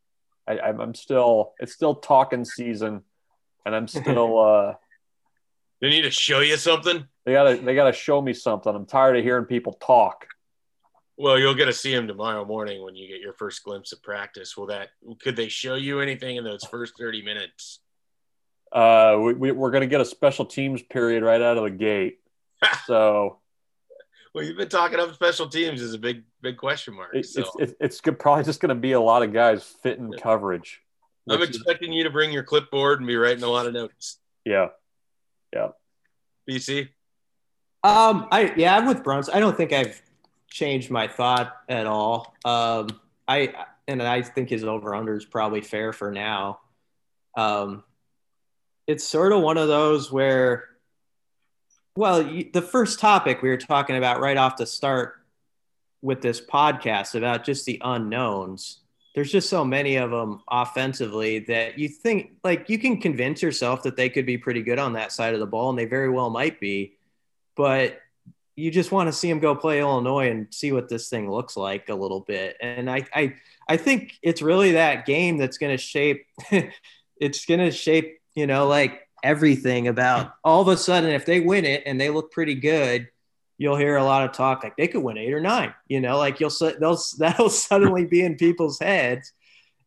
I, 0.48 0.60
I'm 0.60 0.94
still, 0.94 1.54
it's 1.60 1.74
still 1.74 1.96
talking 1.96 2.46
season, 2.46 3.02
and 3.66 3.76
I'm 3.76 3.88
still. 3.88 4.40
uh 4.40 4.74
They 5.82 5.90
need 5.90 6.04
to 6.04 6.12
show 6.12 6.42
you 6.42 6.58
something. 6.58 7.08
They 7.26 7.32
gotta, 7.32 7.58
they 7.58 7.74
gotta 7.74 7.94
show 7.94 8.22
me 8.22 8.34
something. 8.34 8.74
I'm 8.76 8.86
tired 8.86 9.18
of 9.18 9.24
hearing 9.24 9.46
people 9.46 9.74
talk. 9.74 10.28
Well, 11.16 11.40
you'll 11.40 11.54
get 11.54 11.66
to 11.66 11.74
see 11.74 11.94
him 11.94 12.08
tomorrow 12.08 12.44
morning 12.44 12.84
when 12.84 12.96
you 12.96 13.08
get 13.08 13.22
your 13.22 13.34
first 13.34 13.64
glimpse 13.64 13.94
of 13.94 14.02
practice. 14.02 14.58
Will 14.58 14.68
that 14.68 14.90
could 15.22 15.36
they 15.36 15.48
show 15.48 15.76
you 15.76 16.00
anything 16.00 16.38
in 16.38 16.44
those 16.44 16.66
first 16.66 16.98
30 16.98 17.22
minutes? 17.22 17.80
Uh, 18.72 19.20
we, 19.22 19.34
we, 19.34 19.50
are 19.52 19.70
going 19.70 19.82
to 19.82 19.88
get 19.88 20.02
a 20.02 20.06
special 20.06 20.46
teams 20.46 20.82
period 20.82 21.22
right 21.22 21.40
out 21.40 21.58
of 21.58 21.64
the 21.64 21.70
gate. 21.70 22.20
so, 22.88 23.40
well, 24.34 24.44
you've 24.44 24.58
been 24.58 24.70
talking 24.70 25.00
up 25.00 25.14
special 25.14 25.48
teams 25.48 25.82
is 25.82 25.94
a 25.94 25.98
big, 25.98 26.24
big 26.42 26.58
question 26.58 26.96
mark. 26.96 27.12
So. 27.26 27.42
It's, 27.42 27.52
it's, 27.60 27.74
it's 27.80 28.02
probably 28.20 28.44
just 28.44 28.60
going 28.60 28.70
to 28.70 28.76
be 28.76 28.94
a 28.94 29.00
lot 29.00 29.22
of 29.22 29.32
guys 29.32 29.64
fitting 29.64 30.12
yeah. 30.12 30.20
coverage. 30.20 30.82
I'm 31.30 31.42
expecting 31.42 31.92
is, 31.92 31.98
you 31.98 32.04
to 32.04 32.10
bring 32.10 32.32
your 32.32 32.44
clipboard 32.44 33.00
and 33.00 33.08
be 33.08 33.16
writing 33.16 33.44
a 33.44 33.48
lot 33.48 33.68
of 33.68 33.74
notes. 33.74 34.20
Yeah. 34.44 34.70
Yeah. 35.54 35.70
BC. 36.50 36.90
Um, 37.84 38.28
I, 38.32 38.54
yeah, 38.58 38.76
I'm 38.76 38.88
with 38.88 39.04
Bruntz. 39.04 39.30
I 39.32 39.40
don't 39.40 39.56
think 39.56 39.72
I've 39.72 40.02
changed 40.50 40.90
my 40.90 41.08
thought 41.08 41.54
at 41.70 41.86
all. 41.86 42.34
Um, 42.44 42.88
I, 43.28 43.54
and 43.88 44.02
I 44.02 44.22
think 44.22 44.50
his 44.50 44.64
over 44.64 44.96
under 44.96 45.16
is 45.16 45.26
probably 45.26 45.62
fair 45.62 45.94
for 45.94 46.12
now. 46.12 46.60
Um, 47.38 47.84
it's 48.88 49.04
sort 49.04 49.32
of 49.32 49.42
one 49.42 49.58
of 49.58 49.68
those 49.68 50.12
where, 50.12 50.66
well, 51.96 52.24
the 52.24 52.62
first 52.62 53.00
topic 53.00 53.42
we 53.42 53.50
were 53.50 53.58
talking 53.58 53.98
about 53.98 54.20
right 54.20 54.38
off 54.38 54.58
the 54.58 54.66
start 54.66 55.16
with 56.02 56.22
this 56.22 56.42
podcast 56.42 57.16
about 57.16 57.46
just 57.46 57.66
the 57.66 57.80
unknowns. 57.84 58.80
There's 59.16 59.32
just 59.32 59.50
so 59.50 59.64
many 59.64 59.98
of 59.98 60.10
them 60.10 60.42
offensively 60.50 61.40
that 61.40 61.78
you 61.78 61.88
think 61.88 62.32
like 62.44 62.70
you 62.70 62.80
can 62.80 63.00
convince 63.00 63.42
yourself 63.42 63.84
that 63.84 63.96
they 63.96 64.10
could 64.10 64.26
be 64.26 64.38
pretty 64.38 64.64
good 64.64 64.80
on 64.80 64.94
that 64.94 65.12
side 65.12 65.34
of 65.34 65.40
the 65.40 65.46
ball, 65.46 65.70
and 65.70 65.78
they 65.78 65.86
very 65.86 66.10
well 66.10 66.32
might 66.32 66.60
be. 66.60 66.98
But 67.56 68.00
you 68.56 68.72
just 68.72 68.92
want 68.92 69.08
to 69.08 69.14
see 69.14 69.30
them 69.30 69.40
go 69.40 69.56
play 69.56 69.80
Illinois 69.80 70.30
and 70.30 70.48
see 70.52 70.72
what 70.72 70.90
this 70.90 71.10
thing 71.10 71.30
looks 71.30 71.56
like 71.56 71.90
a 71.90 71.96
little 71.96 72.22
bit. 72.22 72.58
And 72.60 72.90
I 72.90 73.06
I 73.14 73.36
I 73.70 73.78
think 73.78 74.18
it's 74.24 74.42
really 74.42 74.72
that 74.72 75.06
game 75.06 75.38
that's 75.38 75.60
going 75.60 75.76
to 75.76 75.82
shape. 75.82 76.26
it's 77.18 77.46
going 77.46 77.60
to 77.60 77.72
shape 77.72 78.20
you 78.36 78.48
know, 78.48 78.68
like 78.68 79.08
everything 79.24 79.88
about 79.88 80.36
all 80.44 80.62
of 80.62 80.68
a 80.68 80.78
sudden, 80.78 81.10
if 81.10 81.26
they 81.26 81.40
win 81.40 81.66
it 81.66 81.84
and 81.86 82.00
they 82.00 82.10
look 82.10 82.32
pretty 82.32 82.56
good, 82.56 83.08
you'll 83.58 83.78
hear 83.78 83.96
a 83.96 84.04
lot 84.04 84.26
of 84.26 84.36
talk 84.36 84.64
like 84.64 84.76
they 84.76 84.88
could 84.88 85.02
win 85.02 85.18
eight 85.18 85.34
or 85.34 85.40
nine, 85.40 85.74
you 85.88 86.02
know, 86.02 86.18
like 86.18 86.40
you'll, 86.40 86.52
they'll, 86.80 87.00
that'll 87.18 87.50
suddenly 87.50 88.06
be 88.06 88.22
in 88.22 88.36
people's 88.36 88.80
heads. 88.80 89.32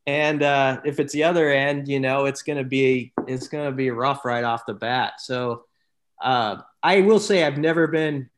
And 0.07 0.43
uh, 0.43 0.81
if 0.85 1.01
it's 1.01 1.13
the 1.13 1.25
other 1.25 1.51
end, 1.51 1.89
you 1.89 2.01
know, 2.01 2.27
it's 2.27 2.43
going 2.43 2.59
to 2.59 2.65
be, 2.65 3.13
it's 3.27 3.49
to 3.49 3.73
be 3.73 3.91
rough 3.91 4.25
right 4.25 4.45
off 4.45 4.67
the 4.67 4.75
bat. 4.75 5.21
So 5.21 5.65
uh, 6.23 6.59
I 6.83 7.01
will 7.01 7.19
say 7.19 7.45
I've 7.45 7.59
never 7.59 7.87
been 7.87 8.31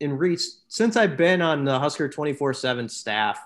in 0.00 0.16
reach 0.16 0.42
since 0.68 0.96
I've 0.96 1.16
been 1.16 1.42
on 1.42 1.64
the 1.64 1.78
Husker 1.78 2.08
24 2.08 2.54
seven 2.54 2.88
staff. 2.88 3.40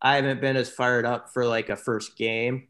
I 0.00 0.16
haven't 0.16 0.40
been 0.40 0.56
as 0.56 0.68
fired 0.68 1.04
up 1.04 1.32
for 1.32 1.46
like 1.46 1.68
a 1.68 1.76
first 1.76 2.16
game 2.16 2.66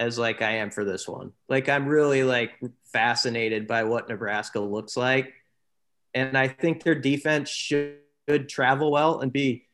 as 0.00 0.18
like 0.18 0.40
I 0.40 0.56
am 0.56 0.70
for 0.70 0.84
this 0.84 1.06
one. 1.06 1.32
Like 1.48 1.68
I'm 1.68 1.86
really 1.86 2.24
like 2.24 2.52
fascinated 2.92 3.68
by 3.68 3.84
what 3.84 4.08
Nebraska 4.08 4.58
looks 4.58 4.96
like, 4.96 5.32
and 6.14 6.36
I 6.36 6.48
think 6.48 6.82
their 6.82 6.96
defense 6.96 7.50
should, 7.50 7.98
travel 8.48 8.92
well 8.92 9.20
and 9.20 9.32
be 9.32 9.66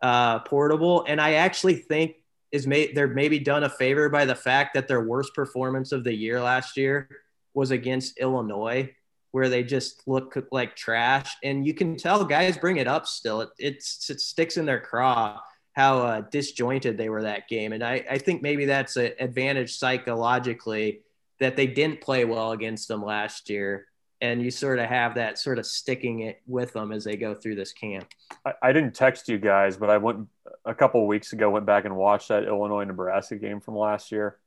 uh, 0.00 0.38
portable. 0.40 1.04
And 1.08 1.20
I 1.20 1.34
actually 1.34 1.74
think 1.74 2.14
is 2.52 2.64
made 2.64 2.94
they're 2.94 3.08
maybe 3.08 3.40
done 3.40 3.64
a 3.64 3.68
favor 3.68 4.08
by 4.08 4.24
the 4.24 4.36
fact 4.36 4.74
that 4.74 4.86
their 4.86 5.02
worst 5.02 5.34
performance 5.34 5.90
of 5.90 6.04
the 6.04 6.14
year 6.14 6.40
last 6.40 6.76
year 6.76 7.08
was 7.54 7.72
against 7.72 8.18
Illinois, 8.18 8.88
where 9.32 9.48
they 9.48 9.64
just 9.64 10.06
look 10.06 10.36
like 10.52 10.76
trash. 10.76 11.34
And 11.42 11.66
you 11.66 11.74
can 11.74 11.96
tell 11.96 12.24
guys 12.24 12.56
bring 12.56 12.76
it 12.76 12.86
up 12.86 13.06
still. 13.06 13.40
It, 13.40 13.48
it 13.58 13.82
sticks 13.82 14.56
in 14.56 14.64
their 14.64 14.80
craw 14.80 15.40
how 15.74 15.98
uh, 15.98 16.20
disjointed 16.30 16.96
they 16.96 17.08
were 17.08 17.22
that 17.22 17.48
game. 17.48 17.72
And 17.72 17.82
I, 17.82 18.04
I 18.08 18.18
think 18.18 18.42
maybe 18.42 18.64
that's 18.64 18.96
an 18.96 19.12
advantage 19.18 19.76
psychologically 19.76 21.00
that 21.40 21.56
they 21.56 21.66
didn't 21.66 22.00
play 22.00 22.24
well 22.24 22.52
against 22.52 22.88
them 22.88 23.04
last 23.04 23.50
year. 23.50 23.86
And 24.20 24.40
you 24.40 24.50
sort 24.50 24.78
of 24.78 24.86
have 24.86 25.16
that 25.16 25.38
sort 25.38 25.58
of 25.58 25.66
sticking 25.66 26.20
it 26.20 26.40
with 26.46 26.72
them 26.72 26.92
as 26.92 27.04
they 27.04 27.16
go 27.16 27.34
through 27.34 27.56
this 27.56 27.72
camp. 27.72 28.06
I, 28.46 28.52
I 28.62 28.72
didn't 28.72 28.94
text 28.94 29.28
you 29.28 29.36
guys, 29.36 29.76
but 29.76 29.90
I 29.90 29.98
went 29.98 30.28
a 30.64 30.74
couple 30.74 31.04
weeks 31.06 31.32
ago, 31.32 31.50
went 31.50 31.66
back 31.66 31.84
and 31.84 31.96
watched 31.96 32.28
that 32.28 32.44
Illinois 32.44 32.84
Nebraska 32.84 33.36
game 33.36 33.60
from 33.60 33.76
last 33.76 34.12
year. 34.12 34.38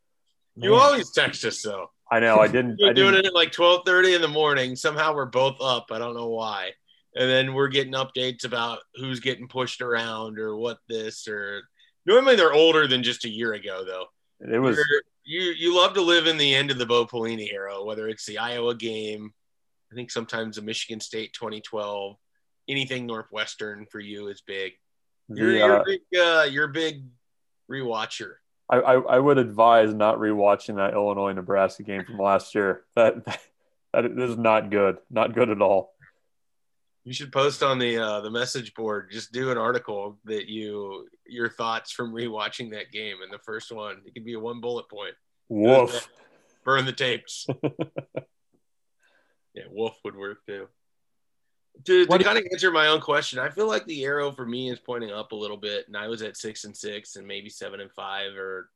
You 0.55 0.71
Man. 0.71 0.79
always 0.79 1.11
text 1.11 1.43
us 1.45 1.61
though. 1.61 1.91
I 2.09 2.21
know. 2.21 2.39
I 2.39 2.47
didn't. 2.47 2.77
You're 2.79 2.89
I 2.91 2.93
doing 2.93 3.11
didn't. 3.11 3.25
it 3.25 3.27
at 3.27 3.35
like 3.35 3.51
twelve 3.51 3.81
thirty 3.85 4.15
in 4.15 4.21
the 4.21 4.27
morning. 4.29 4.75
Somehow 4.75 5.13
we're 5.13 5.25
both 5.25 5.57
up. 5.61 5.87
I 5.91 5.99
don't 5.99 6.15
know 6.15 6.29
why 6.29 6.71
and 7.17 7.29
then 7.29 7.53
we're 7.53 7.67
getting 7.67 7.93
updates 7.93 8.45
about 8.45 8.79
who's 8.95 9.19
getting 9.19 9.47
pushed 9.47 9.81
around 9.81 10.39
or 10.39 10.55
what 10.55 10.77
this 10.87 11.27
or 11.27 11.63
normally 12.05 12.35
they're 12.35 12.53
older 12.53 12.87
than 12.87 13.03
just 13.03 13.25
a 13.25 13.29
year 13.29 13.53
ago 13.53 13.83
though. 13.85 14.05
It 14.39 14.59
was 14.59 14.77
You're, 14.77 15.01
you 15.25 15.51
you 15.51 15.75
love 15.75 15.93
to 15.95 16.01
live 16.01 16.27
in 16.27 16.37
the 16.37 16.53
end 16.53 16.71
of 16.71 16.77
the 16.77 16.85
Bo 16.85 17.05
Pelini 17.05 17.51
era, 17.51 17.83
whether 17.83 18.07
it's 18.07 18.25
the 18.25 18.37
Iowa 18.37 18.75
game, 18.75 19.33
I 19.91 19.95
think 19.95 20.11
sometimes 20.11 20.55
the 20.55 20.61
Michigan 20.61 20.99
State 20.99 21.33
2012, 21.33 22.15
anything 22.69 23.05
Northwestern 23.05 23.85
for 23.85 23.99
you 23.99 24.27
is 24.27 24.41
big. 24.41 24.73
You're, 25.29 25.51
the, 25.51 25.61
uh, 25.61 25.67
you're, 25.67 25.83
big, 25.85 26.19
uh, 26.19 26.47
you're 26.49 26.65
a 26.65 26.73
big 26.73 27.03
rewatcher. 27.69 28.35
I, 28.69 28.77
I, 28.77 28.93
I 28.93 29.19
would 29.19 29.37
advise 29.37 29.93
not 29.93 30.17
rewatching 30.17 30.75
that 30.75 30.93
Illinois 30.93 31.33
Nebraska 31.33 31.83
game 31.83 32.05
from 32.05 32.17
last 32.17 32.53
year. 32.55 32.83
That, 32.95 33.25
that 33.25 33.39
that 33.93 34.05
is 34.05 34.37
not 34.37 34.69
good, 34.69 34.97
not 35.09 35.33
good 35.33 35.49
at 35.49 35.61
all. 35.61 35.93
You 37.07 37.13
should 37.13 37.31
post 37.31 37.63
on 37.63 37.79
the 37.79 37.97
uh, 37.97 38.19
the 38.19 38.29
message 38.29 38.73
board. 38.73 39.11
Just 39.13 39.31
do 39.31 39.49
an 39.49 39.57
article 39.57 40.19
that 40.25 40.49
you 40.49 41.07
your 41.25 41.47
thoughts 41.47 41.89
from 41.89 42.11
rewatching 42.11 42.71
that 42.71 42.91
game. 42.91 43.21
And 43.23 43.31
the 43.31 43.39
first 43.39 43.71
one, 43.71 44.01
it 44.05 44.13
could 44.13 44.25
be 44.25 44.33
a 44.33 44.39
one 44.41 44.59
bullet 44.59 44.89
point. 44.89 45.15
Woof. 45.47 46.09
Burn 46.65 46.83
the 46.83 46.91
tapes. 46.91 47.47
yeah, 49.53 49.63
wolf 49.71 49.95
would 50.03 50.17
work 50.17 50.45
too. 50.45 50.67
To, 51.85 52.05
to 52.05 52.19
kind 52.19 52.39
of 52.39 52.43
answer 52.51 52.71
my 52.71 52.87
own 52.87 52.99
question, 52.99 53.39
I 53.39 53.51
feel 53.51 53.69
like 53.69 53.85
the 53.85 54.03
arrow 54.03 54.33
for 54.33 54.45
me 54.45 54.69
is 54.69 54.79
pointing 54.79 55.11
up 55.11 55.31
a 55.31 55.35
little 55.35 55.55
bit, 55.55 55.87
and 55.87 55.95
I 55.95 56.09
was 56.09 56.21
at 56.21 56.35
six 56.35 56.65
and 56.65 56.75
six, 56.75 57.15
and 57.15 57.25
maybe 57.25 57.49
seven 57.49 57.79
and 57.79 57.91
five, 57.93 58.35
or 58.35 58.69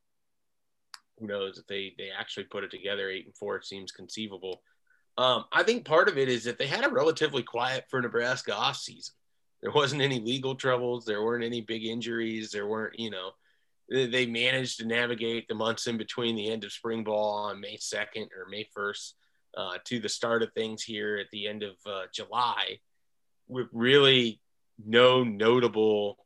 who 1.18 1.26
knows 1.26 1.58
if 1.58 1.66
they 1.66 1.92
they 1.98 2.08
actually 2.18 2.44
put 2.44 2.64
it 2.64 2.70
together. 2.70 3.10
Eight 3.10 3.26
and 3.26 3.36
four 3.36 3.60
seems 3.60 3.92
conceivable. 3.92 4.62
Um, 5.18 5.44
I 5.52 5.62
think 5.62 5.84
part 5.84 6.08
of 6.08 6.16
it 6.16 6.28
is 6.28 6.44
that 6.44 6.58
they 6.58 6.66
had 6.66 6.84
a 6.84 6.88
relatively 6.88 7.42
quiet 7.42 7.84
for 7.88 8.00
Nebraska 8.00 8.54
off 8.54 8.76
season. 8.76 9.14
There 9.60 9.70
wasn't 9.70 10.02
any 10.02 10.18
legal 10.18 10.54
troubles. 10.54 11.04
There 11.04 11.22
weren't 11.22 11.44
any 11.44 11.60
big 11.60 11.84
injuries. 11.84 12.50
There 12.50 12.66
weren't, 12.66 12.98
you 12.98 13.10
know, 13.10 13.30
they 13.88 14.26
managed 14.26 14.78
to 14.78 14.86
navigate 14.86 15.48
the 15.48 15.54
months 15.54 15.86
in 15.86 15.98
between 15.98 16.34
the 16.34 16.50
end 16.50 16.64
of 16.64 16.72
spring 16.72 17.04
ball 17.04 17.34
on 17.34 17.60
May 17.60 17.76
2nd 17.76 18.28
or 18.36 18.48
May 18.50 18.66
1st 18.76 19.12
uh, 19.56 19.78
to 19.84 20.00
the 20.00 20.08
start 20.08 20.42
of 20.42 20.52
things 20.52 20.82
here 20.82 21.18
at 21.18 21.30
the 21.30 21.46
end 21.46 21.62
of 21.62 21.74
uh, 21.86 22.02
July 22.12 22.78
with 23.48 23.68
really 23.72 24.40
no 24.84 25.22
notable 25.24 26.16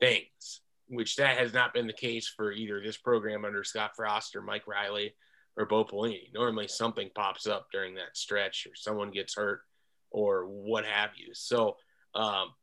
things, 0.00 0.60
which 0.88 1.16
that 1.16 1.38
has 1.38 1.54
not 1.54 1.72
been 1.72 1.86
the 1.86 1.92
case 1.92 2.28
for 2.28 2.52
either 2.52 2.80
this 2.80 2.96
program 2.96 3.44
under 3.44 3.64
Scott 3.64 3.92
Frost 3.96 4.36
or 4.36 4.42
Mike 4.42 4.66
Riley 4.66 5.14
or 5.58 5.66
Bo 5.66 5.84
Pelini. 5.84 6.32
Normally 6.32 6.68
something 6.68 7.10
pops 7.14 7.46
up 7.46 7.66
during 7.72 7.94
that 7.96 8.16
stretch 8.16 8.66
or 8.66 8.74
someone 8.74 9.10
gets 9.10 9.34
hurt 9.34 9.62
or 10.10 10.46
what 10.46 10.86
have 10.86 11.10
you. 11.16 11.34
So 11.34 11.76
um, 12.14 12.54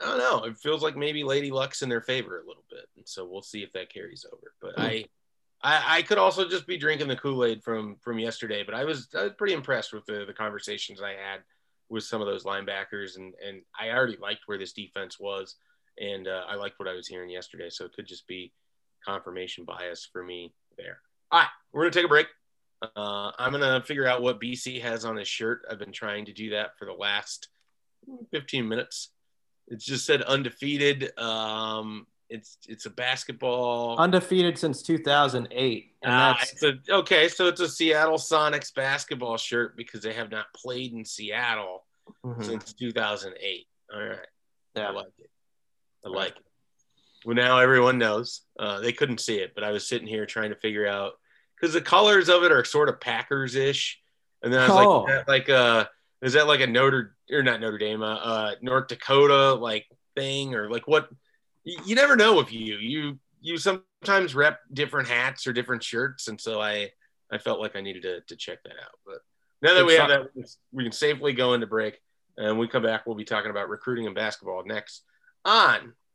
I 0.00 0.06
don't 0.06 0.18
know. 0.18 0.44
It 0.44 0.56
feels 0.56 0.82
like 0.82 0.96
maybe 0.96 1.24
Lady 1.24 1.50
Luck's 1.50 1.82
in 1.82 1.88
their 1.88 2.00
favor 2.00 2.38
a 2.38 2.46
little 2.46 2.64
bit. 2.70 2.86
And 2.96 3.06
so 3.06 3.26
we'll 3.26 3.42
see 3.42 3.62
if 3.62 3.72
that 3.72 3.92
carries 3.92 4.24
over. 4.32 4.54
But 4.62 4.74
hmm. 4.76 4.80
I, 4.80 5.04
I, 5.62 5.98
I 5.98 6.02
could 6.02 6.18
also 6.18 6.48
just 6.48 6.66
be 6.66 6.78
drinking 6.78 7.08
the 7.08 7.16
Kool-Aid 7.16 7.62
from 7.62 7.96
from 8.00 8.18
yesterday, 8.18 8.62
but 8.64 8.74
I 8.74 8.84
was, 8.84 9.08
I 9.14 9.24
was 9.24 9.32
pretty 9.36 9.52
impressed 9.52 9.92
with 9.92 10.06
the, 10.06 10.24
the 10.24 10.32
conversations 10.32 11.02
I 11.02 11.10
had 11.10 11.40
with 11.90 12.04
some 12.04 12.20
of 12.20 12.28
those 12.28 12.44
linebackers 12.44 13.16
and 13.16 13.34
and 13.46 13.62
I 13.78 13.90
already 13.90 14.16
liked 14.16 14.42
where 14.46 14.56
this 14.56 14.72
defense 14.72 15.18
was 15.18 15.56
and 15.98 16.28
uh, 16.28 16.44
I 16.48 16.54
liked 16.54 16.78
what 16.78 16.88
I 16.88 16.94
was 16.94 17.08
hearing 17.08 17.28
yesterday. 17.28 17.68
So 17.68 17.84
it 17.84 17.92
could 17.92 18.06
just 18.06 18.26
be 18.26 18.52
confirmation 19.04 19.64
bias 19.64 20.08
for 20.10 20.24
me 20.24 20.54
there. 20.78 21.00
All 21.30 21.40
right, 21.40 21.48
we're 21.72 21.82
gonna 21.82 21.92
take 21.92 22.04
a 22.04 22.08
break. 22.08 22.26
Uh, 22.82 23.30
I'm 23.38 23.52
gonna 23.52 23.82
figure 23.82 24.06
out 24.06 24.22
what 24.22 24.40
BC 24.40 24.80
has 24.80 25.04
on 25.04 25.16
his 25.16 25.28
shirt. 25.28 25.62
I've 25.70 25.78
been 25.78 25.92
trying 25.92 26.24
to 26.26 26.32
do 26.32 26.50
that 26.50 26.78
for 26.78 26.86
the 26.86 26.92
last 26.92 27.48
15 28.32 28.66
minutes. 28.68 29.10
It 29.68 29.78
just 29.80 30.06
said 30.06 30.22
undefeated. 30.22 31.16
Um, 31.18 32.06
It's 32.28 32.58
it's 32.68 32.86
a 32.86 32.90
basketball. 32.90 33.98
Undefeated 33.98 34.56
since 34.56 34.82
2008. 34.82 35.96
And 36.02 36.12
Ah, 36.12 36.36
that's 36.38 36.52
it's 36.52 36.62
a, 36.88 36.94
okay, 36.98 37.28
so 37.28 37.48
it's 37.48 37.60
a 37.60 37.68
Seattle 37.68 38.18
Sonics 38.18 38.72
basketball 38.72 39.36
shirt 39.36 39.76
because 39.76 40.02
they 40.02 40.12
have 40.14 40.30
not 40.30 40.46
played 40.54 40.92
in 40.92 41.04
Seattle 41.04 41.86
Mhm. 42.24 42.44
since 42.44 42.72
2008. 42.74 43.66
All 43.92 44.00
right, 44.00 44.26
yeah. 44.76 44.88
I 44.88 44.90
like 44.92 45.12
it. 45.18 45.30
I 46.04 46.08
like 46.08 46.36
it. 46.36 46.44
Well, 47.24 47.36
now 47.36 47.58
everyone 47.58 47.98
knows. 47.98 48.42
Uh, 48.58 48.80
they 48.80 48.92
couldn't 48.92 49.20
see 49.20 49.36
it, 49.36 49.52
but 49.54 49.64
I 49.64 49.72
was 49.72 49.86
sitting 49.88 50.08
here 50.08 50.24
trying 50.26 50.50
to 50.50 50.56
figure 50.56 50.86
out 50.86 51.12
because 51.58 51.74
the 51.74 51.80
colors 51.80 52.28
of 52.28 52.42
it 52.44 52.52
are 52.52 52.64
sort 52.64 52.88
of 52.88 53.00
Packers 53.00 53.54
ish, 53.54 54.00
and 54.42 54.52
then 54.52 54.60
I 54.60 54.68
was 54.68 54.76
Oh. 54.76 55.00
like, 55.02 55.08
is 55.10 55.16
that 55.16 55.28
like 55.28 55.48
a 55.48 55.90
is 56.22 56.32
that 56.34 56.46
like 56.46 56.60
a 56.60 56.66
Notre 56.66 57.16
or 57.30 57.42
not 57.42 57.60
Notre 57.60 57.78
Dame, 57.78 58.02
uh, 58.02 58.14
uh, 58.16 58.54
North 58.62 58.88
Dakota 58.88 59.54
like 59.54 59.86
thing 60.16 60.54
or 60.54 60.70
like 60.70 60.86
what? 60.88 61.10
You, 61.64 61.78
you 61.86 61.94
never 61.94 62.16
know 62.16 62.36
with 62.36 62.52
you. 62.52 62.76
You 62.76 63.18
you 63.42 63.58
sometimes 63.58 64.34
rep 64.34 64.60
different 64.72 65.08
hats 65.08 65.46
or 65.46 65.52
different 65.52 65.82
shirts, 65.82 66.28
and 66.28 66.40
so 66.40 66.60
I 66.60 66.90
I 67.30 67.36
felt 67.38 67.60
like 67.60 67.76
I 67.76 67.82
needed 67.82 68.02
to 68.02 68.20
to 68.22 68.36
check 68.36 68.62
that 68.64 68.72
out. 68.82 68.98
But 69.04 69.18
now 69.60 69.74
that 69.74 69.80
It's 69.80 69.88
we 69.88 69.94
have 69.96 70.08
that, 70.08 70.56
we 70.72 70.84
can 70.84 70.92
safely 70.92 71.34
go 71.34 71.52
into 71.52 71.66
break, 71.66 72.00
and 72.38 72.48
when 72.48 72.58
we 72.58 72.68
come 72.68 72.82
back, 72.82 73.04
we'll 73.06 73.14
be 73.16 73.24
talking 73.24 73.50
about 73.50 73.68
recruiting 73.68 74.06
and 74.06 74.14
basketball 74.14 74.64
next 74.64 75.02
on 75.44 75.92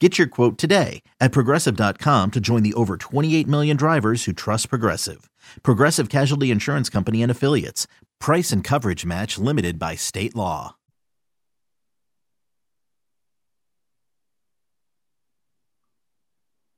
Get 0.00 0.16
your 0.16 0.28
quote 0.28 0.58
today 0.58 1.02
at 1.18 1.32
progressive.com 1.32 2.30
to 2.30 2.40
join 2.40 2.62
the 2.62 2.74
over 2.74 2.96
28 2.96 3.48
million 3.48 3.76
drivers 3.76 4.24
who 4.24 4.32
trust 4.32 4.68
Progressive. 4.70 5.28
Progressive 5.64 6.08
Casualty 6.08 6.52
Insurance 6.52 6.88
Company 6.88 7.20
and 7.20 7.32
Affiliates. 7.32 7.88
Price 8.20 8.52
and 8.52 8.62
coverage 8.62 9.04
match 9.04 9.38
limited 9.38 9.76
by 9.76 9.96
state 9.96 10.36
law. 10.36 10.76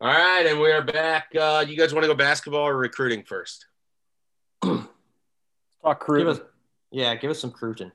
All 0.01 0.09
right, 0.09 0.47
and 0.49 0.59
we 0.59 0.71
are 0.73 0.83
back. 0.83 1.29
Uh, 1.39 1.63
you 1.67 1.77
guys 1.77 1.93
want 1.93 2.05
to 2.05 2.09
go 2.09 2.15
basketball 2.15 2.67
or 2.67 2.77
recruiting 2.77 3.23
first? 3.23 3.67
Talk 4.65 4.89
Give 5.83 5.99
crew. 5.99 6.31
us, 6.31 6.41
yeah, 6.91 7.15
give 7.17 7.31
us 7.31 7.39
some 7.39 7.51
cruising. 7.51 7.93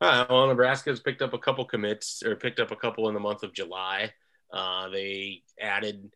All 0.00 0.08
right, 0.08 0.30
well, 0.30 0.46
Nebraska's 0.46 1.00
picked 1.00 1.22
up 1.22 1.34
a 1.34 1.38
couple 1.38 1.64
commits 1.64 2.22
or 2.22 2.36
picked 2.36 2.60
up 2.60 2.70
a 2.70 2.76
couple 2.76 3.08
in 3.08 3.14
the 3.14 3.20
month 3.20 3.42
of 3.42 3.52
July. 3.52 4.12
Uh, 4.52 4.88
they 4.88 5.42
added 5.60 6.12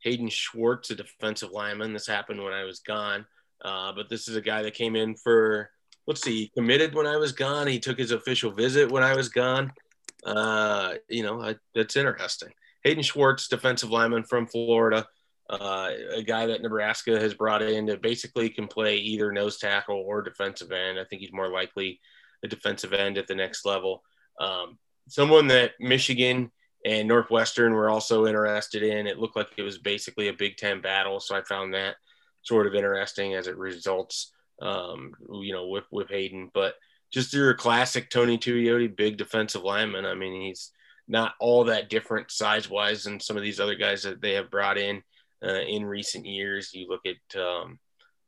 Hayden 0.00 0.28
Schwartz, 0.28 0.90
a 0.90 0.94
defensive 0.94 1.50
lineman. 1.50 1.92
This 1.92 2.06
happened 2.06 2.42
when 2.42 2.52
I 2.52 2.64
was 2.64 2.80
gone, 2.80 3.26
uh, 3.64 3.92
but 3.92 4.08
this 4.08 4.28
is 4.28 4.36
a 4.36 4.40
guy 4.40 4.62
that 4.62 4.74
came 4.74 4.96
in 4.96 5.14
for 5.16 5.70
let's 6.06 6.22
see, 6.22 6.36
he 6.36 6.48
committed 6.48 6.94
when 6.94 7.06
I 7.06 7.16
was 7.16 7.32
gone. 7.32 7.66
He 7.66 7.80
took 7.80 7.98
his 7.98 8.12
official 8.12 8.50
visit 8.50 8.90
when 8.90 9.02
I 9.02 9.14
was 9.14 9.28
gone. 9.28 9.72
Uh, 10.24 10.94
you 11.08 11.22
know, 11.22 11.40
I, 11.40 11.56
that's 11.74 11.96
interesting. 11.96 12.50
Hayden 12.84 13.02
Schwartz, 13.02 13.48
defensive 13.48 13.90
lineman 13.90 14.24
from 14.24 14.46
Florida, 14.46 15.06
uh, 15.50 15.90
a 16.14 16.22
guy 16.22 16.46
that 16.46 16.62
Nebraska 16.62 17.18
has 17.18 17.34
brought 17.34 17.62
in 17.62 17.86
that 17.86 18.02
basically 18.02 18.48
can 18.48 18.66
play 18.66 18.96
either 18.96 19.32
nose 19.32 19.58
tackle 19.58 19.96
or 19.96 20.22
defensive 20.22 20.72
end. 20.72 20.98
I 20.98 21.04
think 21.04 21.22
he's 21.22 21.32
more 21.32 21.48
likely 21.48 22.00
a 22.44 22.48
defensive 22.48 22.92
end 22.92 23.18
at 23.18 23.26
the 23.26 23.34
next 23.34 23.64
level. 23.64 24.02
Um, 24.40 24.78
someone 25.08 25.46
that 25.48 25.72
Michigan 25.80 26.50
and 26.84 27.08
Northwestern 27.08 27.72
were 27.72 27.90
also 27.90 28.26
interested 28.26 28.82
in. 28.82 29.06
It 29.06 29.18
looked 29.18 29.36
like 29.36 29.48
it 29.56 29.62
was 29.62 29.78
basically 29.78 30.28
a 30.28 30.32
Big 30.32 30.56
Ten 30.56 30.80
battle, 30.80 31.20
so 31.20 31.36
I 31.36 31.42
found 31.42 31.74
that 31.74 31.96
sort 32.42 32.66
of 32.66 32.74
interesting 32.74 33.34
as 33.34 33.46
it 33.46 33.56
results. 33.56 34.32
Um, 34.62 35.12
you 35.42 35.52
know, 35.52 35.66
with 35.68 35.84
with 35.90 36.08
Hayden, 36.08 36.50
but 36.54 36.74
just 37.12 37.32
your 37.32 37.54
classic 37.54 38.10
Tony 38.10 38.38
Tuioti, 38.38 38.94
big 38.94 39.16
defensive 39.16 39.62
lineman. 39.62 40.06
I 40.06 40.14
mean, 40.14 40.40
he's 40.40 40.72
not 41.08 41.34
all 41.40 41.64
that 41.64 41.90
different 41.90 42.30
size 42.30 42.68
wise 42.68 43.04
than 43.04 43.20
some 43.20 43.36
of 43.36 43.42
these 43.42 43.60
other 43.60 43.74
guys 43.74 44.02
that 44.02 44.20
they 44.20 44.32
have 44.32 44.50
brought 44.50 44.78
in 44.78 45.02
uh, 45.44 45.60
in 45.60 45.84
recent 45.84 46.26
years. 46.26 46.72
You 46.74 46.88
look 46.88 47.02
at 47.06 47.40
um, 47.40 47.78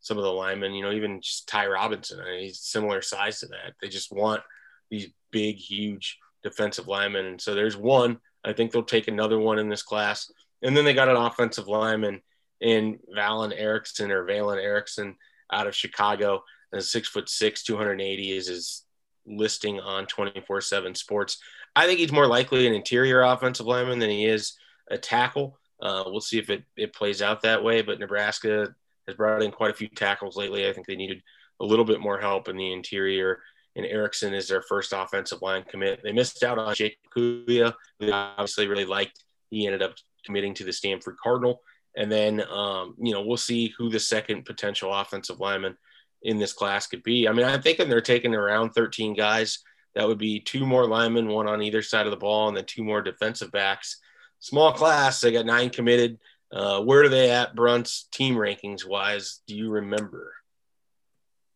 some 0.00 0.16
of 0.16 0.24
the 0.24 0.32
linemen, 0.32 0.74
you 0.74 0.82
know, 0.82 0.92
even 0.92 1.20
just 1.20 1.48
Ty 1.48 1.66
Robinson, 1.66 2.20
I 2.20 2.24
mean, 2.24 2.40
he's 2.40 2.60
similar 2.60 3.02
size 3.02 3.40
to 3.40 3.46
that. 3.46 3.74
They 3.80 3.88
just 3.88 4.12
want 4.12 4.42
these 4.90 5.08
big, 5.30 5.56
huge 5.56 6.18
defensive 6.42 6.88
linemen. 6.88 7.26
And 7.26 7.40
so 7.40 7.54
there's 7.54 7.76
one. 7.76 8.18
I 8.44 8.52
think 8.52 8.72
they'll 8.72 8.82
take 8.82 9.08
another 9.08 9.38
one 9.38 9.58
in 9.58 9.68
this 9.68 9.82
class. 9.82 10.30
And 10.62 10.76
then 10.76 10.84
they 10.84 10.94
got 10.94 11.08
an 11.08 11.16
offensive 11.16 11.68
lineman 11.68 12.22
in 12.60 12.98
Valen 13.16 13.52
Erickson 13.56 14.10
or 14.10 14.24
Valen 14.24 14.62
Erickson 14.62 15.16
out 15.52 15.66
of 15.66 15.74
Chicago. 15.74 16.42
And 16.72 16.82
six 16.82 17.08
foot 17.08 17.28
six, 17.28 17.62
280 17.62 18.32
is 18.32 18.48
his 18.48 18.82
listing 19.26 19.80
on 19.80 20.06
24 20.06 20.60
7 20.60 20.94
sports. 20.94 21.38
I 21.76 21.86
think 21.86 21.98
he's 21.98 22.12
more 22.12 22.26
likely 22.26 22.66
an 22.66 22.74
interior 22.74 23.22
offensive 23.22 23.66
lineman 23.66 23.98
than 23.98 24.10
he 24.10 24.26
is 24.26 24.54
a 24.90 24.98
tackle. 24.98 25.58
Uh, 25.80 26.04
we'll 26.06 26.20
see 26.20 26.38
if 26.38 26.50
it, 26.50 26.64
it 26.76 26.92
plays 26.92 27.22
out 27.22 27.42
that 27.42 27.62
way. 27.62 27.82
But 27.82 28.00
Nebraska 28.00 28.74
has 29.06 29.16
brought 29.16 29.42
in 29.42 29.50
quite 29.50 29.70
a 29.70 29.74
few 29.74 29.88
tackles 29.88 30.36
lately. 30.36 30.68
I 30.68 30.72
think 30.72 30.86
they 30.86 30.96
needed 30.96 31.22
a 31.60 31.64
little 31.64 31.84
bit 31.84 32.00
more 32.00 32.18
help 32.18 32.48
in 32.48 32.56
the 32.56 32.72
interior. 32.72 33.40
And 33.76 33.86
Erickson 33.86 34.34
is 34.34 34.48
their 34.48 34.62
first 34.62 34.92
offensive 34.92 35.42
line 35.42 35.64
commit. 35.68 36.00
They 36.02 36.12
missed 36.12 36.42
out 36.42 36.58
on 36.58 36.74
Jake 36.74 36.98
Kuya, 37.14 37.74
who 38.00 38.10
obviously 38.12 38.66
really 38.66 38.84
liked. 38.84 39.24
He 39.50 39.66
ended 39.66 39.82
up 39.82 39.94
committing 40.24 40.54
to 40.54 40.64
the 40.64 40.72
Stanford 40.72 41.16
Cardinal. 41.22 41.62
And 41.96 42.10
then, 42.10 42.42
um, 42.50 42.94
you 42.98 43.12
know, 43.12 43.22
we'll 43.22 43.36
see 43.36 43.72
who 43.78 43.88
the 43.88 44.00
second 44.00 44.44
potential 44.44 44.92
offensive 44.92 45.40
lineman 45.40 45.76
in 46.22 46.38
this 46.38 46.52
class 46.52 46.86
could 46.86 47.02
be. 47.02 47.28
I 47.28 47.32
mean, 47.32 47.46
I'm 47.46 47.62
thinking 47.62 47.88
they're 47.88 48.00
taking 48.00 48.34
around 48.34 48.70
13 48.70 49.14
guys. 49.14 49.60
That 49.94 50.06
would 50.06 50.18
be 50.18 50.40
two 50.40 50.66
more 50.66 50.86
linemen, 50.86 51.28
one 51.28 51.48
on 51.48 51.62
either 51.62 51.82
side 51.82 52.06
of 52.06 52.10
the 52.10 52.16
ball, 52.16 52.48
and 52.48 52.56
then 52.56 52.64
two 52.66 52.84
more 52.84 53.02
defensive 53.02 53.50
backs. 53.50 53.98
Small 54.40 54.72
class. 54.72 55.20
They 55.20 55.32
got 55.32 55.46
nine 55.46 55.70
committed. 55.70 56.18
Uh, 56.52 56.80
where 56.80 57.02
are 57.02 57.08
they 57.08 57.30
at, 57.30 57.54
Bruntz 57.54 58.08
team 58.10 58.34
rankings 58.34 58.86
wise? 58.86 59.40
Do 59.46 59.54
you 59.54 59.70
remember? 59.70 60.32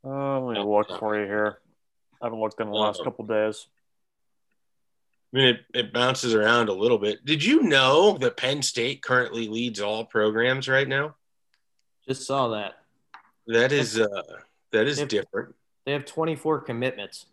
Uh, 0.04 0.40
let 0.40 0.58
me 0.58 0.64
look 0.64 0.98
for 0.98 1.18
you 1.18 1.26
here. 1.26 1.58
I 2.22 2.26
haven't 2.26 2.40
looked 2.40 2.60
in 2.60 2.68
the 2.68 2.74
last 2.74 3.00
Uh-oh. 3.00 3.04
couple 3.04 3.26
days. 3.26 3.66
I 5.34 5.36
mean, 5.36 5.46
it, 5.48 5.60
it 5.74 5.92
bounces 5.92 6.34
around 6.34 6.68
a 6.68 6.72
little 6.72 6.98
bit. 6.98 7.24
Did 7.24 7.42
you 7.44 7.62
know 7.62 8.16
that 8.18 8.36
Penn 8.36 8.62
State 8.62 9.02
currently 9.02 9.48
leads 9.48 9.80
all 9.80 10.04
programs 10.04 10.68
right 10.68 10.86
now? 10.86 11.16
Just 12.06 12.26
saw 12.26 12.48
that. 12.48 12.74
That 13.48 13.72
is 13.72 13.98
uh, 13.98 14.06
that 14.70 14.86
is 14.86 15.00
Yep. 15.00 15.08
different. 15.08 15.54
They 15.84 15.92
have 15.92 16.04
24 16.06 16.60
commitments. 16.62 17.26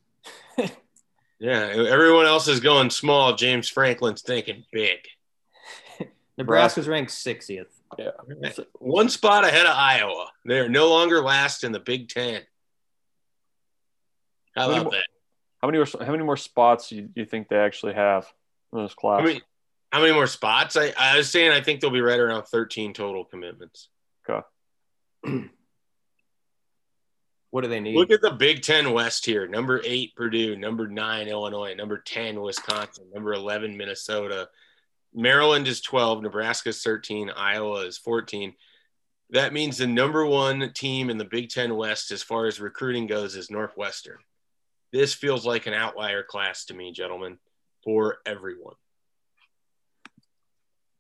Yeah, 1.42 1.70
everyone 1.88 2.26
else 2.26 2.50
is 2.50 2.60
going 2.60 2.90
small. 2.90 3.34
James 3.34 3.70
Franklin's 3.70 4.22
thinking 4.22 4.66
big. 4.74 4.98
Nebraska's 6.38 6.86
ranked 6.86 7.12
60th. 7.12 7.68
One 8.74 9.08
spot 9.08 9.46
ahead 9.46 9.66
of 9.66 9.74
Iowa. 9.74 10.32
They're 10.44 10.68
no 10.68 10.90
longer 10.90 11.22
last 11.22 11.64
in 11.64 11.72
the 11.72 11.80
Big 11.80 12.10
Ten. 12.10 12.42
How 14.60 14.66
How 14.66 14.68
many 14.70 14.82
about 14.82 14.84
more- 14.84 15.00
that? 15.00 15.08
How 15.62 15.68
many 15.68 15.78
more, 15.78 15.88
how 16.06 16.12
many 16.12 16.24
more 16.24 16.38
spots 16.38 16.90
do 16.90 16.96
you, 16.96 17.10
you 17.16 17.26
think 17.26 17.50
they 17.50 17.58
actually 17.58 17.94
have 17.94 18.32
in 18.72 18.82
this 18.84 18.94
class? 18.94 19.22
I 19.22 19.26
mean, 19.26 19.42
how 19.92 20.00
many 20.00 20.14
more 20.14 20.28
spots? 20.28 20.78
I, 20.78 20.94
I 20.98 21.18
was 21.18 21.30
saying 21.30 21.52
I 21.52 21.60
think 21.62 21.82
they'll 21.82 21.90
be 21.90 22.00
right 22.02 22.20
around 22.20 22.44
13 22.46 22.94
total 22.94 23.26
commitments. 23.26 23.90
Okay. 24.30 24.46
What 27.52 27.62
do 27.62 27.68
they 27.68 27.80
need? 27.80 27.96
Look 27.96 28.12
at 28.12 28.22
the 28.22 28.30
Big 28.30 28.62
Ten 28.62 28.92
West 28.94 29.26
here. 29.26 29.48
Number 29.48 29.82
eight, 29.84 30.16
Purdue. 30.16 30.56
Number 30.56 30.88
nine, 30.88 31.28
Illinois. 31.28 31.74
Number 31.74 31.98
10, 31.98 32.40
Wisconsin. 32.40 33.06
Number 33.12 33.34
11, 33.34 33.76
Minnesota. 33.76 34.50
Maryland 35.16 35.68
is 35.68 35.82
12. 35.82 36.22
Nebraska 36.22 36.70
is 36.70 36.84
13. 36.84 37.32
Iowa 37.32 37.86
is 37.88 37.98
14. 37.98 38.54
that 39.32 39.52
means 39.52 39.78
the 39.80 39.88
number 39.88 40.26
one 40.26 40.72
team 40.74 41.10
in 41.10 41.18
the 41.18 41.26
Big 41.26 41.50
Ten 41.50 41.76
West 41.76 42.12
as 42.12 42.22
far 42.22 42.46
as 42.46 42.60
recruiting 42.60 43.08
goes 43.08 43.36
is 43.36 43.50
Northwestern. 43.50 44.20
This 44.92 45.14
feels 45.14 45.46
like 45.46 45.68
an 45.68 45.74
outlier 45.74 46.24
class 46.24 46.66
to 46.66 46.74
me, 46.74 46.92
gentlemen, 46.92 47.38
for 47.84 48.18
everyone. 48.26 48.76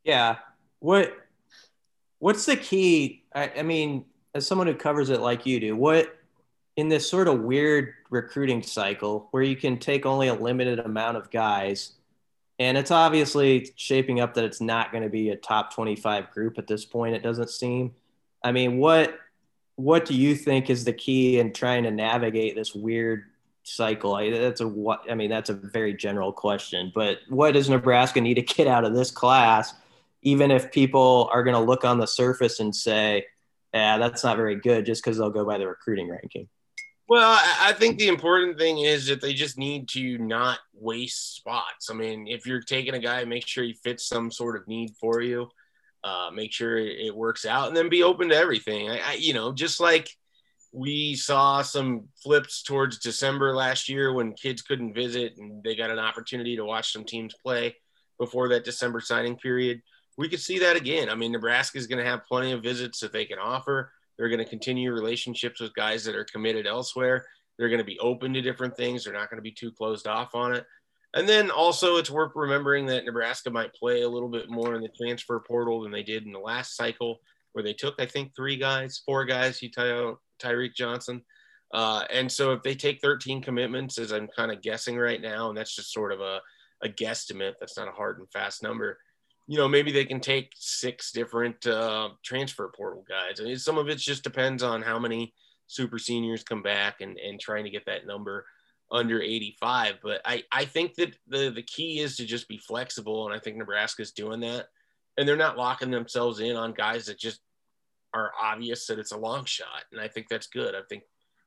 Yeah. 0.04 0.38
What 0.80 1.14
what's 2.20 2.46
the 2.46 2.56
key? 2.56 3.24
I, 3.34 3.52
I 3.58 3.64
mean, 3.64 4.06
as 4.34 4.46
someone 4.46 4.68
who 4.68 4.76
covers 4.76 5.10
it 5.10 5.22
like 5.22 5.46
you 5.46 5.60
do, 5.60 5.76
what 5.76 6.16
in 6.80 6.88
this 6.88 7.10
sort 7.10 7.28
of 7.28 7.42
weird 7.42 7.94
recruiting 8.10 8.64
cycle 8.64 9.28
where 9.32 9.44
you 9.44 9.56
can 9.56 9.78
take 9.78 10.06
only 10.06 10.30
a 10.30 10.34
limited 10.34 10.80
amount 10.80 11.18
of 11.18 11.30
guys 11.30 11.92
and 12.58 12.78
it's 12.78 12.90
obviously 12.90 13.70
shaping 13.76 14.22
up 14.22 14.34
that 14.34 14.46
it's 14.46 14.62
not 14.62 14.92
going 14.92 15.04
to 15.04 15.10
be 15.10 15.30
a 15.30 15.36
top 15.36 15.74
25 15.74 16.32
group 16.32 16.58
at 16.58 16.68
this 16.68 16.86
point 16.86 17.16
it 17.16 17.22
doesn't 17.22 17.50
seem 17.50 17.94
i 18.46 18.54
mean 18.54 18.78
what 18.78 19.20
what 19.76 20.06
do 20.06 20.14
you 20.14 20.34
think 20.34 20.70
is 20.70 20.86
the 20.86 20.94
key 20.94 21.40
in 21.40 21.52
trying 21.52 21.84
to 21.84 21.92
navigate 21.92 22.56
this 22.56 22.74
weird 22.74 23.26
cycle 23.70 24.16
I, 24.16 24.30
that's 24.30 24.62
a 24.62 24.68
what 24.68 25.04
i 25.10 25.16
mean 25.16 25.30
that's 25.30 25.50
a 25.50 25.54
very 25.54 25.94
general 25.94 26.32
question 26.32 26.92
but 26.94 27.20
what 27.30 27.54
does 27.54 27.70
nebraska 27.70 28.22
need 28.22 28.36
to 28.36 28.42
get 28.42 28.68
out 28.68 28.86
of 28.86 28.94
this 28.94 29.12
class 29.12 29.74
even 30.22 30.52
if 30.52 30.72
people 30.72 31.30
are 31.32 31.44
going 31.44 31.56
to 31.56 31.62
look 31.62 31.86
on 31.86 31.98
the 31.98 32.08
surface 32.08 32.60
and 32.60 32.76
say 32.76 33.26
yeah 33.74 33.98
that's 33.98 34.24
not 34.24 34.38
very 34.38 34.56
good 34.56 34.86
just 34.86 35.04
because 35.04 35.18
they'll 35.18 35.30
go 35.30 35.46
by 35.46 35.58
the 35.58 35.68
recruiting 35.68 36.10
ranking 36.10 36.48
well, 37.10 37.40
I 37.60 37.74
think 37.74 37.98
the 37.98 38.08
important 38.08 38.60
thing 38.60 38.82
is 38.82 39.08
that 39.08 39.20
they 39.20 39.34
just 39.34 39.58
need 39.58 39.90
to 39.90 40.20
not 40.20 40.60
waste 40.76 41.38
spots. 41.38 41.90
I 41.90 41.96
mean, 41.96 42.28
if 42.28 42.46
you're 42.46 42.62
taking 42.62 42.94
a 42.94 43.00
guy, 43.00 43.26
make 43.26 43.48
sure 43.48 43.64
he 43.64 43.74
fits 43.74 44.06
some 44.06 44.32
sort 44.32 44.56
of 44.56 44.68
need 44.68 44.92
for 45.02 45.20
you. 45.20 45.50
Uh, 46.04 46.30
make 46.32 46.54
sure 46.54 46.78
it 46.78 47.14
works 47.16 47.48
out, 47.48 47.68
and 47.68 47.76
then 47.76 47.90
be 47.90 48.04
open 48.04 48.30
to 48.30 48.36
everything. 48.36 48.92
I, 48.92 49.00
I, 49.00 49.14
you 49.14 49.34
know, 49.34 49.52
just 49.52 49.80
like 49.80 50.16
we 50.72 51.16
saw 51.16 51.62
some 51.62 52.08
flips 52.22 52.62
towards 52.62 53.00
December 53.00 53.56
last 53.56 53.90
year 53.90 54.14
when 54.14 54.34
kids 54.34 54.62
couldn't 54.62 54.94
visit 54.94 55.34
and 55.38 55.64
they 55.64 55.76
got 55.76 55.90
an 55.90 56.00
opportunity 56.00 56.56
to 56.56 56.66
watch 56.66 56.94
some 56.94 57.04
teams 57.04 57.34
play 57.44 57.76
before 58.20 58.50
that 58.50 58.66
December 58.66 59.00
signing 59.00 59.36
period. 59.36 59.82
We 60.18 60.30
could 60.30 60.42
see 60.42 60.60
that 60.60 60.76
again. 60.76 61.10
I 61.10 61.16
mean, 61.16 61.32
Nebraska 61.32 61.78
is 61.78 61.88
going 61.88 62.04
to 62.04 62.10
have 62.10 62.26
plenty 62.28 62.52
of 62.52 62.62
visits 62.62 63.00
that 63.00 63.14
they 63.14 63.26
can 63.26 63.40
offer. 63.40 63.92
They're 64.18 64.30
going 64.30 64.44
to 64.44 64.50
continue 64.50 64.92
relationships 64.92 65.62
with 65.62 65.74
guys 65.74 66.04
that 66.04 66.16
are 66.16 66.26
committed 66.26 66.68
elsewhere. 66.68 67.26
They're 67.58 67.70
going 67.70 67.80
to 67.80 67.86
be 67.86 68.00
open 68.00 68.34
to 68.34 68.42
different 68.42 68.76
things. 68.78 69.04
They're 69.04 69.14
not 69.14 69.30
going 69.30 69.38
to 69.38 69.44
be 69.44 69.52
too 69.52 69.72
closed 69.72 70.08
off 70.08 70.36
on 70.36 70.54
it. 70.54 70.66
And 71.16 71.28
then 71.28 71.50
also, 71.50 71.98
it's 71.98 72.12
worth 72.12 72.34
remembering 72.36 72.86
that 72.88 73.06
Nebraska 73.06 73.50
might 73.50 73.74
play 73.74 74.04
a 74.04 74.10
little 74.10 74.30
bit 74.30 74.50
more 74.50 74.76
in 74.76 74.82
the 74.82 74.90
transfer 74.90 75.40
portal 75.40 75.82
than 75.82 75.92
they 75.92 76.04
did 76.04 76.26
in 76.26 76.32
the 76.32 76.40
last 76.40 76.76
cycle, 76.76 77.20
where 77.54 77.64
they 77.64 77.74
took, 77.74 77.96
I 77.98 78.06
think, 78.06 78.36
three 78.36 78.58
guys, 78.58 79.02
four 79.04 79.26
guys. 79.26 79.62
You 79.64 79.72
Tyreke 80.40 80.76
Johnson. 80.76 81.24
Uh, 81.74 82.04
and 82.12 82.32
so, 82.32 82.54
if 82.54 82.64
they 82.64 82.74
take 82.74 83.02
13 83.02 83.42
commitments, 83.42 84.00
as 84.00 84.12
I'm 84.12 84.28
kind 84.28 84.52
of 84.52 84.62
guessing 84.62 84.98
right 84.98 85.22
now, 85.22 85.50
and 85.50 85.58
that's 85.58 85.76
just 85.76 85.94
sort 85.94 86.12
of 86.12 86.20
a, 86.20 86.42
a 86.82 86.90
guesstimate, 86.90 87.54
that's 87.60 87.78
not 87.78 87.88
a 87.88 87.92
hard 87.92 88.18
and 88.20 88.32
fast 88.32 88.64
number 88.64 88.98
you 89.50 89.58
know, 89.58 89.68
maybe 89.68 89.92
they 89.92 90.06
can 90.06 90.20
take 90.20 90.52
six 90.56 91.12
different 91.12 91.66
uh, 91.66 92.10
transfer 92.24 92.72
portal 92.78 93.04
guys. 93.10 93.42
I 93.42 93.46
mean, 93.46 93.58
some 93.58 93.80
of 93.80 93.90
it 93.90 93.98
just 93.98 94.24
depends 94.24 94.62
on 94.62 94.84
how 94.84 95.00
many 95.00 95.34
super 95.66 95.98
seniors 95.98 96.44
come 96.44 96.62
back 96.62 97.02
and, 97.02 97.18
and 97.18 97.40
trying 97.40 97.64
to 97.64 97.72
get 97.72 97.88
that 97.88 98.06
number 98.06 98.46
under 98.92 99.20
85. 99.20 99.96
But 100.04 100.22
I, 100.24 100.44
I 100.52 100.66
think 100.66 100.94
that 100.96 101.16
the, 101.28 101.50
the 101.50 101.64
key 101.64 102.00
is 102.00 102.16
to 102.18 102.26
just 102.26 102.48
be 102.48 102.60
flexible. 102.60 103.26
And 103.26 103.36
I 103.36 103.40
think 103.40 103.58
Nebraska's 103.58 104.12
doing 104.12 104.40
that. 104.42 104.68
And 105.18 105.28
they're 105.28 105.36
not 105.36 105.58
locking 105.58 105.90
themselves 105.90 106.40
in 106.42 106.56
on 106.56 106.74
guys 106.74 107.08
that 107.08 107.18
just 107.18 107.40
are 108.14 108.32
obvious 108.42 108.88
that 108.88 109.00
it's 109.00 109.12
a 109.12 109.18
long 109.18 109.46
shot. 109.46 109.84
And 109.92 110.02
I 110.02 110.08
think 110.08 110.28
that's 110.30 110.48
good. 110.48 110.76
I 110.76 110.82
think 110.90 111.04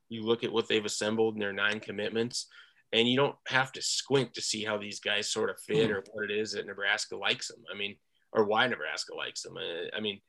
you 0.08 0.22
look 0.22 0.44
at 0.44 0.52
what 0.52 0.68
they've 0.68 0.84
assembled 0.84 1.34
in 1.34 1.40
their 1.40 1.52
nine 1.52 1.80
commitments 1.80 2.46
and 2.92 3.08
you 3.08 3.16
don't 3.16 3.36
have 3.48 3.72
to 3.72 3.82
squint 3.82 4.34
to 4.34 4.42
see 4.42 4.64
how 4.64 4.76
these 4.76 5.00
guys 5.00 5.30
sort 5.30 5.50
of 5.50 5.58
fit 5.60 5.88
mm-hmm. 5.88 5.92
or 5.92 6.04
what 6.12 6.30
it 6.30 6.36
is 6.36 6.52
that 6.52 6.66
Nebraska 6.66 7.16
likes 7.16 7.48
them. 7.48 7.62
I 7.72 7.76
mean, 7.76 7.96
or 8.32 8.44
why 8.44 8.66
Nebraska 8.66 9.14
likes 9.14 9.42
them. 9.42 9.56
I 9.58 10.00
mean, 10.00 10.20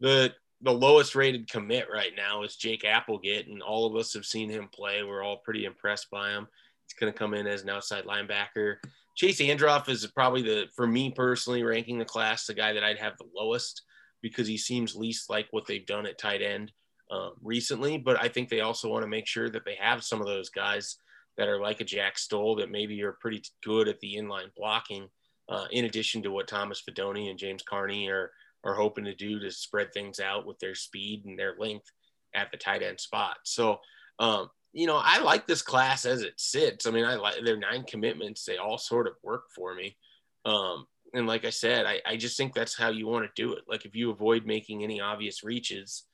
the 0.00 0.32
the 0.64 0.72
lowest 0.72 1.16
rated 1.16 1.50
commit 1.50 1.88
right 1.92 2.12
now 2.16 2.44
is 2.44 2.54
Jake 2.54 2.84
Appleget, 2.84 3.50
and 3.50 3.62
all 3.62 3.84
of 3.84 3.96
us 3.96 4.14
have 4.14 4.24
seen 4.24 4.48
him 4.48 4.68
play. 4.72 5.02
We're 5.02 5.24
all 5.24 5.38
pretty 5.38 5.64
impressed 5.64 6.08
by 6.10 6.30
him. 6.30 6.46
He's 6.86 6.98
going 6.98 7.12
to 7.12 7.18
come 7.18 7.34
in 7.34 7.48
as 7.48 7.62
an 7.62 7.70
outside 7.70 8.04
linebacker. 8.04 8.76
Chase 9.16 9.40
Androff 9.40 9.88
is 9.88 10.06
probably 10.06 10.42
the, 10.42 10.66
for 10.76 10.86
me 10.86 11.10
personally, 11.10 11.64
ranking 11.64 11.98
the 11.98 12.04
class, 12.04 12.46
the 12.46 12.54
guy 12.54 12.72
that 12.72 12.84
I'd 12.84 12.98
have 12.98 13.18
the 13.18 13.26
lowest 13.34 13.82
because 14.22 14.46
he 14.46 14.56
seems 14.56 14.96
least 14.96 15.28
like 15.28 15.48
what 15.50 15.66
they've 15.66 15.86
done 15.86 16.06
at 16.06 16.18
tight 16.18 16.42
end 16.42 16.72
um, 17.10 17.32
recently. 17.42 17.98
But 17.98 18.20
I 18.20 18.28
think 18.28 18.48
they 18.48 18.60
also 18.60 18.88
want 18.88 19.02
to 19.02 19.08
make 19.08 19.26
sure 19.26 19.50
that 19.50 19.64
they 19.64 19.76
have 19.80 20.04
some 20.04 20.20
of 20.20 20.26
those 20.26 20.48
guys 20.48 20.96
that 21.36 21.48
are 21.48 21.60
like 21.60 21.80
a 21.80 21.84
Jack 21.84 22.18
Stoll 22.18 22.56
that 22.56 22.70
maybe 22.70 23.02
are 23.02 23.16
pretty 23.20 23.42
good 23.64 23.88
at 23.88 24.00
the 24.00 24.16
inline 24.16 24.54
blocking, 24.56 25.08
uh, 25.48 25.66
in 25.70 25.84
addition 25.84 26.22
to 26.22 26.30
what 26.30 26.48
Thomas 26.48 26.82
Fidone 26.88 27.30
and 27.30 27.38
James 27.38 27.62
Carnie 27.62 28.08
are 28.08 28.30
are 28.64 28.74
hoping 28.74 29.04
to 29.04 29.14
do 29.14 29.40
to 29.40 29.50
spread 29.50 29.92
things 29.92 30.20
out 30.20 30.46
with 30.46 30.56
their 30.60 30.74
speed 30.74 31.24
and 31.24 31.36
their 31.36 31.56
length 31.58 31.90
at 32.32 32.50
the 32.52 32.56
tight 32.56 32.80
end 32.82 33.00
spot. 33.00 33.38
So, 33.42 33.80
um, 34.20 34.50
you 34.72 34.86
know, 34.86 35.00
I 35.02 35.18
like 35.18 35.46
this 35.46 35.62
class 35.62 36.04
as 36.04 36.22
it 36.22 36.34
sits. 36.36 36.86
I 36.86 36.90
mean, 36.92 37.04
I 37.04 37.16
like 37.16 37.44
their 37.44 37.58
nine 37.58 37.84
commitments; 37.84 38.44
they 38.44 38.58
all 38.58 38.78
sort 38.78 39.06
of 39.06 39.14
work 39.22 39.44
for 39.54 39.74
me. 39.74 39.96
Um, 40.44 40.86
and 41.14 41.26
like 41.26 41.44
I 41.44 41.50
said, 41.50 41.86
I, 41.86 42.00
I 42.06 42.16
just 42.16 42.36
think 42.36 42.54
that's 42.54 42.76
how 42.76 42.88
you 42.88 43.06
want 43.06 43.24
to 43.24 43.42
do 43.42 43.52
it. 43.52 43.64
Like 43.68 43.84
if 43.84 43.94
you 43.94 44.10
avoid 44.10 44.46
making 44.46 44.82
any 44.82 45.00
obvious 45.00 45.44
reaches, 45.44 46.04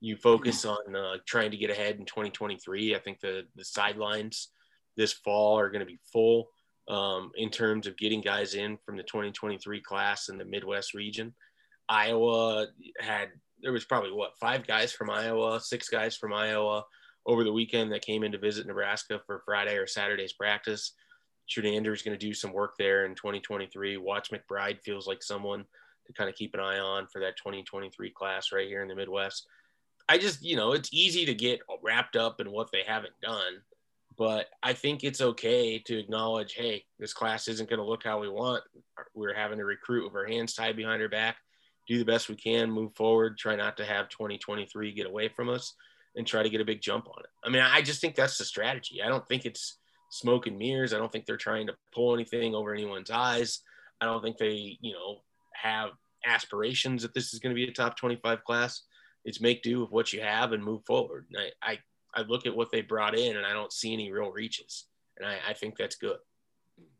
you 0.00 0.16
focus 0.16 0.64
on 0.64 0.94
uh, 0.94 1.16
trying 1.26 1.50
to 1.50 1.56
get 1.56 1.70
ahead 1.70 1.96
in 1.96 2.06
2023. 2.06 2.94
I 2.94 2.98
think 2.98 3.20
the 3.20 3.44
the 3.56 3.64
sidelines 3.64 4.48
this 4.96 5.12
fall 5.12 5.58
are 5.58 5.70
going 5.70 5.80
to 5.80 5.86
be 5.86 5.98
full 6.12 6.48
um, 6.88 7.30
in 7.36 7.50
terms 7.50 7.86
of 7.86 7.96
getting 7.96 8.20
guys 8.20 8.54
in 8.54 8.78
from 8.84 8.96
the 8.96 9.02
2023 9.02 9.80
class 9.82 10.28
in 10.28 10.38
the 10.38 10.44
Midwest 10.44 10.94
region. 10.94 11.34
Iowa 11.88 12.66
had 13.00 13.28
there 13.60 13.72
was 13.72 13.84
probably 13.84 14.12
what 14.12 14.38
five 14.38 14.66
guys 14.66 14.92
from 14.92 15.10
Iowa, 15.10 15.60
six 15.60 15.88
guys 15.88 16.16
from 16.16 16.32
Iowa 16.32 16.84
over 17.26 17.44
the 17.44 17.52
weekend 17.52 17.92
that 17.92 18.04
came 18.04 18.22
in 18.22 18.32
to 18.32 18.38
visit 18.38 18.66
Nebraska 18.66 19.20
for 19.26 19.42
Friday 19.44 19.76
or 19.76 19.86
Saturday's 19.86 20.32
practice. 20.32 20.92
Chinander 21.48 21.92
is 21.92 22.02
going 22.02 22.18
to 22.18 22.26
do 22.26 22.34
some 22.34 22.52
work 22.52 22.74
there 22.78 23.06
in 23.06 23.14
2023. 23.14 23.96
Watts 23.96 24.30
McBride 24.30 24.80
feels 24.82 25.06
like 25.06 25.22
someone 25.22 25.64
to 26.06 26.12
kind 26.12 26.28
of 26.28 26.36
keep 26.36 26.54
an 26.54 26.60
eye 26.60 26.78
on 26.78 27.06
for 27.06 27.20
that 27.20 27.36
2023 27.36 28.10
class 28.10 28.52
right 28.52 28.68
here 28.68 28.82
in 28.82 28.88
the 28.88 28.94
Midwest. 28.94 29.46
I 30.08 30.18
just, 30.18 30.42
you 30.42 30.56
know, 30.56 30.72
it's 30.72 30.92
easy 30.92 31.26
to 31.26 31.34
get 31.34 31.60
wrapped 31.82 32.16
up 32.16 32.40
in 32.40 32.50
what 32.50 32.70
they 32.72 32.82
haven't 32.86 33.14
done 33.22 33.60
but 34.18 34.48
I 34.64 34.72
think 34.72 35.04
it's 35.04 35.20
okay 35.20 35.78
to 35.78 35.96
acknowledge, 35.96 36.54
hey, 36.54 36.84
this 36.98 37.14
class 37.14 37.46
isn't 37.46 37.70
going 37.70 37.78
to 37.78 37.86
look 37.86 38.02
how 38.02 38.18
we 38.18 38.28
want. 38.28 38.64
We're 39.14 39.34
having 39.34 39.58
to 39.58 39.64
recruit 39.64 40.04
with 40.04 40.14
our 40.16 40.26
hands 40.26 40.54
tied 40.54 40.76
behind 40.76 41.00
our 41.00 41.08
back, 41.08 41.36
do 41.86 41.98
the 41.98 42.04
best 42.04 42.28
we 42.28 42.34
can, 42.34 42.68
move 42.68 42.94
forward, 42.96 43.38
try 43.38 43.54
not 43.54 43.76
to 43.76 43.84
have 43.84 44.08
2023 44.08 44.92
get 44.92 45.06
away 45.06 45.28
from 45.28 45.48
us, 45.48 45.72
and 46.16 46.26
try 46.26 46.42
to 46.42 46.50
get 46.50 46.60
a 46.60 46.64
big 46.64 46.82
jump 46.82 47.06
on 47.06 47.20
it. 47.20 47.30
I 47.44 47.48
mean, 47.48 47.62
I 47.62 47.80
just 47.80 48.00
think 48.00 48.16
that's 48.16 48.38
the 48.38 48.44
strategy. 48.44 49.00
I 49.00 49.08
don't 49.08 49.26
think 49.28 49.46
it's 49.46 49.78
smoke 50.10 50.46
and 50.46 50.58
mirrors. 50.58 50.92
I 50.92 50.98
don't 50.98 51.10
think 51.10 51.26
they're 51.26 51.36
trying 51.36 51.66
to 51.66 51.76
pull 51.94 52.14
anything 52.14 52.54
over 52.54 52.72
anyone's 52.72 53.10
eyes. 53.10 53.60
I 54.00 54.06
don't 54.06 54.22
think 54.22 54.38
they, 54.38 54.78
you 54.80 54.92
know, 54.92 55.18
have 55.54 55.90
aspirations 56.26 57.02
that 57.02 57.14
this 57.14 57.32
is 57.34 57.40
going 57.40 57.54
to 57.54 57.60
be 57.60 57.68
a 57.68 57.72
top 57.72 57.96
25 57.96 58.44
class. 58.44 58.82
It's 59.24 59.40
make 59.40 59.62
do 59.62 59.80
with 59.80 59.90
what 59.90 60.12
you 60.12 60.20
have 60.20 60.52
and 60.52 60.62
move 60.62 60.84
forward. 60.86 61.26
And 61.30 61.50
I, 61.62 61.72
I 61.72 61.78
I 62.14 62.22
look 62.22 62.46
at 62.46 62.56
what 62.56 62.70
they 62.70 62.80
brought 62.80 63.16
in 63.16 63.36
and 63.36 63.46
I 63.46 63.52
don't 63.52 63.72
see 63.72 63.92
any 63.92 64.10
real 64.10 64.30
reaches. 64.30 64.86
And 65.16 65.26
I, 65.26 65.38
I 65.48 65.52
think 65.52 65.76
that's 65.76 65.96
good. 65.96 66.16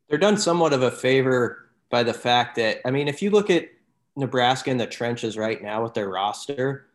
They're 0.08 0.18
done 0.18 0.36
somewhat 0.36 0.72
of 0.72 0.82
a 0.82 0.90
favor 0.90 1.70
by 1.90 2.02
the 2.02 2.14
fact 2.14 2.56
that, 2.56 2.80
I 2.86 2.90
mean, 2.90 3.08
if 3.08 3.22
you 3.22 3.30
look 3.30 3.50
at 3.50 3.68
Nebraska 4.16 4.70
in 4.70 4.76
the 4.76 4.86
trenches 4.86 5.36
right 5.36 5.62
now 5.62 5.82
with 5.82 5.94
their 5.94 6.08
roster, 6.08 6.86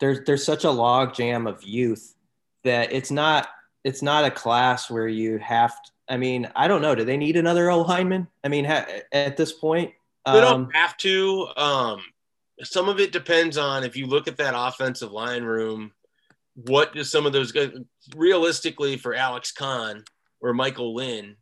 there's 0.00 0.20
there's 0.26 0.44
such 0.44 0.64
a 0.64 0.70
log 0.70 1.14
jam 1.14 1.46
of 1.46 1.62
youth 1.62 2.14
that 2.64 2.92
it's 2.92 3.10
not 3.10 3.48
it's 3.84 4.02
not 4.02 4.24
a 4.24 4.30
class 4.30 4.90
where 4.90 5.08
you 5.08 5.38
have 5.38 5.70
to, 5.70 5.90
I 6.08 6.16
mean, 6.16 6.50
I 6.56 6.68
don't 6.68 6.82
know. 6.82 6.94
Do 6.94 7.04
they 7.04 7.16
need 7.16 7.36
another 7.36 7.70
O 7.70 7.82
lineman? 7.82 8.28
I 8.42 8.48
mean, 8.48 8.64
ha, 8.64 8.86
at 9.12 9.36
this 9.36 9.52
point, 9.52 9.92
um, 10.24 10.34
they 10.34 10.40
don't 10.40 10.76
have 10.76 10.96
to. 10.98 11.48
Um, 11.56 12.00
some 12.62 12.88
of 12.88 12.98
it 12.98 13.12
depends 13.12 13.56
on 13.56 13.84
if 13.84 13.96
you 13.96 14.06
look 14.06 14.26
at 14.26 14.36
that 14.38 14.54
offensive 14.56 15.12
line 15.12 15.44
room 15.44 15.92
what 16.66 16.92
do 16.92 17.04
some 17.04 17.24
of 17.24 17.32
those 17.32 17.52
guys 17.52 17.70
realistically 18.16 18.96
for 18.96 19.14
Alex 19.14 19.52
Conn 19.52 20.02
or 20.40 20.52
Michael 20.52 20.94
Lynn? 20.94 21.36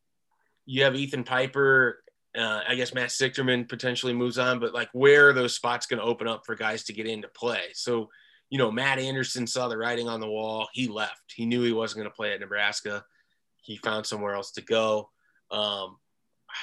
You 0.66 0.84
have 0.84 0.94
Ethan 0.94 1.24
Piper. 1.24 2.02
Uh, 2.36 2.60
I 2.68 2.74
guess 2.74 2.92
Matt 2.92 3.08
Sichterman 3.08 3.66
potentially 3.66 4.12
moves 4.12 4.36
on, 4.36 4.58
but 4.58 4.74
like 4.74 4.90
where 4.92 5.30
are 5.30 5.32
those 5.32 5.54
spots 5.54 5.86
going 5.86 6.00
to 6.00 6.06
open 6.06 6.28
up 6.28 6.44
for 6.44 6.54
guys 6.54 6.84
to 6.84 6.92
get 6.92 7.06
into 7.06 7.28
play? 7.28 7.62
So, 7.72 8.10
you 8.50 8.58
know, 8.58 8.70
Matt 8.70 8.98
Anderson 8.98 9.46
saw 9.46 9.68
the 9.68 9.76
writing 9.76 10.08
on 10.08 10.20
the 10.20 10.28
wall. 10.28 10.68
He 10.72 10.88
left. 10.88 11.32
He 11.34 11.46
knew 11.46 11.62
he 11.62 11.72
wasn't 11.72 11.98
going 11.98 12.10
to 12.10 12.16
play 12.16 12.32
at 12.32 12.40
Nebraska. 12.40 13.04
He 13.62 13.76
found 13.76 14.06
somewhere 14.06 14.34
else 14.34 14.52
to 14.52 14.62
go. 14.62 15.10
Um, 15.50 15.96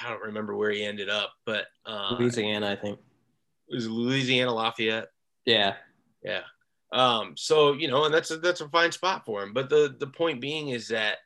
I 0.02 0.10
don't 0.10 0.22
remember 0.22 0.56
where 0.56 0.72
he 0.72 0.84
ended 0.84 1.10
up, 1.10 1.34
but 1.46 1.66
uh, 1.86 2.16
Louisiana, 2.18 2.72
I 2.72 2.76
think. 2.76 3.00
It 3.70 3.76
was 3.76 3.88
Louisiana 3.88 4.54
Lafayette. 4.54 5.10
Yeah. 5.46 5.76
Yeah. 6.24 6.42
Um, 6.92 7.34
so 7.36 7.74
you 7.74 7.88
know, 7.88 8.06
and 8.06 8.14
that's 8.14 8.32
a, 8.32 8.38
that's 8.38 8.62
a 8.62 8.70
fine 8.70 8.92
spot 8.92 9.26
for 9.26 9.42
him. 9.42 9.52
But 9.52 9.70
the 9.70 9.96
the 10.00 10.08
point 10.08 10.42
being 10.42 10.70
is 10.70 10.88
that 10.90 11.18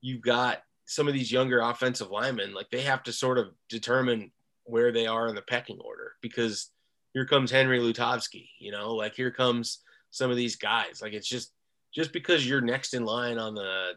you've 0.00 0.22
got 0.22 0.62
some 0.86 1.08
of 1.08 1.14
these 1.14 1.32
younger 1.32 1.60
offensive 1.60 2.10
linemen, 2.10 2.52
like 2.52 2.68
they 2.70 2.82
have 2.82 3.02
to 3.04 3.12
sort 3.12 3.38
of 3.38 3.48
determine 3.68 4.32
where 4.64 4.92
they 4.92 5.06
are 5.06 5.28
in 5.28 5.34
the 5.34 5.42
pecking 5.42 5.80
order 5.80 6.12
because 6.20 6.70
here 7.12 7.24
comes 7.24 7.50
Henry 7.50 7.78
Lutovsky, 7.78 8.48
you 8.58 8.72
know, 8.72 8.94
like 8.94 9.14
here 9.14 9.30
comes 9.30 9.80
some 10.14 10.30
of 10.30 10.36
these 10.36 10.54
guys. 10.56 11.02
Like 11.02 11.12
it's 11.12 11.28
just 11.28 11.52
just 11.92 12.12
because 12.12 12.46
you're 12.48 12.60
next 12.60 12.94
in 12.94 13.04
line 13.04 13.38
on 13.38 13.54
the 13.54 13.92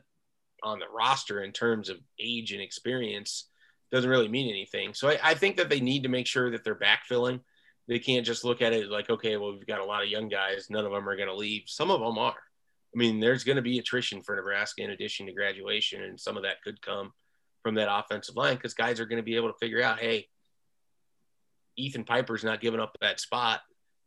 on 0.63 0.79
the 0.79 0.87
roster 0.91 1.43
in 1.43 1.51
terms 1.51 1.89
of 1.89 1.97
age 2.19 2.51
and 2.51 2.61
experience 2.61 3.49
doesn't 3.91 4.09
really 4.09 4.27
mean 4.27 4.49
anything. 4.49 4.93
So 4.93 5.09
I, 5.09 5.19
I 5.23 5.33
think 5.35 5.57
that 5.57 5.69
they 5.69 5.79
need 5.79 6.03
to 6.03 6.09
make 6.09 6.25
sure 6.25 6.49
that 6.51 6.63
they're 6.63 6.75
backfilling. 6.75 7.39
They 7.87 7.99
can't 7.99 8.25
just 8.25 8.43
look 8.43 8.61
at 8.61 8.73
it 8.73 8.89
like, 8.89 9.09
okay, 9.09 9.37
well, 9.37 9.53
we've 9.53 9.67
got 9.67 9.79
a 9.79 9.85
lot 9.85 10.03
of 10.03 10.09
young 10.09 10.27
guys. 10.27 10.67
None 10.69 10.85
of 10.85 10.91
them 10.91 11.07
are 11.07 11.15
going 11.15 11.29
to 11.29 11.35
leave. 11.35 11.63
Some 11.67 11.91
of 11.91 12.01
them 12.01 12.17
are. 12.17 12.33
I 12.33 12.97
mean, 12.97 13.19
there's 13.19 13.43
going 13.43 13.55
to 13.57 13.61
be 13.61 13.77
attrition 13.77 14.23
for 14.23 14.35
Nebraska 14.35 14.81
in 14.81 14.89
addition 14.89 15.27
to 15.27 15.33
graduation, 15.33 16.03
and 16.03 16.19
some 16.19 16.35
of 16.35 16.43
that 16.43 16.61
could 16.63 16.81
come 16.81 17.13
from 17.61 17.75
that 17.75 17.93
offensive 17.93 18.35
line 18.35 18.55
because 18.55 18.73
guys 18.73 18.99
are 18.99 19.05
going 19.05 19.17
to 19.17 19.23
be 19.23 19.35
able 19.35 19.49
to 19.49 19.57
figure 19.59 19.83
out, 19.83 19.99
hey, 19.99 20.27
Ethan 21.77 22.03
Piper's 22.03 22.43
not 22.43 22.59
giving 22.59 22.79
up 22.79 22.97
that 22.99 23.19
spot. 23.19 23.61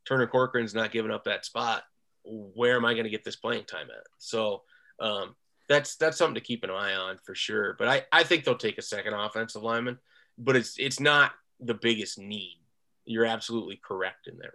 Turner 0.06 0.26
Corcoran's 0.26 0.74
not 0.74 0.92
giving 0.92 1.12
up 1.12 1.24
that 1.24 1.44
spot. 1.44 1.82
Where 2.24 2.76
am 2.76 2.84
I 2.84 2.94
going 2.94 3.04
to 3.04 3.10
get 3.10 3.24
this 3.24 3.36
playing 3.36 3.64
time 3.64 3.88
at? 3.90 4.06
So 4.18 4.62
um, 5.00 5.34
that's 5.68 5.96
that's 5.96 6.18
something 6.18 6.34
to 6.34 6.40
keep 6.40 6.64
an 6.64 6.70
eye 6.70 6.94
on 6.94 7.18
for 7.24 7.34
sure. 7.34 7.74
But 7.78 7.88
I, 7.88 8.02
I 8.12 8.24
think 8.24 8.44
they'll 8.44 8.56
take 8.56 8.78
a 8.78 8.82
second 8.82 9.14
offensive 9.14 9.62
lineman, 9.62 9.98
but 10.38 10.56
it's 10.56 10.78
it's 10.78 11.00
not 11.00 11.32
the 11.60 11.74
biggest 11.74 12.18
need. 12.18 12.58
You're 13.04 13.26
absolutely 13.26 13.80
correct 13.82 14.26
in 14.26 14.38
that 14.38 14.50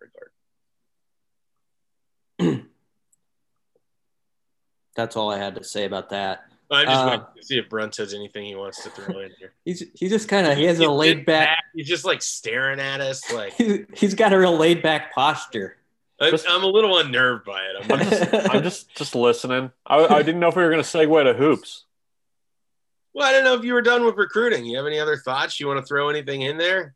regard. 2.40 2.60
that's 4.96 5.16
all 5.16 5.32
I 5.32 5.38
had 5.38 5.56
to 5.56 5.64
say 5.64 5.86
about 5.86 6.10
that. 6.10 6.46
I 6.72 6.84
just 6.84 6.96
uh, 6.96 7.08
want 7.08 7.36
to 7.36 7.44
see 7.44 7.60
if 7.60 7.70
Brunt 7.70 7.96
has 7.98 8.14
anything 8.14 8.46
he 8.46 8.56
wants 8.56 8.84
to 8.84 8.90
throw 8.90 9.20
in 9.20 9.32
here. 9.38 9.54
He's 9.66 9.84
he 9.94 10.10
just 10.10 10.28
kind 10.28 10.48
of 10.48 10.58
he 10.58 10.64
has 10.66 10.80
a 10.80 10.90
laid 10.90 11.26
back. 11.26 11.64
He's 11.74 11.88
just 11.88 12.06
like 12.06 12.22
staring 12.22 12.80
at 12.80 13.02
us, 13.02 13.32
like 13.32 13.54
he's 13.96 14.16
got 14.16 14.34
a 14.34 14.40
real 14.40 14.58
laid 14.58 14.82
back 14.82 15.14
posture. 15.14 15.78
I, 16.20 16.28
am 16.28 16.64
a 16.64 16.68
little 16.68 16.98
unnerved 16.98 17.46
by 17.46 17.62
it. 17.62 17.92
I'm 17.92 18.00
just, 18.10 18.50
I'm 18.50 18.64
just, 18.64 18.96
just 18.96 19.16
listening. 19.16 19.72
I, 19.86 20.06
I 20.06 20.24
didn't 20.24 20.40
know 20.40 20.48
if 20.48 20.56
we 20.56 20.64
were 20.64 20.70
going 20.70 20.84
to 20.84 20.90
segue 20.90 21.24
to 21.24 21.34
hoops. 21.34 21.86
Well, 23.14 23.28
I 23.28 23.32
don't 23.32 23.44
know 23.44 23.56
if 23.56 23.64
you 23.64 23.74
were 23.74 23.82
done 23.82 24.06
with 24.06 24.16
recruiting. 24.16 24.66
You 24.66 24.78
have 24.78 24.88
any 24.88 25.00
other 25.00 25.18
thoughts? 25.18 25.60
You 25.60 25.68
want 25.68 25.80
to 25.80 25.86
throw 25.86 26.10
anything 26.10 26.42
in 26.42 26.58
there? 26.58 26.96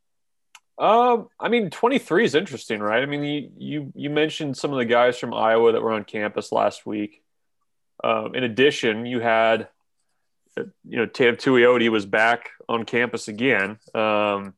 Um, 0.78 1.28
I 1.39 1.49
mean, 1.49 1.70
23 1.70 2.24
is 2.24 2.36
interesting, 2.36 2.80
right? 2.80 3.03
I 3.03 3.05
mean, 3.05 3.24
you 3.24 3.51
you 3.57 3.93
you 3.95 4.09
mentioned 4.09 4.55
some 4.55 4.72
of 4.72 4.78
the 4.78 4.86
guys 4.86 5.17
from 5.17 5.34
Iowa 5.34 5.74
that 5.74 5.82
were 5.82 5.91
on 5.91 6.05
campus 6.05 6.53
last 6.53 6.86
week. 6.86 7.22
Um, 8.01 8.34
in 8.34 8.45
addition, 8.45 9.05
you 9.05 9.20
had, 9.20 9.67
you 10.57 10.97
know, 10.97 11.05
Tam 11.05 11.36
Tuioti 11.36 11.89
was 11.89 12.05
back 12.05 12.51
on 12.70 12.86
campus 12.86 13.28
again. 13.28 13.78
Um, 13.93 14.53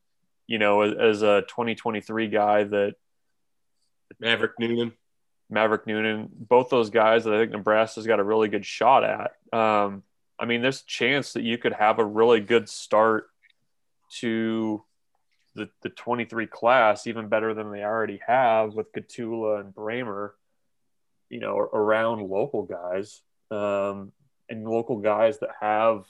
you 0.46 0.58
know, 0.58 0.82
as, 0.82 0.94
as, 0.94 1.22
a 1.22 1.42
2023 1.48 2.28
guy 2.28 2.64
that 2.64 2.94
Maverick 4.20 4.52
Noonan, 4.58 4.92
Maverick 5.50 5.86
Noonan, 5.86 6.28
both 6.32 6.70
those 6.70 6.90
guys 6.90 7.24
that 7.24 7.34
I 7.34 7.38
think 7.38 7.52
Nebraska's 7.52 8.06
got 8.06 8.20
a 8.20 8.24
really 8.24 8.48
good 8.48 8.64
shot 8.64 9.04
at. 9.04 9.32
Um, 9.56 10.02
I 10.38 10.46
mean, 10.46 10.62
there's 10.62 10.80
a 10.80 10.86
chance 10.86 11.34
that 11.34 11.42
you 11.42 11.58
could 11.58 11.74
have 11.74 11.98
a 11.98 12.04
really 12.04 12.40
good 12.40 12.68
start 12.68 13.28
to 14.18 14.82
the, 15.54 15.68
the 15.82 15.90
23 15.90 16.46
class, 16.46 17.06
even 17.06 17.28
better 17.28 17.54
than 17.54 17.70
they 17.70 17.82
already 17.82 18.20
have 18.26 18.74
with 18.74 18.92
Gottula 18.92 19.60
and 19.60 19.74
Brahmer, 19.74 20.30
you 21.28 21.40
know, 21.40 21.56
around 21.58 22.28
local 22.28 22.62
guys 22.62 23.20
um, 23.50 24.12
and 24.48 24.66
local 24.66 24.98
guys 24.98 25.38
that 25.38 25.50
have, 25.60 26.04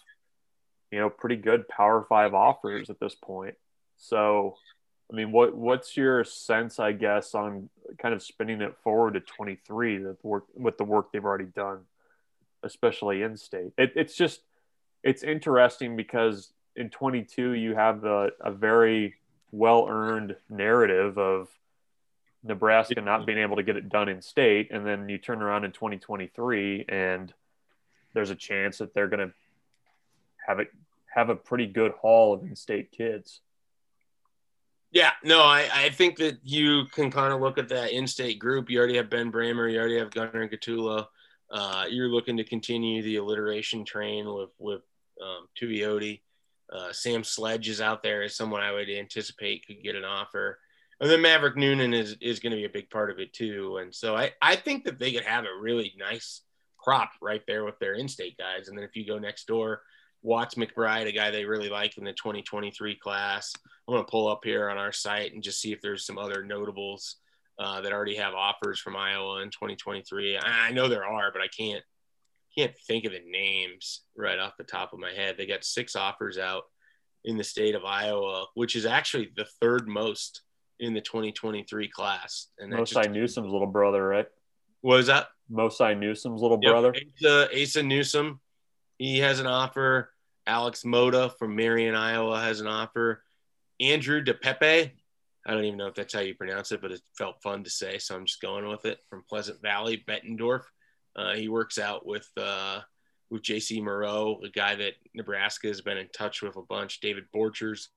you 0.90 0.98
know, 0.98 1.10
pretty 1.10 1.36
good 1.36 1.68
Power 1.68 2.06
Five 2.08 2.34
offers 2.34 2.90
at 2.90 3.00
this 3.00 3.14
point. 3.14 3.54
So, 3.96 4.56
I 5.10 5.16
mean, 5.16 5.32
what 5.32 5.54
what's 5.54 5.96
your 5.96 6.24
sense, 6.24 6.78
I 6.78 6.92
guess, 6.92 7.34
on 7.34 7.68
kind 7.98 8.14
of 8.14 8.22
spinning 8.22 8.60
it 8.60 8.76
forward 8.82 9.14
to 9.14 9.20
23 9.20 9.98
that 9.98 10.24
work 10.24 10.44
with 10.54 10.78
the 10.78 10.84
work 10.84 11.12
they've 11.12 11.24
already 11.24 11.44
done, 11.44 11.80
especially 12.62 13.22
in 13.22 13.36
state? 13.36 13.72
It, 13.78 13.92
it's 13.96 14.16
just 14.16 14.40
it's 15.02 15.22
interesting 15.22 15.96
because 15.96 16.52
in 16.76 16.90
22 16.90 17.52
you 17.52 17.74
have 17.74 18.00
the 18.00 18.30
a 18.40 18.50
very 18.50 19.14
well 19.50 19.86
earned 19.88 20.36
narrative 20.48 21.18
of 21.18 21.48
Nebraska 22.44 23.00
not 23.00 23.26
being 23.26 23.38
able 23.38 23.56
to 23.56 23.62
get 23.62 23.76
it 23.76 23.88
done 23.88 24.08
in 24.08 24.20
state, 24.20 24.70
and 24.70 24.84
then 24.86 25.08
you 25.08 25.18
turn 25.18 25.42
around 25.42 25.64
in 25.64 25.72
2023 25.72 26.86
and 26.88 27.32
there's 28.14 28.30
a 28.30 28.34
chance 28.34 28.78
that 28.78 28.94
they're 28.94 29.08
going 29.08 29.28
to 29.28 29.34
have 30.46 30.58
it 30.58 30.68
have 31.14 31.28
a 31.28 31.36
pretty 31.36 31.66
good 31.66 31.92
haul 32.00 32.32
of 32.32 32.42
in-state 32.42 32.90
kids. 32.90 33.40
Yeah, 34.92 35.12
no, 35.24 35.40
I, 35.40 35.68
I 35.72 35.88
think 35.88 36.18
that 36.18 36.38
you 36.44 36.84
can 36.92 37.10
kind 37.10 37.32
of 37.32 37.40
look 37.40 37.56
at 37.56 37.70
that 37.70 37.92
in-state 37.92 38.38
group. 38.38 38.68
You 38.68 38.78
already 38.78 38.98
have 38.98 39.08
Ben 39.08 39.32
Brahmer, 39.32 39.72
you 39.72 39.78
already 39.78 39.98
have 39.98 40.10
Gunnar 40.10 40.48
Gottula. 40.48 41.06
Uh, 41.50 41.86
you're 41.88 42.08
looking 42.08 42.36
to 42.36 42.44
continue 42.44 43.02
the 43.02 43.16
alliteration 43.16 43.84
train 43.84 44.32
with 44.32 44.50
with 44.58 44.82
um, 45.22 45.48
Tuioti. 45.60 46.20
Uh, 46.72 46.92
Sam 46.92 47.24
Sledge 47.24 47.68
is 47.68 47.80
out 47.80 48.02
there 48.02 48.22
as 48.22 48.34
someone 48.34 48.62
I 48.62 48.72
would 48.72 48.88
anticipate 48.88 49.66
could 49.66 49.82
get 49.82 49.96
an 49.96 50.04
offer. 50.04 50.58
And 51.00 51.10
then 51.10 51.20
Maverick 51.20 51.56
Noonan 51.56 51.92
is, 51.92 52.16
is 52.20 52.38
going 52.38 52.52
to 52.52 52.56
be 52.56 52.64
a 52.64 52.70
big 52.70 52.88
part 52.88 53.10
of 53.10 53.18
it 53.18 53.32
too. 53.32 53.78
And 53.78 53.94
so 53.94 54.16
I, 54.16 54.30
I 54.40 54.56
think 54.56 54.84
that 54.84 54.98
they 54.98 55.12
could 55.12 55.24
have 55.24 55.44
a 55.44 55.60
really 55.60 55.92
nice 55.98 56.42
crop 56.78 57.10
right 57.20 57.42
there 57.46 57.64
with 57.64 57.78
their 57.78 57.94
in-state 57.94 58.38
guys. 58.38 58.68
And 58.68 58.78
then 58.78 58.84
if 58.84 58.96
you 58.96 59.06
go 59.06 59.18
next 59.18 59.46
door, 59.46 59.82
Watts 60.22 60.54
McBride, 60.54 61.06
a 61.06 61.12
guy 61.12 61.30
they 61.30 61.44
really 61.44 61.68
like 61.68 61.98
in 61.98 62.04
the 62.04 62.12
2023 62.12 62.96
class. 62.96 63.52
I'm 63.88 63.94
going 63.94 64.04
to 64.04 64.10
pull 64.10 64.28
up 64.28 64.44
here 64.44 64.70
on 64.70 64.78
our 64.78 64.92
site 64.92 65.34
and 65.34 65.42
just 65.42 65.60
see 65.60 65.72
if 65.72 65.80
there's 65.80 66.06
some 66.06 66.18
other 66.18 66.44
notables 66.44 67.16
uh, 67.58 67.80
that 67.80 67.92
already 67.92 68.16
have 68.16 68.34
offers 68.34 68.80
from 68.80 68.96
Iowa 68.96 69.42
in 69.42 69.50
2023. 69.50 70.38
I 70.38 70.70
know 70.72 70.88
there 70.88 71.04
are, 71.04 71.32
but 71.32 71.42
I 71.42 71.48
can't 71.48 71.82
can't 72.56 72.76
think 72.86 73.06
of 73.06 73.12
the 73.12 73.22
names 73.26 74.02
right 74.14 74.38
off 74.38 74.58
the 74.58 74.64
top 74.64 74.92
of 74.92 74.98
my 74.98 75.10
head. 75.10 75.36
They 75.38 75.46
got 75.46 75.64
six 75.64 75.96
offers 75.96 76.36
out 76.36 76.64
in 77.24 77.36
the 77.36 77.44
state 77.44 77.74
of 77.74 77.84
Iowa, 77.84 78.46
which 78.54 78.76
is 78.76 78.84
actually 78.84 79.30
the 79.36 79.46
third 79.60 79.88
most 79.88 80.42
in 80.80 80.92
the 80.92 81.00
2023 81.00 81.88
class. 81.88 82.48
And 82.58 82.72
Mosai 82.72 83.10
Newsom's 83.10 83.50
little 83.50 83.68
brother, 83.68 84.06
right? 84.06 84.26
What 84.82 85.00
is 85.00 85.06
that? 85.06 85.28
Mosai 85.50 85.98
Newsom's 85.98 86.42
little 86.42 86.58
yep. 86.60 86.72
brother. 86.72 86.94
Asa, 87.24 87.62
Asa 87.62 87.82
Newsom, 87.82 88.40
he 88.98 89.18
has 89.18 89.40
an 89.40 89.46
offer. 89.46 90.11
Alex 90.46 90.82
Moda 90.82 91.36
from 91.38 91.56
Marion, 91.56 91.94
Iowa 91.94 92.40
has 92.40 92.60
an 92.60 92.66
offer. 92.66 93.22
Andrew 93.80 94.22
DePepe, 94.24 94.92
I 95.44 95.52
don't 95.52 95.64
even 95.64 95.78
know 95.78 95.88
if 95.88 95.94
that's 95.94 96.14
how 96.14 96.20
you 96.20 96.34
pronounce 96.34 96.72
it, 96.72 96.80
but 96.80 96.92
it 96.92 97.00
felt 97.16 97.42
fun 97.42 97.64
to 97.64 97.70
say, 97.70 97.98
so 97.98 98.14
I'm 98.14 98.26
just 98.26 98.40
going 98.40 98.68
with 98.68 98.84
it. 98.84 98.98
From 99.10 99.24
Pleasant 99.28 99.60
Valley, 99.60 100.04
Bettendorf. 100.08 100.62
Uh, 101.16 101.34
he 101.34 101.48
works 101.48 101.78
out 101.78 102.06
with 102.06 102.28
uh, 102.36 102.80
with 103.30 103.42
J.C. 103.42 103.80
Moreau, 103.80 104.40
a 104.44 104.48
guy 104.48 104.74
that 104.76 104.94
Nebraska 105.14 105.68
has 105.68 105.80
been 105.80 105.98
in 105.98 106.08
touch 106.08 106.42
with 106.42 106.56
a 106.56 106.62
bunch. 106.62 107.00
David 107.00 107.24
Borchers, 107.34 107.88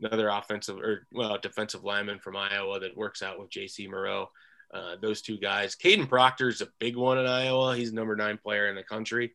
another 0.00 0.28
offensive 0.28 0.78
or 0.78 1.06
well 1.12 1.38
defensive 1.38 1.84
lineman 1.84 2.20
from 2.20 2.36
Iowa 2.36 2.80
that 2.80 2.96
works 2.96 3.22
out 3.22 3.38
with 3.38 3.50
J.C. 3.50 3.88
Moreau. 3.88 4.30
Uh, 4.72 4.96
those 5.02 5.20
two 5.20 5.38
guys. 5.38 5.76
Caden 5.76 6.08
Proctor 6.08 6.48
is 6.48 6.62
a 6.62 6.68
big 6.78 6.96
one 6.96 7.18
in 7.18 7.26
Iowa. 7.26 7.76
He's 7.76 7.92
number 7.92 8.16
nine 8.16 8.38
player 8.38 8.68
in 8.68 8.76
the 8.76 8.82
country. 8.82 9.34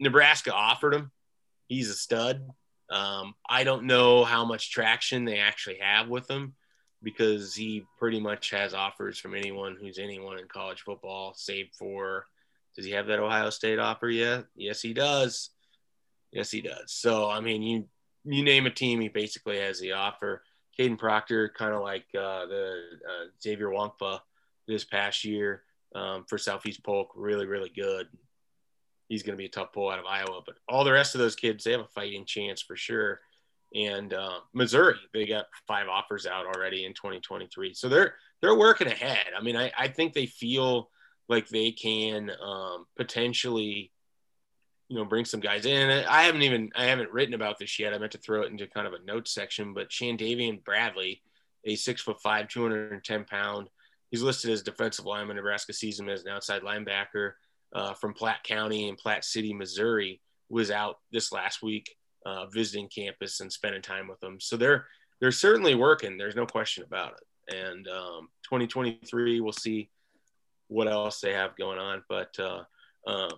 Nebraska 0.00 0.52
offered 0.52 0.94
him. 0.94 1.12
He's 1.68 1.90
a 1.90 1.94
stud. 1.94 2.48
Um, 2.90 3.34
I 3.48 3.64
don't 3.64 3.84
know 3.84 4.24
how 4.24 4.44
much 4.44 4.70
traction 4.70 5.24
they 5.24 5.38
actually 5.38 5.78
have 5.80 6.08
with 6.08 6.28
him 6.28 6.54
because 7.02 7.54
he 7.54 7.84
pretty 7.98 8.18
much 8.18 8.50
has 8.50 8.74
offers 8.74 9.18
from 9.18 9.34
anyone 9.34 9.76
who's 9.80 9.98
anyone 9.98 10.38
in 10.38 10.48
college 10.48 10.80
football, 10.82 11.34
save 11.34 11.68
for 11.78 12.24
does 12.78 12.84
he 12.84 12.92
have 12.92 13.08
that 13.08 13.18
Ohio 13.18 13.50
State 13.50 13.80
offer 13.80 14.08
yet? 14.08 14.44
Yes, 14.54 14.80
he 14.80 14.94
does. 14.94 15.50
Yes, 16.30 16.50
he 16.52 16.60
does. 16.60 16.92
So 16.92 17.28
I 17.28 17.40
mean, 17.40 17.60
you 17.60 17.88
you 18.24 18.44
name 18.44 18.66
a 18.66 18.70
team, 18.70 19.00
he 19.00 19.08
basically 19.08 19.58
has 19.58 19.80
the 19.80 19.92
offer. 19.92 20.42
Caden 20.78 20.96
Proctor, 20.96 21.48
kind 21.48 21.74
of 21.74 21.82
like 21.82 22.04
uh, 22.16 22.46
the 22.46 22.74
uh, 23.04 23.24
Xavier 23.42 23.70
Nwankpa 23.70 24.20
this 24.68 24.84
past 24.84 25.24
year 25.24 25.64
um, 25.96 26.24
for 26.28 26.38
Southeast 26.38 26.84
Polk. 26.84 27.10
Really, 27.16 27.46
really 27.46 27.72
good. 27.74 28.06
He's 29.08 29.22
going 29.22 29.34
to 29.34 29.38
be 29.38 29.46
a 29.46 29.50
tough 29.50 29.72
pull 29.72 29.90
out 29.90 29.98
of 29.98 30.04
Iowa, 30.04 30.42
but 30.44 30.56
all 30.68 30.84
the 30.84 30.92
rest 30.92 31.14
of 31.14 31.20
those 31.20 31.34
kids, 31.34 31.64
they 31.64 31.72
have 31.72 31.80
a 31.80 31.88
fighting 31.88 32.24
chance 32.26 32.60
for 32.60 32.76
sure. 32.76 33.20
And 33.74 34.12
uh, 34.14 34.40
Missouri, 34.52 34.96
they 35.12 35.26
got 35.26 35.46
five 35.66 35.88
offers 35.88 36.26
out 36.26 36.46
already 36.46 36.84
in 36.84 36.94
2023, 36.94 37.74
so 37.74 37.88
they're 37.88 38.14
they're 38.40 38.56
working 38.56 38.86
ahead. 38.86 39.26
I 39.36 39.42
mean, 39.42 39.56
I, 39.56 39.72
I 39.76 39.88
think 39.88 40.12
they 40.12 40.26
feel 40.26 40.90
like 41.28 41.48
they 41.48 41.72
can 41.72 42.30
um, 42.42 42.86
potentially, 42.96 43.92
you 44.88 44.96
know, 44.96 45.04
bring 45.04 45.26
some 45.26 45.40
guys 45.40 45.66
in. 45.66 45.90
I 45.90 46.22
haven't 46.22 46.42
even 46.42 46.70
I 46.74 46.84
haven't 46.84 47.12
written 47.12 47.34
about 47.34 47.58
this 47.58 47.78
yet. 47.78 47.92
I 47.92 47.98
meant 47.98 48.12
to 48.12 48.18
throw 48.18 48.42
it 48.42 48.50
into 48.50 48.66
kind 48.66 48.86
of 48.86 48.94
a 48.94 49.04
notes 49.04 49.34
section, 49.34 49.74
but 49.74 49.90
Shandavian 49.90 50.64
Bradley, 50.64 51.20
a 51.64 51.74
six 51.76 52.00
foot 52.00 52.22
five, 52.22 52.48
210 52.48 53.24
pound 53.24 53.68
he's 54.10 54.22
listed 54.22 54.50
as 54.50 54.62
defensive 54.62 55.06
lineman. 55.06 55.36
Nebraska 55.36 55.72
sees 55.72 55.98
him 55.98 56.08
as 56.08 56.24
an 56.24 56.30
outside 56.30 56.62
linebacker 56.62 57.32
uh, 57.74 57.94
from 57.94 58.14
Platte 58.14 58.44
County 58.44 58.88
and 58.88 58.98
Platte 58.98 59.24
City, 59.24 59.52
Missouri. 59.54 60.20
Was 60.50 60.70
out 60.70 60.96
this 61.12 61.30
last 61.30 61.62
week 61.62 61.94
uh, 62.24 62.46
visiting 62.46 62.88
campus 62.88 63.40
and 63.40 63.52
spending 63.52 63.82
time 63.82 64.08
with 64.08 64.20
them. 64.20 64.40
So 64.40 64.56
they're 64.56 64.86
they're 65.20 65.32
certainly 65.32 65.74
working. 65.74 66.16
There's 66.16 66.36
no 66.36 66.46
question 66.46 66.84
about 66.84 67.14
it. 67.14 67.54
And 67.56 67.88
um, 67.88 68.28
2023, 68.44 69.40
we'll 69.40 69.52
see 69.52 69.90
what 70.68 70.86
else 70.86 71.20
they 71.20 71.32
have 71.32 71.56
going 71.56 71.78
on. 71.78 72.02
But 72.08 72.38
uh, 72.38 72.62
um, 73.06 73.30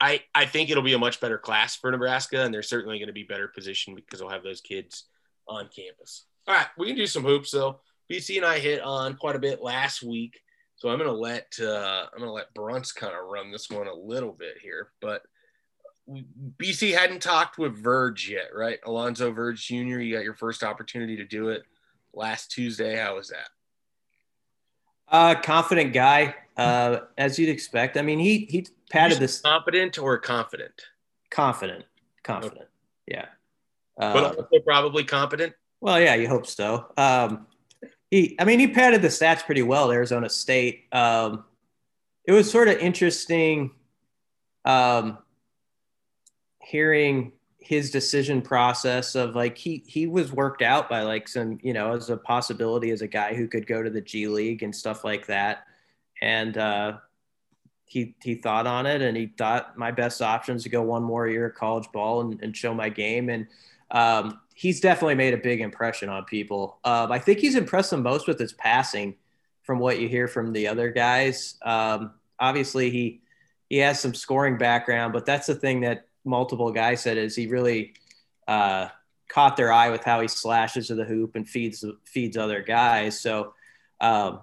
I 0.00 0.22
I 0.34 0.46
think 0.46 0.70
it'll 0.70 0.82
be 0.82 0.94
a 0.94 0.98
much 0.98 1.20
better 1.20 1.38
class 1.38 1.76
for 1.76 1.90
Nebraska, 1.90 2.42
and 2.42 2.52
they're 2.52 2.62
certainly 2.62 2.98
going 2.98 3.06
to 3.06 3.12
be 3.12 3.22
better 3.22 3.48
positioned 3.48 3.96
because 3.96 4.20
they'll 4.20 4.28
have 4.28 4.42
those 4.42 4.60
kids 4.60 5.04
on 5.48 5.68
campus. 5.74 6.26
All 6.46 6.54
right, 6.54 6.66
we 6.76 6.88
can 6.88 6.96
do 6.96 7.06
some 7.06 7.22
hoops 7.22 7.52
though. 7.52 7.80
BC 8.10 8.36
and 8.36 8.46
I 8.46 8.58
hit 8.58 8.82
on 8.82 9.14
quite 9.14 9.36
a 9.36 9.40
bit 9.40 9.62
last 9.62 10.02
week, 10.02 10.40
so 10.82 10.88
I'm 10.88 10.98
gonna 10.98 11.12
let 11.12 11.46
uh, 11.62 12.06
I'm 12.12 12.18
gonna 12.18 12.32
let 12.32 12.52
Bruntz 12.54 12.92
kind 12.92 13.14
of 13.14 13.28
run 13.28 13.52
this 13.52 13.70
one 13.70 13.86
a 13.86 13.94
little 13.94 14.32
bit 14.32 14.58
here. 14.60 14.88
But 15.00 15.22
BC 16.58 16.92
hadn't 16.92 17.22
talked 17.22 17.56
with 17.56 17.80
Verge 17.80 18.28
yet, 18.28 18.48
right? 18.52 18.80
Alonzo 18.84 19.30
Verge 19.30 19.64
Jr. 19.64 20.00
You 20.00 20.16
got 20.16 20.24
your 20.24 20.34
first 20.34 20.64
opportunity 20.64 21.14
to 21.18 21.24
do 21.24 21.50
it 21.50 21.62
last 22.12 22.50
Tuesday. 22.50 22.96
How 22.96 23.14
was 23.14 23.28
that? 23.28 23.46
Uh, 25.06 25.40
confident 25.40 25.92
guy, 25.92 26.34
uh, 26.56 27.02
as 27.16 27.38
you'd 27.38 27.48
expect. 27.48 27.96
I 27.96 28.02
mean, 28.02 28.18
he 28.18 28.48
he 28.50 28.66
patted 28.90 29.20
this 29.20 29.40
confident 29.40 29.98
or 30.00 30.18
confident. 30.18 30.82
Confident, 31.30 31.84
confident. 32.24 32.62
Okay. 32.62 32.68
Yeah. 33.06 33.26
Uh, 34.00 34.12
but 34.14 34.24
also 34.24 34.48
probably 34.66 35.04
competent. 35.04 35.52
Well, 35.80 36.00
yeah, 36.00 36.16
you 36.16 36.26
hope 36.26 36.48
so. 36.48 36.86
Um, 36.96 37.46
he, 38.12 38.36
I 38.38 38.44
mean, 38.44 38.60
he 38.60 38.68
padded 38.68 39.00
the 39.00 39.08
stats 39.08 39.42
pretty 39.42 39.62
well 39.62 39.90
Arizona 39.90 40.28
State. 40.28 40.84
Um, 40.92 41.44
it 42.26 42.32
was 42.32 42.50
sort 42.50 42.68
of 42.68 42.76
interesting 42.76 43.70
um, 44.66 45.16
hearing 46.60 47.32
his 47.58 47.90
decision 47.90 48.42
process 48.42 49.14
of 49.14 49.34
like 49.34 49.56
he 49.56 49.82
he 49.86 50.06
was 50.06 50.30
worked 50.30 50.60
out 50.60 50.90
by 50.90 51.02
like 51.02 51.26
some 51.26 51.58
you 51.62 51.72
know 51.72 51.94
as 51.94 52.10
a 52.10 52.18
possibility 52.18 52.90
as 52.90 53.00
a 53.00 53.08
guy 53.08 53.34
who 53.34 53.48
could 53.48 53.66
go 53.66 53.82
to 53.82 53.88
the 53.88 54.02
G 54.02 54.28
League 54.28 54.62
and 54.62 54.76
stuff 54.76 55.04
like 55.04 55.26
that, 55.28 55.64
and 56.20 56.58
uh, 56.58 56.98
he 57.86 58.14
he 58.22 58.34
thought 58.34 58.66
on 58.66 58.84
it 58.84 59.00
and 59.00 59.16
he 59.16 59.32
thought 59.38 59.78
my 59.78 59.90
best 59.90 60.20
option 60.20 60.56
is 60.56 60.64
to 60.64 60.68
go 60.68 60.82
one 60.82 61.02
more 61.02 61.28
year 61.28 61.46
of 61.46 61.54
college 61.54 61.88
ball 61.94 62.20
and, 62.20 62.42
and 62.42 62.54
show 62.54 62.74
my 62.74 62.90
game 62.90 63.30
and 63.30 63.46
um, 63.90 64.38
he's 64.54 64.80
definitely 64.80 65.14
made 65.14 65.34
a 65.34 65.38
big 65.38 65.60
impression 65.60 66.08
on 66.08 66.24
people. 66.24 66.78
Um, 66.84 67.10
I 67.12 67.18
think 67.18 67.38
he's 67.38 67.54
impressed 67.54 67.90
them 67.90 68.02
most 68.02 68.26
with 68.26 68.38
his 68.38 68.52
passing, 68.52 69.16
from 69.62 69.78
what 69.78 70.00
you 70.00 70.08
hear 70.08 70.28
from 70.28 70.52
the 70.52 70.68
other 70.68 70.90
guys. 70.90 71.54
Um, 71.62 72.12
obviously, 72.38 72.90
he 72.90 73.20
he 73.68 73.78
has 73.78 74.00
some 74.00 74.14
scoring 74.14 74.58
background, 74.58 75.12
but 75.12 75.24
that's 75.24 75.46
the 75.46 75.54
thing 75.54 75.80
that 75.80 76.06
multiple 76.24 76.70
guys 76.72 77.00
said 77.00 77.16
is 77.16 77.34
he 77.34 77.46
really 77.46 77.94
uh, 78.46 78.88
caught 79.28 79.56
their 79.56 79.72
eye 79.72 79.88
with 79.88 80.04
how 80.04 80.20
he 80.20 80.28
slashes 80.28 80.88
to 80.88 80.94
the 80.94 81.04
hoop 81.04 81.36
and 81.36 81.48
feeds 81.48 81.84
feeds 82.04 82.36
other 82.36 82.62
guys. 82.62 83.20
So 83.20 83.54
um, 84.00 84.40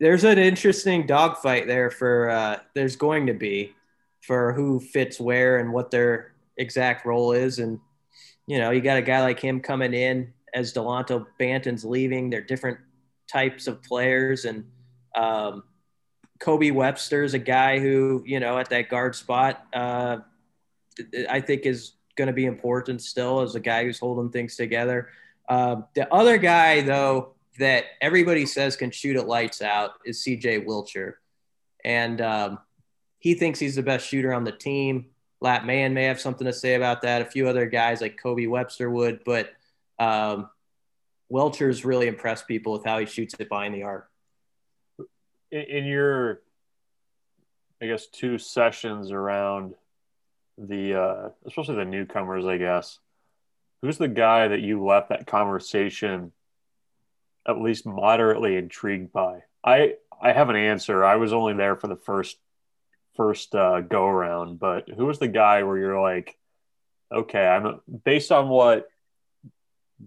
there's 0.00 0.24
an 0.24 0.38
interesting 0.38 1.06
dogfight 1.06 1.66
there 1.66 1.90
for 1.90 2.30
uh, 2.30 2.60
there's 2.74 2.96
going 2.96 3.26
to 3.26 3.34
be 3.34 3.74
for 4.22 4.52
who 4.52 4.80
fits 4.80 5.20
where 5.20 5.58
and 5.58 5.72
what 5.72 5.90
their 5.90 6.32
exact 6.56 7.04
role 7.06 7.32
is 7.32 7.58
and 7.58 7.80
you 8.48 8.58
know, 8.58 8.70
you 8.70 8.80
got 8.80 8.96
a 8.96 9.02
guy 9.02 9.20
like 9.20 9.38
him 9.38 9.60
coming 9.60 9.92
in 9.92 10.32
as 10.54 10.72
Dalano 10.72 11.26
Banton's 11.38 11.84
leaving. 11.84 12.30
They're 12.30 12.40
different 12.40 12.78
types 13.30 13.66
of 13.66 13.82
players. 13.82 14.46
And 14.46 14.64
um, 15.14 15.64
Kobe 16.40 16.70
Webster's 16.70 17.34
a 17.34 17.38
guy 17.38 17.78
who, 17.78 18.24
you 18.26 18.40
know, 18.40 18.58
at 18.58 18.70
that 18.70 18.88
guard 18.88 19.14
spot, 19.14 19.66
uh, 19.74 20.16
I 21.28 21.42
think 21.42 21.66
is 21.66 21.92
going 22.16 22.28
to 22.28 22.32
be 22.32 22.46
important 22.46 23.02
still 23.02 23.40
as 23.42 23.54
a 23.54 23.60
guy 23.60 23.84
who's 23.84 23.98
holding 23.98 24.30
things 24.30 24.56
together. 24.56 25.10
Uh, 25.46 25.82
the 25.94 26.12
other 26.12 26.38
guy, 26.38 26.80
though, 26.80 27.34
that 27.58 27.84
everybody 28.00 28.46
says 28.46 28.76
can 28.76 28.90
shoot 28.90 29.16
it 29.16 29.26
lights 29.26 29.60
out 29.60 29.90
is 30.06 30.24
CJ 30.24 30.64
Wilcher. 30.64 31.14
And 31.84 32.22
um, 32.22 32.58
he 33.18 33.34
thinks 33.34 33.58
he's 33.58 33.76
the 33.76 33.82
best 33.82 34.06
shooter 34.06 34.32
on 34.32 34.44
the 34.44 34.52
team. 34.52 35.10
Lat 35.40 35.64
Mayen 35.64 35.94
may 35.94 36.04
have 36.04 36.20
something 36.20 36.46
to 36.46 36.52
say 36.52 36.74
about 36.74 37.02
that. 37.02 37.22
A 37.22 37.24
few 37.24 37.48
other 37.48 37.66
guys 37.66 38.00
like 38.00 38.16
Kobe 38.20 38.46
Webster 38.46 38.90
would, 38.90 39.22
but 39.24 39.50
um, 39.98 40.48
Wilcher's 41.28 41.84
really 41.84 42.08
impressed 42.08 42.48
people 42.48 42.72
with 42.72 42.84
how 42.84 42.98
he 42.98 43.06
shoots 43.06 43.34
it 43.38 43.48
behind 43.48 43.74
the 43.74 43.84
arc. 43.84 44.10
In, 45.50 45.60
in 45.60 45.84
your, 45.84 46.40
I 47.80 47.86
guess, 47.86 48.06
two 48.06 48.38
sessions 48.38 49.12
around 49.12 49.74
the, 50.56 51.00
uh, 51.00 51.28
especially 51.46 51.76
the 51.76 51.84
newcomers, 51.84 52.44
I 52.44 52.56
guess, 52.56 52.98
who's 53.80 53.98
the 53.98 54.08
guy 54.08 54.48
that 54.48 54.60
you 54.60 54.84
left 54.84 55.10
that 55.10 55.26
conversation 55.26 56.32
at 57.46 57.60
least 57.60 57.86
moderately 57.86 58.56
intrigued 58.56 59.12
by? 59.12 59.44
I 59.64 59.94
I 60.20 60.32
have 60.32 60.48
an 60.48 60.56
answer. 60.56 61.04
I 61.04 61.16
was 61.16 61.32
only 61.32 61.54
there 61.54 61.76
for 61.76 61.86
the 61.86 61.96
first 61.96 62.38
first 63.18 63.52
uh, 63.54 63.82
go 63.82 64.06
around, 64.06 64.58
but 64.58 64.88
who 64.88 65.04
was 65.04 65.18
the 65.18 65.28
guy 65.28 65.64
where 65.64 65.76
you're 65.76 66.00
like, 66.00 66.38
okay, 67.12 67.44
I'm 67.44 67.80
based 68.04 68.32
on 68.32 68.48
what 68.48 68.86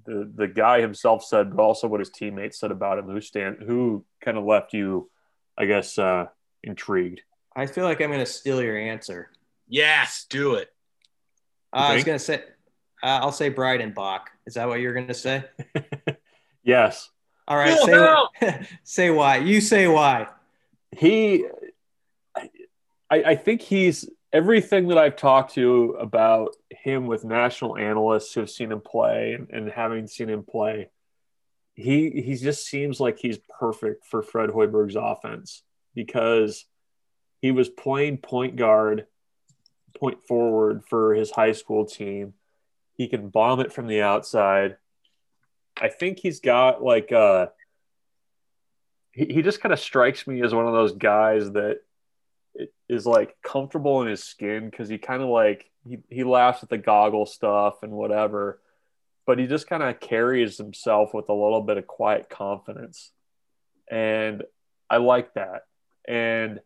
the 0.06 0.32
the 0.34 0.48
guy 0.48 0.80
himself 0.82 1.24
said, 1.24 1.56
but 1.56 1.62
also 1.62 1.88
what 1.88 2.00
his 2.00 2.10
teammates 2.10 2.58
said 2.58 2.72
about 2.72 2.98
him. 2.98 3.06
Who 3.06 3.22
stand 3.22 3.58
who 3.60 4.06
kind 4.24 4.38
of 4.38 4.46
left 4.46 4.74
you, 4.74 5.12
I 5.58 5.66
guess, 5.66 6.00
uh, 6.00 6.28
intrigued. 6.64 7.22
I 7.54 7.66
feel 7.66 7.84
like 7.84 8.02
I'm 8.02 8.10
going 8.10 8.20
to 8.20 8.26
steal 8.26 8.64
your 8.64 8.78
answer. 8.78 9.30
Yes, 9.68 10.26
do 10.30 10.56
it. 10.56 10.70
Uh, 11.74 11.90
I 11.90 11.96
was 11.96 12.06
going 12.06 12.18
to 12.18 12.24
say, 12.24 12.36
uh, 13.04 13.20
I'll 13.22 13.34
say 13.34 13.52
Breidenbach. 13.52 14.22
Is 14.46 14.54
that 14.54 14.70
what 14.70 14.80
you're 14.80 14.94
going 14.94 15.08
to 15.08 15.14
say? 15.14 15.44
yes. 16.64 17.10
All 17.46 17.58
right. 17.58 17.78
say, 18.40 18.68
say 18.84 19.10
why. 19.10 19.38
You 19.38 19.60
say 19.60 19.88
why. 19.88 20.28
He 20.96 21.46
I, 23.12 23.24
I 23.32 23.36
think 23.36 23.62
he's 23.62 24.10
everything 24.32 24.88
that 24.88 24.98
I've 24.98 25.18
talked 25.18 25.56
to 25.56 25.98
about 26.00 26.56
him 26.70 27.06
with 27.06 27.26
national 27.26 27.78
analysts 27.78 28.34
who 28.34 28.40
have 28.40 28.50
seen 28.50 28.72
him 28.72 28.80
play 28.80 29.34
and, 29.34 29.50
and 29.52 29.70
having 29.70 30.08
seen 30.08 30.30
him 30.30 30.44
play, 30.44 30.90
he 31.76 32.10
he 32.10 32.36
just 32.36 32.66
seems 32.66 33.00
like 33.00 33.20
he's 33.20 33.38
perfect 33.60 34.06
for 34.06 34.24
Fred 34.24 34.50
Hoiberg's 34.50 34.96
offense 34.96 35.64
because 35.94 36.66
he 37.42 37.52
was 37.52 37.70
playing 37.70 38.18
point 38.18 38.56
guard, 38.56 39.08
point 39.98 40.26
forward 40.26 40.84
for 40.90 41.14
his 41.14 41.32
high 41.32 41.52
school 41.52 41.86
team. 41.86 42.34
He 42.96 43.08
can 43.08 43.30
bomb 43.30 43.60
it 43.60 43.74
from 43.74 43.88
the 43.88 44.02
outside. 44.02 44.78
I 45.76 45.90
think 45.90 46.20
he's 46.20 46.40
got 46.40 46.82
like 46.82 47.12
uh 47.12 47.48
he, 49.12 49.26
he 49.26 49.42
just 49.42 49.60
kind 49.60 49.74
of 49.74 49.80
strikes 49.80 50.26
me 50.28 50.42
as 50.44 50.54
one 50.54 50.68
of 50.68 50.74
those 50.74 50.94
guys 50.94 51.52
that 51.52 51.80
is 52.90 53.06
like 53.06 53.36
comfortable 53.44 54.02
in 54.02 54.08
his 54.08 54.24
skin 54.24 54.70
because 54.70 54.90
he 54.90 54.98
kind 54.98 55.22
of 55.22 55.30
like 55.30 55.70
he, 55.88 56.00
he 56.10 56.24
laughs 56.24 56.64
at 56.64 56.70
the 56.70 56.78
goggle 56.78 57.26
stuff 57.26 57.84
and 57.84 57.92
whatever 57.92 58.60
but 59.26 59.40
he 59.40 59.48
just 59.48 59.68
kind 59.68 59.84
of 59.84 60.00
carries 60.00 60.58
himself 60.58 61.14
with 61.14 61.30
a 61.30 61.34
little 61.34 61.62
bit 61.62 61.78
of 61.78 61.88
quiet 61.88 62.30
confidence. 62.30 63.12
And 63.90 64.44
i 64.90 64.98
like 64.98 65.34
that. 65.36 65.64
And 66.08 66.60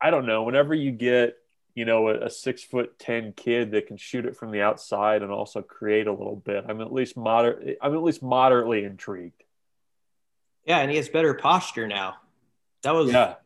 i 0.00 0.10
don't 0.10 0.26
know 0.26 0.42
whenever 0.42 0.74
you 0.74 0.92
get 0.92 1.36
you 1.74 1.86
know 1.86 2.08
a, 2.08 2.26
a 2.26 2.30
six 2.30 2.62
foot 2.62 2.98
ten 2.98 3.32
kid 3.32 3.70
that 3.70 3.86
can 3.86 3.96
shoot 3.96 4.26
it 4.26 4.36
from 4.36 4.50
the 4.50 4.60
outside 4.60 5.22
and 5.22 5.30
also 5.30 5.62
create 5.62 6.06
a 6.06 6.12
little 6.12 6.36
bit 6.36 6.66
i'm 6.68 6.82
at 6.82 6.92
least 6.92 7.16
moderate 7.16 7.78
i'm 7.80 7.94
at 7.94 8.02
least 8.02 8.22
moderately 8.22 8.84
intrigued. 8.84 9.42
Yeah 10.66 10.80
and 10.80 10.90
he 10.90 10.98
has 10.98 11.08
better 11.08 11.32
posture 11.32 11.86
now. 11.86 12.16
That 12.82 12.92
was 12.94 13.10
yeah 13.10 13.36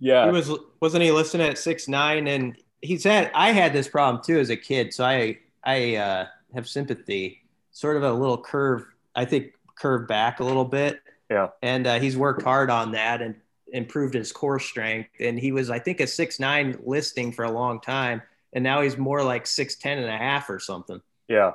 yeah. 0.00 0.24
He 0.24 0.32
was 0.32 0.50
wasn't 0.80 1.04
he 1.04 1.12
listed 1.12 1.40
at 1.40 1.58
six 1.58 1.86
nine 1.86 2.26
and 2.26 2.56
he 2.80 2.96
said 2.96 3.30
I 3.34 3.52
had 3.52 3.72
this 3.72 3.86
problem 3.86 4.22
too 4.24 4.38
as 4.38 4.50
a 4.50 4.56
kid. 4.56 4.92
So 4.92 5.04
I 5.04 5.38
I 5.62 5.96
uh, 5.96 6.26
have 6.54 6.68
sympathy. 6.68 7.36
Sort 7.72 7.96
of 7.96 8.02
a 8.02 8.12
little 8.12 8.36
curve, 8.36 8.84
I 9.14 9.24
think 9.24 9.52
curve 9.76 10.08
back 10.08 10.40
a 10.40 10.44
little 10.44 10.64
bit. 10.64 11.00
Yeah. 11.30 11.48
And 11.62 11.86
uh, 11.86 12.00
he's 12.00 12.16
worked 12.16 12.42
hard 12.42 12.70
on 12.70 12.92
that 12.92 13.22
and 13.22 13.36
improved 13.72 14.14
his 14.14 14.32
core 14.32 14.58
strength. 14.58 15.10
And 15.20 15.38
he 15.38 15.52
was, 15.52 15.70
I 15.70 15.78
think, 15.78 16.00
a 16.00 16.06
six 16.06 16.40
nine 16.40 16.78
listing 16.84 17.32
for 17.32 17.44
a 17.44 17.50
long 17.50 17.80
time. 17.80 18.22
And 18.52 18.64
now 18.64 18.80
he's 18.80 18.98
more 18.98 19.22
like 19.22 19.46
six 19.46 19.76
ten 19.76 19.98
and 19.98 20.08
a 20.08 20.16
half 20.16 20.50
or 20.50 20.58
something. 20.58 21.00
Yeah. 21.28 21.52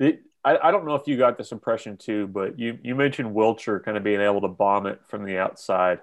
It, 0.00 0.22
I, 0.44 0.58
I 0.68 0.70
don't 0.70 0.86
know 0.86 0.94
if 0.94 1.06
you 1.06 1.16
got 1.18 1.36
this 1.36 1.52
impression 1.52 1.96
too, 1.96 2.26
but 2.28 2.58
you, 2.58 2.78
you 2.82 2.94
mentioned 2.94 3.34
Wilcher 3.34 3.84
kind 3.84 3.96
of 3.96 4.04
being 4.04 4.20
able 4.20 4.40
to 4.40 4.48
bomb 4.48 4.86
it 4.86 5.00
from 5.08 5.24
the 5.24 5.38
outside 5.38 6.00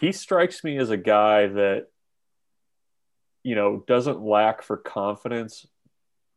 he 0.00 0.12
strikes 0.12 0.62
me 0.62 0.78
as 0.78 0.90
a 0.90 0.96
guy 0.96 1.46
that 1.46 1.86
you 3.42 3.54
know 3.54 3.84
doesn't 3.86 4.20
lack 4.20 4.62
for 4.62 4.76
confidence 4.76 5.66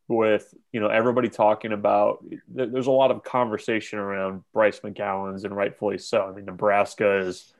with 0.07 0.53
you 0.71 0.79
know 0.79 0.87
everybody 0.87 1.29
talking 1.29 1.71
about 1.71 2.23
there's 2.47 2.87
a 2.87 2.91
lot 2.91 3.11
of 3.11 3.23
conversation 3.23 3.99
around 3.99 4.43
Bryce 4.53 4.79
McGowens 4.81 5.45
and 5.45 5.55
rightfully 5.55 5.97
so. 5.97 6.25
I 6.25 6.31
mean 6.31 6.45
Nebraska 6.45 7.19
is 7.19 7.53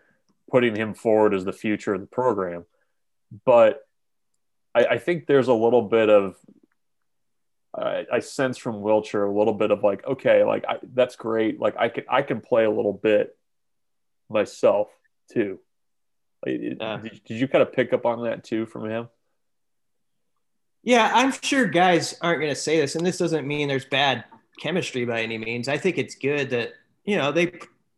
putting 0.49 0.75
him 0.75 0.93
forward 0.93 1.33
as 1.33 1.45
the 1.45 1.53
future 1.53 1.93
of 1.93 2.01
the 2.01 2.07
program. 2.07 2.65
But 3.45 3.79
I, 4.75 4.85
I 4.85 4.97
think 4.97 5.25
there's 5.25 5.47
a 5.47 5.53
little 5.53 5.83
bit 5.83 6.09
of 6.09 6.35
I, 7.73 8.05
I 8.11 8.19
sense 8.19 8.57
from 8.57 8.81
Wilcher 8.81 9.25
a 9.25 9.31
little 9.31 9.53
bit 9.53 9.71
of 9.71 9.81
like, 9.81 10.05
okay, 10.05 10.43
like 10.43 10.65
I, 10.67 10.79
that's 10.93 11.15
great. 11.15 11.59
Like 11.59 11.75
I 11.77 11.87
can 11.87 12.03
I 12.09 12.21
can 12.21 12.41
play 12.41 12.65
a 12.65 12.71
little 12.71 12.93
bit 12.93 13.35
myself 14.29 14.89
too. 15.31 15.59
Like, 16.45 16.59
yeah. 16.61 16.97
did, 16.97 17.21
did 17.25 17.39
you 17.39 17.47
kind 17.47 17.61
of 17.61 17.73
pick 17.73 17.93
up 17.93 18.05
on 18.05 18.23
that 18.23 18.43
too 18.43 18.65
from 18.65 18.89
him? 18.89 19.09
Yeah, 20.83 21.11
I'm 21.13 21.31
sure 21.41 21.65
guys 21.65 22.17
aren't 22.21 22.39
going 22.41 22.51
to 22.51 22.59
say 22.59 22.79
this, 22.79 22.95
and 22.95 23.05
this 23.05 23.19
doesn't 23.19 23.47
mean 23.47 23.67
there's 23.67 23.85
bad 23.85 24.23
chemistry 24.59 25.05
by 25.05 25.21
any 25.21 25.37
means. 25.37 25.67
I 25.67 25.77
think 25.77 25.97
it's 25.97 26.15
good 26.15 26.49
that 26.51 26.73
you 27.05 27.17
know 27.17 27.31
they 27.31 27.53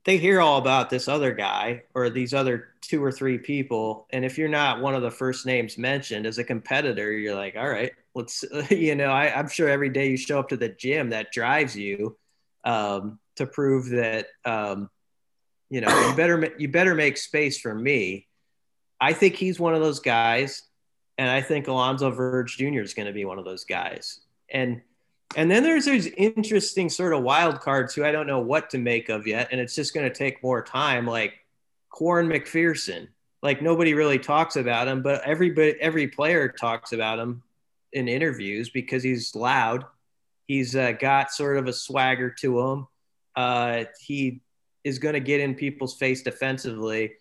they 0.05 0.17
hear 0.17 0.41
all 0.41 0.57
about 0.57 0.89
this 0.89 1.07
other 1.07 1.33
guy 1.33 1.83
or 1.93 2.09
these 2.09 2.33
other 2.33 2.69
two 2.81 3.01
or 3.01 3.11
three 3.11 3.37
people, 3.37 4.07
and 4.11 4.25
if 4.25 4.37
you're 4.37 4.49
not 4.49 4.81
one 4.81 4.95
of 4.95 5.01
the 5.01 5.11
first 5.11 5.45
names 5.45 5.77
mentioned 5.77 6.25
as 6.25 6.37
a 6.37 6.43
competitor, 6.43 7.11
you're 7.13 7.35
like, 7.35 7.55
all 7.55 7.69
right, 7.69 7.93
let's 8.15 8.43
you 8.69 8.95
know. 8.95 9.09
I, 9.09 9.39
am 9.39 9.47
sure 9.47 9.69
every 9.69 9.89
day 9.89 10.09
you 10.09 10.17
show 10.17 10.39
up 10.39 10.49
to 10.49 10.57
the 10.57 10.69
gym, 10.69 11.11
that 11.11 11.31
drives 11.31 11.77
you 11.77 12.17
um, 12.65 13.19
to 13.37 13.45
prove 13.45 13.89
that 13.89 14.27
um, 14.43 14.89
you 15.69 15.79
know 15.79 16.09
you 16.09 16.15
better 16.15 16.53
you 16.57 16.67
better 16.67 16.95
make 16.95 17.17
space 17.17 17.59
for 17.59 17.73
me. 17.73 18.27
I 19.03 19.13
think 19.13 19.35
he's 19.35 19.59
one 19.59 19.75
of 19.75 19.81
those 19.81 19.99
guys 19.99 20.63
and 21.17 21.29
I 21.29 21.41
think 21.41 21.67
Alonzo 21.67 22.09
Verge 22.09 22.57
Jr. 22.57 22.81
is 22.81 22.93
going 22.93 23.05
to 23.05 23.13
be 23.13 23.25
one 23.25 23.39
of 23.39 23.45
those 23.45 23.65
guys. 23.65 24.19
And 24.49 24.81
and 25.35 25.49
then 25.49 25.63
there's 25.63 25.85
these 25.85 26.07
interesting 26.07 26.89
sort 26.89 27.13
of 27.13 27.23
wild 27.23 27.59
cards 27.59 27.95
who 27.95 28.05
I 28.05 28.11
don't 28.11 28.27
know 28.27 28.39
what 28.39 28.69
to 28.71 28.77
make 28.77 29.09
of 29.09 29.25
yet, 29.25 29.49
and 29.51 29.59
it's 29.59 29.73
just 29.73 29.93
going 29.93 30.07
to 30.07 30.13
take 30.13 30.43
more 30.43 30.61
time. 30.61 31.07
Like 31.07 31.33
Quaran 31.89 32.27
McPherson, 32.27 33.07
like 33.41 33.61
nobody 33.61 33.93
really 33.93 34.19
talks 34.19 34.55
about 34.57 34.87
him, 34.87 35.01
but 35.01 35.23
everybody 35.23 35.75
every 35.79 36.07
player 36.07 36.49
talks 36.49 36.93
about 36.93 37.19
him 37.19 37.41
in 37.93 38.07
interviews 38.07 38.69
because 38.69 39.01
he's 39.01 39.35
loud. 39.35 39.85
He's 40.47 40.75
uh, 40.75 40.91
got 40.93 41.31
sort 41.31 41.57
of 41.57 41.67
a 41.67 41.73
swagger 41.73 42.29
to 42.41 42.59
him. 42.59 42.87
Uh, 43.35 43.85
he 43.99 44.41
is 44.83 44.99
going 44.99 45.13
to 45.13 45.19
get 45.19 45.39
in 45.39 45.55
people's 45.55 45.95
face 45.95 46.21
defensively 46.21 47.13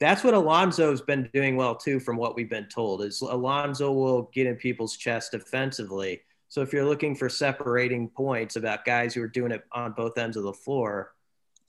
that's 0.00 0.24
what 0.24 0.34
Alonzo's 0.34 1.02
been 1.02 1.28
doing 1.32 1.56
well 1.56 1.76
too, 1.76 2.00
from 2.00 2.16
what 2.16 2.34
we've 2.34 2.50
been 2.50 2.68
told. 2.68 3.02
Is 3.02 3.20
Alonzo 3.20 3.92
will 3.92 4.30
get 4.32 4.46
in 4.46 4.56
people's 4.56 4.96
chest 4.96 5.32
defensively. 5.32 6.22
So 6.48 6.62
if 6.62 6.72
you're 6.72 6.86
looking 6.86 7.14
for 7.14 7.28
separating 7.28 8.08
points 8.08 8.56
about 8.56 8.84
guys 8.84 9.14
who 9.14 9.22
are 9.22 9.28
doing 9.28 9.52
it 9.52 9.64
on 9.70 9.92
both 9.92 10.18
ends 10.18 10.36
of 10.36 10.42
the 10.42 10.52
floor, 10.52 11.12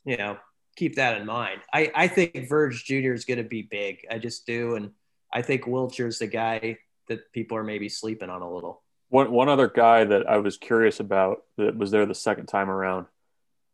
you 0.05 0.17
know, 0.17 0.37
keep 0.75 0.95
that 0.95 1.19
in 1.19 1.27
mind. 1.27 1.61
I, 1.71 1.91
I 1.93 2.07
think 2.07 2.49
Verge 2.49 2.85
Jr. 2.85 3.13
is 3.13 3.25
going 3.25 3.37
to 3.37 3.43
be 3.43 3.61
big. 3.61 4.07
I 4.09 4.17
just 4.17 4.47
do, 4.47 4.75
and 4.75 4.91
I 5.31 5.41
think 5.41 5.67
Wilcher's 5.67 6.19
the 6.19 6.27
guy 6.27 6.77
that 7.09 7.31
people 7.33 7.57
are 7.57 7.63
maybe 7.63 7.89
sleeping 7.89 8.29
on 8.29 8.41
a 8.41 8.51
little. 8.51 8.81
One 9.09 9.31
one 9.31 9.49
other 9.49 9.67
guy 9.67 10.05
that 10.05 10.27
I 10.27 10.37
was 10.37 10.57
curious 10.57 11.01
about 11.01 11.43
that 11.57 11.75
was 11.75 11.91
there 11.91 12.05
the 12.05 12.15
second 12.15 12.45
time 12.45 12.69
around, 12.69 13.07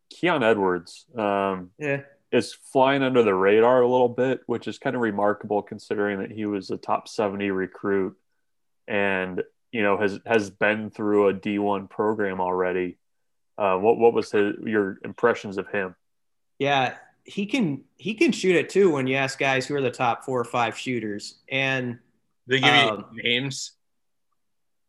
Keon 0.10 0.42
Edwards. 0.42 1.06
Um, 1.16 1.70
yeah, 1.78 2.02
is 2.38 2.54
flying 2.54 3.04
under 3.04 3.24
the 3.24 3.34
radar 3.34 3.82
a 3.82 3.90
little 3.90 4.10
bit, 4.10 4.42
which 4.46 4.68
is 4.68 4.80
kind 4.80 4.96
of 4.96 5.02
remarkable 5.02 5.62
considering 5.62 6.20
that 6.20 6.32
he 6.32 6.46
was 6.46 6.70
a 6.70 6.78
top 6.78 7.08
70 7.08 7.52
recruit 7.52 8.16
and 8.88 9.44
you 9.72 9.84
know 9.84 9.98
has 9.98 10.20
has 10.26 10.50
been 10.50 10.90
through 10.90 11.30
a 11.30 11.34
D1 11.34 11.90
program 11.90 12.40
already. 12.40 12.98
Uh, 13.58 13.78
what 13.78 13.98
what 13.98 14.14
was 14.14 14.32
his, 14.32 14.56
your 14.64 15.00
impressions 15.04 15.58
of 15.58 15.68
him? 15.68 15.96
Yeah, 16.60 16.96
he 17.24 17.46
can 17.46 17.84
he 17.98 18.14
can 18.14 18.32
shoot 18.32 18.56
it 18.56 18.70
too. 18.70 18.92
When 18.92 19.08
you 19.08 19.16
ask 19.16 19.38
guys 19.38 19.68
who 19.68 19.76
are 19.76 19.82
the 19.82 19.92
top 19.92 20.24
four 20.24 20.40
or 20.40 20.46
five 20.46 20.78
shooters, 20.78 21.40
and 21.50 22.00
they 22.48 22.60
give 22.60 22.70
um, 22.70 23.06
you 23.14 23.24
names. 23.24 23.74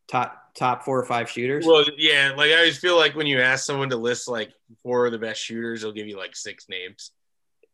Top 0.06 0.54
top 0.54 0.84
four 0.84 0.98
or 0.98 1.04
five 1.04 1.28
shooters. 1.28 1.66
Well, 1.66 1.84
yeah, 1.96 2.32
like 2.36 2.50
I 2.50 2.56
always 2.56 2.78
feel 2.78 2.96
like 2.96 3.14
when 3.14 3.26
you 3.26 3.40
ask 3.40 3.64
someone 3.64 3.90
to 3.90 3.96
list 3.96 4.28
like 4.28 4.52
four 4.82 5.06
of 5.06 5.12
the 5.12 5.18
best 5.18 5.40
shooters, 5.42 5.82
they'll 5.82 5.92
give 5.92 6.06
you 6.06 6.16
like 6.16 6.34
six 6.34 6.66
names. 6.68 7.10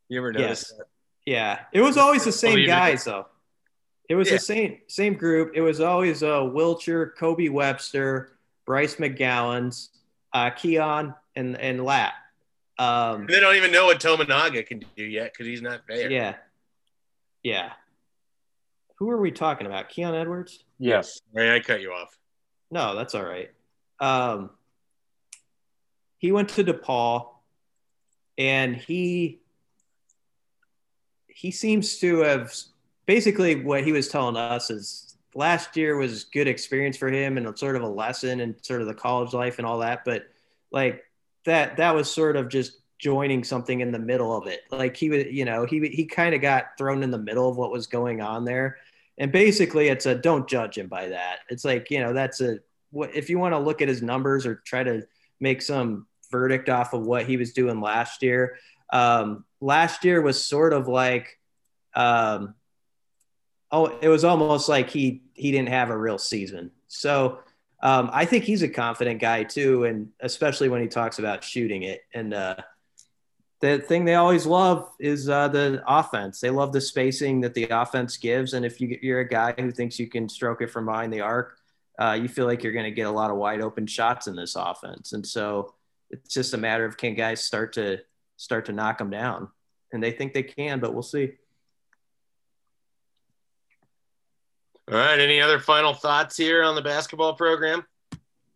You 0.09 0.19
ever 0.19 0.33
notice? 0.33 0.73
Yes. 0.77 0.87
Yeah, 1.27 1.61
it 1.73 1.81
was 1.81 1.97
always 1.97 2.25
the 2.25 2.33
same 2.33 2.67
guys 2.67 3.05
though. 3.05 3.27
It 4.09 4.15
was 4.15 4.29
yeah. 4.29 4.35
the 4.35 4.41
same 4.41 4.79
same 4.89 5.15
group. 5.15 5.53
It 5.55 5.63
was 5.63 5.81
always 5.81 6.23
uh, 6.23 6.41
Wilcher, 6.41 7.15
Kobe 7.17 7.49
Webster, 7.49 8.37
Bryce 8.67 8.97
McGowens, 8.97 9.89
uh, 10.33 10.51
Keon, 10.51 11.15
and 11.35 11.57
and 11.59 11.83
Lat. 11.83 12.13
Um, 12.79 13.27
they 13.27 13.41
don't 13.41 13.57
even 13.57 13.73
know 13.73 13.87
what 13.87 14.01
Tominaga 14.01 14.67
can 14.67 14.85
do 14.97 15.05
yet 15.05 15.33
because 15.33 15.47
he's 15.47 15.63
not 15.63 15.83
there. 15.89 16.11
Yeah, 16.11 16.35
yeah. 17.43 17.73
Who 18.97 19.11
are 19.11 19.21
we 19.21 19.31
talking 19.31 19.67
about? 19.67 19.89
Keon 19.89 20.15
Edwards? 20.15 20.63
Yes. 20.79 21.21
Right, 21.33 21.51
I 21.51 21.61
cut 21.61 21.81
you 21.81 21.93
off. 21.93 22.17
No, 22.71 22.95
that's 22.95 23.15
all 23.15 23.25
right. 23.25 23.51
Um, 24.01 24.51
he 26.19 26.33
went 26.33 26.51
to 26.51 26.65
DePaul, 26.65 27.29
and 28.39 28.77
he 28.77 29.41
he 31.35 31.51
seems 31.51 31.99
to 31.99 32.21
have 32.21 32.55
basically 33.07 33.57
what 33.57 33.85
he 33.85 33.93
was 33.93 34.09
telling 34.09 34.37
us 34.37 34.71
is 34.71 35.17
last 35.35 35.77
year 35.77 35.97
was 35.97 36.25
good 36.25 36.47
experience 36.47 36.97
for 36.97 37.09
him 37.09 37.37
and 37.37 37.59
sort 37.59 37.77
of 37.77 37.83
a 37.83 37.89
lesson 37.89 38.41
and 38.41 38.55
sort 38.63 38.81
of 38.81 38.87
the 38.87 38.95
college 38.95 39.33
life 39.35 39.59
and 39.59 39.67
all 39.67 39.79
that. 39.81 40.05
But 40.05 40.27
like 40.71 41.05
that, 41.45 41.77
that 41.77 41.95
was 41.95 42.11
sort 42.11 42.37
of 42.37 42.49
just 42.49 42.79
joining 42.99 43.43
something 43.43 43.81
in 43.81 43.91
the 43.91 43.99
middle 43.99 44.35
of 44.35 44.47
it. 44.47 44.61
Like 44.71 44.97
he 44.97 45.11
was, 45.11 45.25
you 45.27 45.45
know, 45.45 45.67
he, 45.67 45.89
he 45.89 46.07
kind 46.07 46.35
of 46.35 46.41
got 46.41 46.79
thrown 46.79 47.03
in 47.03 47.11
the 47.11 47.19
middle 47.19 47.49
of 47.49 47.57
what 47.57 47.73
was 47.73 47.89
going 47.89 48.21
on 48.21 48.45
there. 48.45 48.79
And 49.19 49.33
basically 49.33 49.89
it's 49.89 50.07
a, 50.07 50.15
don't 50.15 50.49
judge 50.49 50.79
him 50.79 50.87
by 50.87 51.09
that. 51.09 51.41
It's 51.49 51.65
like, 51.65 51.91
you 51.91 52.01
know, 52.01 52.13
that's 52.13 52.41
a, 52.41 52.61
what, 52.93 53.15
if 53.15 53.29
you 53.29 53.41
want 53.41 53.55
to 53.55 53.59
look 53.59 53.83
at 53.83 53.89
his 53.89 54.03
numbers 54.03 54.47
or 54.47 54.57
try 54.65 54.85
to 54.85 55.03
make 55.41 55.63
some 55.63 56.07
verdict 56.31 56.69
off 56.69 56.95
of 56.95 57.03
what 57.03 57.27
he 57.27 57.37
was 57.37 57.53
doing 57.53 57.81
last 57.81 58.23
year, 58.23 58.57
um, 58.93 59.45
last 59.65 60.05
year 60.05 60.21
was 60.21 60.45
sort 60.45 60.75
of 60.75 60.89
like, 60.89 61.39
um, 61.95 62.55
oh, 63.73 63.87
it 64.01 64.09
was 64.09 64.25
almost 64.25 64.69
like 64.69 64.91
he 64.91 65.23
he 65.33 65.51
didn't 65.51 65.71
have 65.71 65.91
a 65.91 65.97
real 65.97 66.19
season. 66.19 66.71
So 66.87 67.41
um, 67.83 68.11
I 68.13 68.27
think 68.27 68.45
he's 68.45 68.63
a 68.63 68.69
confident 68.69 69.21
guy 69.21 69.43
too, 69.45 69.85
and 69.85 70.11
especially 70.21 70.69
when 70.69 70.83
he 70.83 70.89
talks 70.89 71.19
about 71.19 71.43
shooting 71.43 71.83
it. 71.83 72.03
And 72.13 72.35
uh, 72.35 72.57
the 73.61 73.79
thing 73.79 74.05
they 74.05 74.15
always 74.17 74.45
love 74.45 74.91
is 75.01 75.29
uh, 75.29 75.49
the 75.49 75.83
offense. 75.87 76.41
They 76.41 76.51
love 76.51 76.73
the 76.73 76.81
spacing 76.81 77.41
that 77.41 77.55
the 77.55 77.65
offense 77.71 78.19
gives, 78.19 78.53
and 78.53 78.67
if 78.67 78.81
you, 78.81 78.99
you're 79.01 79.21
a 79.21 79.29
guy 79.29 79.55
who 79.59 79.71
thinks 79.71 79.99
you 79.99 80.09
can 80.09 80.29
stroke 80.29 80.61
it 80.61 80.71
from 80.71 80.87
behind 80.87 81.13
the 81.13 81.23
arc, 81.23 81.59
uh, 81.99 82.19
you 82.21 82.29
feel 82.29 82.47
like 82.47 82.63
you're 82.63 82.73
going 82.73 82.85
to 82.85 82.91
get 82.91 83.07
a 83.07 83.11
lot 83.11 83.31
of 83.31 83.39
wide 83.39 83.63
open 83.63 83.87
shots 83.87 84.27
in 84.27 84.37
this 84.37 84.57
offense. 84.57 85.15
And 85.15 85.27
so 85.27 85.75
it's 86.11 86.35
just 86.35 86.53
a 86.53 86.59
matter 86.59 86.85
of 86.85 86.97
can 86.97 87.15
guys 87.15 87.43
start 87.43 87.73
to 87.75 88.01
start 88.37 88.67
to 88.67 88.73
knock 88.73 88.99
them 88.99 89.11
down, 89.11 89.49
and 89.95 90.03
they 90.03 90.11
think 90.11 90.35
they 90.35 90.43
can, 90.43 90.81
but 90.81 90.93
we'll 90.93 91.03
see. 91.03 91.31
All 94.91 94.99
right. 94.99 95.19
Any 95.19 95.41
other 95.41 95.59
final 95.59 95.95
thoughts 95.95 96.37
here 96.37 96.63
on 96.63 96.75
the 96.75 96.83
basketball 96.83 97.35
program? 97.35 97.87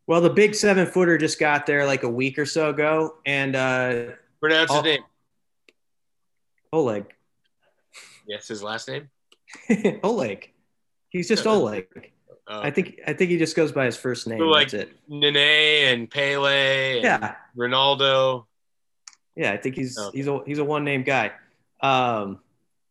Well, 0.06 0.20
the 0.20 0.30
big 0.30 0.54
seven 0.54 0.86
footer 0.86 1.16
just 1.16 1.38
got 1.38 1.66
there 1.66 1.86
like 1.86 2.02
a 2.02 2.08
week 2.08 2.38
or 2.38 2.46
so 2.46 2.70
ago, 2.70 3.16
and 3.26 3.54
uh, 3.54 4.04
pronounce 4.40 4.72
his 4.72 4.82
name. 4.82 5.02
Oleg. 6.72 7.06
Yes, 8.26 8.48
his 8.48 8.62
last 8.62 8.88
name. 8.88 9.08
Oleg. 10.02 10.52
He's 11.10 11.28
just 11.28 11.46
Oleg. 11.46 11.86
Oh. 12.46 12.60
I 12.62 12.70
think 12.70 13.00
I 13.06 13.12
think 13.12 13.30
he 13.30 13.38
just 13.38 13.54
goes 13.54 13.72
by 13.72 13.84
his 13.84 13.96
first 13.96 14.26
name. 14.26 14.38
So 14.38 14.46
like 14.46 14.70
That's 14.70 14.84
it. 14.84 14.96
Nene 15.08 15.36
and 15.36 16.10
Pele. 16.10 16.96
And 16.96 17.04
yeah. 17.04 17.34
Ronaldo. 17.56 18.46
Yeah, 19.38 19.52
I 19.52 19.56
think 19.56 19.76
he's 19.76 19.96
okay. 19.96 20.16
he's 20.18 20.26
a 20.26 20.40
he's 20.44 20.58
a 20.58 20.64
one 20.64 20.84
name 20.84 21.04
guy. 21.04 21.30
Um, 21.80 22.40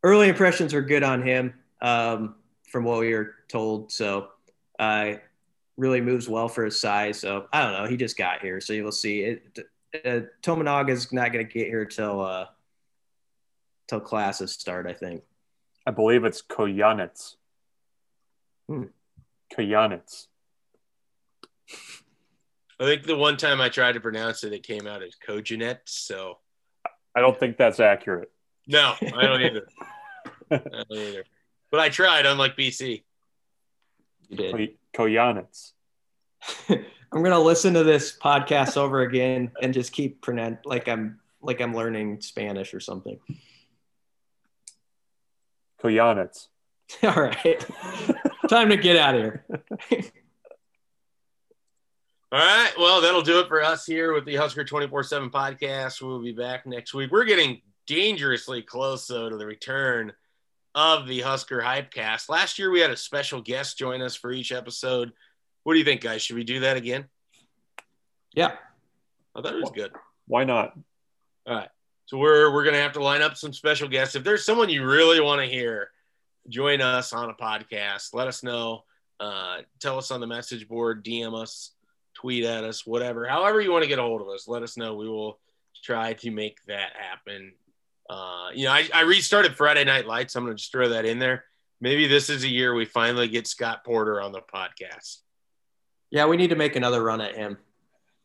early 0.01 0.29
impressions 0.29 0.73
are 0.73 0.81
good 0.81 1.03
on 1.03 1.21
him 1.21 1.53
um, 1.81 2.35
from 2.69 2.85
what 2.85 2.99
we 2.99 3.13
were 3.13 3.35
told. 3.49 3.91
So 3.91 4.29
uh, 4.79 5.15
really 5.75 5.99
moves 5.99 6.29
well 6.29 6.47
for 6.47 6.63
his 6.63 6.79
size. 6.79 7.19
So 7.19 7.47
I 7.51 7.61
don't 7.61 7.73
know. 7.73 7.85
He 7.85 7.97
just 7.97 8.17
got 8.17 8.41
here, 8.41 8.61
so 8.61 8.71
you'll 8.71 8.93
see. 8.93 9.23
It, 9.23 9.59
uh, 10.05 10.21
Tominaga 10.41 10.91
is 10.91 11.11
not 11.11 11.33
going 11.33 11.45
to 11.45 11.51
get 11.51 11.67
here 11.67 11.83
till 11.83 12.21
uh, 12.21 12.45
till 13.89 13.99
classes 13.99 14.53
start. 14.53 14.87
I 14.87 14.93
think. 14.93 15.23
I 15.85 15.91
believe 15.91 16.23
it's 16.23 16.41
Koyanitz. 16.41 17.35
Hmm. 18.69 18.83
Koyanitz. 19.53 20.27
I 22.79 22.85
think 22.85 23.03
the 23.03 23.17
one 23.17 23.37
time 23.37 23.59
I 23.59 23.69
tried 23.69 23.93
to 23.93 23.99
pronounce 23.99 24.43
it, 24.43 24.53
it 24.53 24.63
came 24.63 24.85
out 24.85 25.01
as 25.01 25.15
Kojanet. 25.27 25.79
So 25.85 26.37
I 27.15 27.21
don't 27.21 27.37
think 27.39 27.57
that's 27.57 27.79
accurate. 27.79 28.31
No, 28.67 28.93
I 29.01 29.25
don't 29.25 29.41
either. 29.41 29.67
I 30.51 30.57
don't 30.57 30.91
either. 30.91 31.23
But 31.71 31.79
I 31.79 31.89
tried, 31.89 32.25
unlike 32.25 32.55
BC. 32.55 33.03
You 34.29 34.37
did. 34.37 34.77
Koyanitz. 34.95 35.71
I'm 36.69 37.23
gonna 37.23 37.39
listen 37.39 37.73
to 37.75 37.83
this 37.83 38.17
podcast 38.17 38.77
over 38.77 39.01
again 39.01 39.51
and 39.61 39.73
just 39.73 39.91
keep 39.91 40.21
pronounce 40.21 40.59
like 40.65 40.87
I'm 40.87 41.19
like 41.41 41.61
I'm 41.61 41.73
learning 41.73 42.21
Spanish 42.21 42.73
or 42.73 42.79
something. 42.79 43.19
Koyanitz. 45.81 46.47
All 47.03 47.13
right. 47.13 47.65
Time 48.49 48.69
to 48.69 48.77
get 48.77 48.97
out 48.97 49.15
of 49.15 49.21
here. 49.89 50.03
All 52.29 52.39
right. 52.39 52.73
Well, 52.77 52.99
that'll 52.99 53.21
do 53.21 53.39
it 53.39 53.47
for 53.47 53.63
us 53.63 53.85
here 53.85 54.11
with 54.13 54.25
the 54.25 54.35
Husker 54.35 54.65
24 54.65 55.03
7 55.03 55.29
podcast. 55.29 56.01
We'll 56.01 56.21
be 56.21 56.33
back 56.33 56.65
next 56.65 56.93
week. 56.93 57.09
We're 57.09 57.23
getting 57.23 57.61
dangerously 57.85 58.61
close, 58.61 59.07
though, 59.07 59.29
to 59.29 59.37
the 59.37 59.45
return 59.45 60.11
of 60.75 61.07
the 61.07 61.21
Husker 61.21 61.61
Hypecast. 61.61 62.27
Last 62.27 62.59
year, 62.59 62.69
we 62.69 62.81
had 62.81 62.91
a 62.91 62.97
special 62.97 63.41
guest 63.41 63.77
join 63.77 64.01
us 64.01 64.13
for 64.13 64.33
each 64.33 64.51
episode. 64.51 65.13
What 65.63 65.73
do 65.73 65.79
you 65.79 65.85
think, 65.85 66.01
guys? 66.01 66.21
Should 66.21 66.35
we 66.35 66.43
do 66.43 66.59
that 66.59 66.75
again? 66.75 67.05
Yeah. 68.35 68.51
I 69.33 69.41
thought 69.41 69.53
it 69.53 69.61
was 69.61 69.71
good. 69.71 69.93
Why 70.27 70.43
not? 70.43 70.77
All 71.47 71.55
right. 71.55 71.69
So 72.07 72.17
we're 72.17 72.53
we're 72.53 72.65
gonna 72.65 72.81
have 72.81 72.93
to 72.93 73.03
line 73.03 73.21
up 73.21 73.37
some 73.37 73.53
special 73.53 73.87
guests. 73.87 74.15
If 74.15 74.23
there's 74.23 74.45
someone 74.45 74.69
you 74.69 74.85
really 74.85 75.21
want 75.21 75.41
to 75.41 75.47
hear, 75.47 75.91
join 76.49 76.81
us 76.81 77.13
on 77.13 77.29
a 77.29 77.33
podcast. 77.33 78.13
Let 78.13 78.27
us 78.27 78.43
know. 78.43 78.83
Uh, 79.19 79.59
tell 79.79 79.97
us 79.97 80.11
on 80.11 80.19
the 80.19 80.27
message 80.27 80.67
board, 80.67 81.03
DM 81.03 81.33
us, 81.33 81.71
tweet 82.19 82.43
at 82.43 82.63
us, 82.63 82.85
whatever. 82.85 83.27
However 83.27 83.61
you 83.61 83.71
want 83.71 83.83
to 83.83 83.87
get 83.87 83.99
a 83.99 84.03
hold 84.03 84.21
of 84.21 84.27
us, 84.29 84.47
let 84.47 84.63
us 84.63 84.77
know. 84.77 84.95
We 84.95 85.07
will 85.07 85.39
try 85.83 86.13
to 86.13 86.31
make 86.31 86.57
that 86.65 86.91
happen. 86.95 87.53
Uh, 88.09 88.49
you 88.53 88.65
know, 88.65 88.71
I, 88.71 88.87
I 88.93 89.01
restarted 89.01 89.55
Friday 89.55 89.83
Night 89.83 90.07
Lights. 90.07 90.35
I'm 90.35 90.43
gonna 90.43 90.55
just 90.55 90.71
throw 90.71 90.89
that 90.89 91.05
in 91.05 91.19
there. 91.19 91.43
Maybe 91.79 92.07
this 92.07 92.29
is 92.29 92.43
a 92.43 92.49
year 92.49 92.73
we 92.73 92.85
finally 92.85 93.27
get 93.27 93.45
Scott 93.47 93.83
Porter 93.85 94.19
on 94.19 94.31
the 94.31 94.41
podcast. 94.41 95.17
Yeah, 96.09 96.25
we 96.25 96.37
need 96.37 96.49
to 96.49 96.55
make 96.55 96.75
another 96.75 97.03
run 97.03 97.21
at 97.21 97.35
him. 97.35 97.57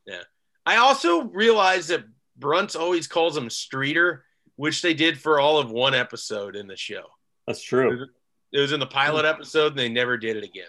Yeah. 0.06 0.22
I 0.64 0.76
also 0.76 1.24
realized 1.24 1.88
that 1.90 2.04
Bruntz 2.38 2.78
always 2.78 3.06
calls 3.06 3.36
him 3.36 3.50
Streeter, 3.50 4.24
which 4.56 4.80
they 4.80 4.94
did 4.94 5.20
for 5.20 5.38
all 5.38 5.58
of 5.58 5.70
one 5.70 5.94
episode 5.94 6.56
in 6.56 6.66
the 6.66 6.76
show. 6.76 7.04
That's 7.46 7.62
true. 7.62 8.06
It 8.52 8.60
was 8.60 8.72
in 8.72 8.80
the 8.80 8.86
pilot 8.86 9.24
episode, 9.24 9.72
and 9.72 9.78
they 9.78 9.88
never 9.88 10.16
did 10.16 10.36
it 10.36 10.44
again. 10.44 10.68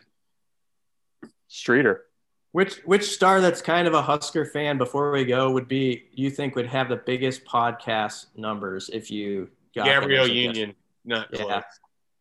Streeter. 1.48 2.06
Which 2.54 2.76
which 2.86 3.04
star 3.10 3.42
that's 3.42 3.62
kind 3.64 3.88
of 3.88 3.96
a 3.96 4.02
Husker 4.02 4.46
fan 4.46 4.78
before 4.78 5.12
we 5.12 5.26
go 5.26 5.50
would 5.52 5.68
be 5.68 6.06
you 6.14 6.30
think 6.30 6.56
would 6.56 6.68
have 6.68 6.88
the 6.88 6.98
biggest 6.98 7.44
podcast 7.46 8.28
numbers 8.38 8.90
if 8.94 9.10
you 9.10 9.50
got 9.76 9.86
them 9.86 10.02
Gabrielle 10.02 10.24
as 10.26 10.30
a 10.30 10.34
guest? 10.34 10.56
Union, 10.58 10.76
not 11.04 11.28
Yeah. 11.34 11.42
close. 11.44 11.64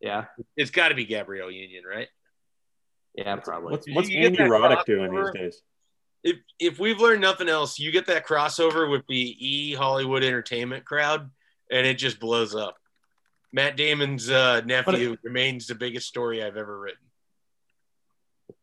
Yeah, 0.01 0.25
It's 0.57 0.71
got 0.71 0.89
to 0.89 0.95
be 0.95 1.05
Gabrielle 1.05 1.49
Union, 1.51 1.83
right? 1.85 2.09
yeah, 3.15 3.35
probably. 3.37 3.71
What's 3.71 3.87
You 3.87 3.93
what's 3.95 4.09
Andy 4.09 4.37
Roddick 4.39 4.83
doing 4.85 5.15
these 5.15 5.31
days? 5.33 5.61
If 6.23 6.37
if 6.59 6.79
we've 6.79 6.99
learned 6.99 7.21
nothing 7.21 7.47
else, 7.47 7.77
you 7.77 7.91
get 7.91 8.07
that 8.07 8.25
crossover 8.25 8.89
with 8.89 9.05
the 9.07 9.15
E 9.39 9.73
Hollywood 9.75 10.23
Entertainment 10.23 10.83
crowd, 10.83 11.29
and 11.69 11.85
it 11.85 11.99
just 11.99 12.19
blows 12.19 12.55
up. 12.55 12.75
Matt 13.51 13.77
Damon's 13.77 14.31
uh, 14.31 14.61
nephew 14.65 15.15
remains 15.21 15.67
the 15.67 15.75
biggest 15.75 16.07
story 16.07 16.43
I've 16.43 16.57
ever 16.57 16.79
written. 16.79 17.05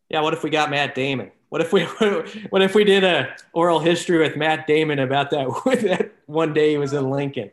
Yeah, 0.09 0.23
what 0.23 0.35
if 0.35 0.43
we 0.43 0.51
got 0.51 0.69
Matt 0.69 0.97
Damon? 0.97 1.31
What 1.51 1.61
if 1.61 1.73
we 1.73 1.85
what 2.51 2.63
if 2.63 2.75
we 2.75 2.85
did 2.85 3.05
a 3.05 3.37
oral 3.53 3.81
history 3.81 4.19
with 4.19 4.37
Matt 4.37 4.67
Damon 4.67 5.01
about 5.01 5.31
that 5.31 5.47
that 5.83 6.13
one 6.27 6.55
day 6.55 6.71
he 6.71 6.79
was 6.79 6.95
in 6.95 7.11
Lincoln? 7.11 7.51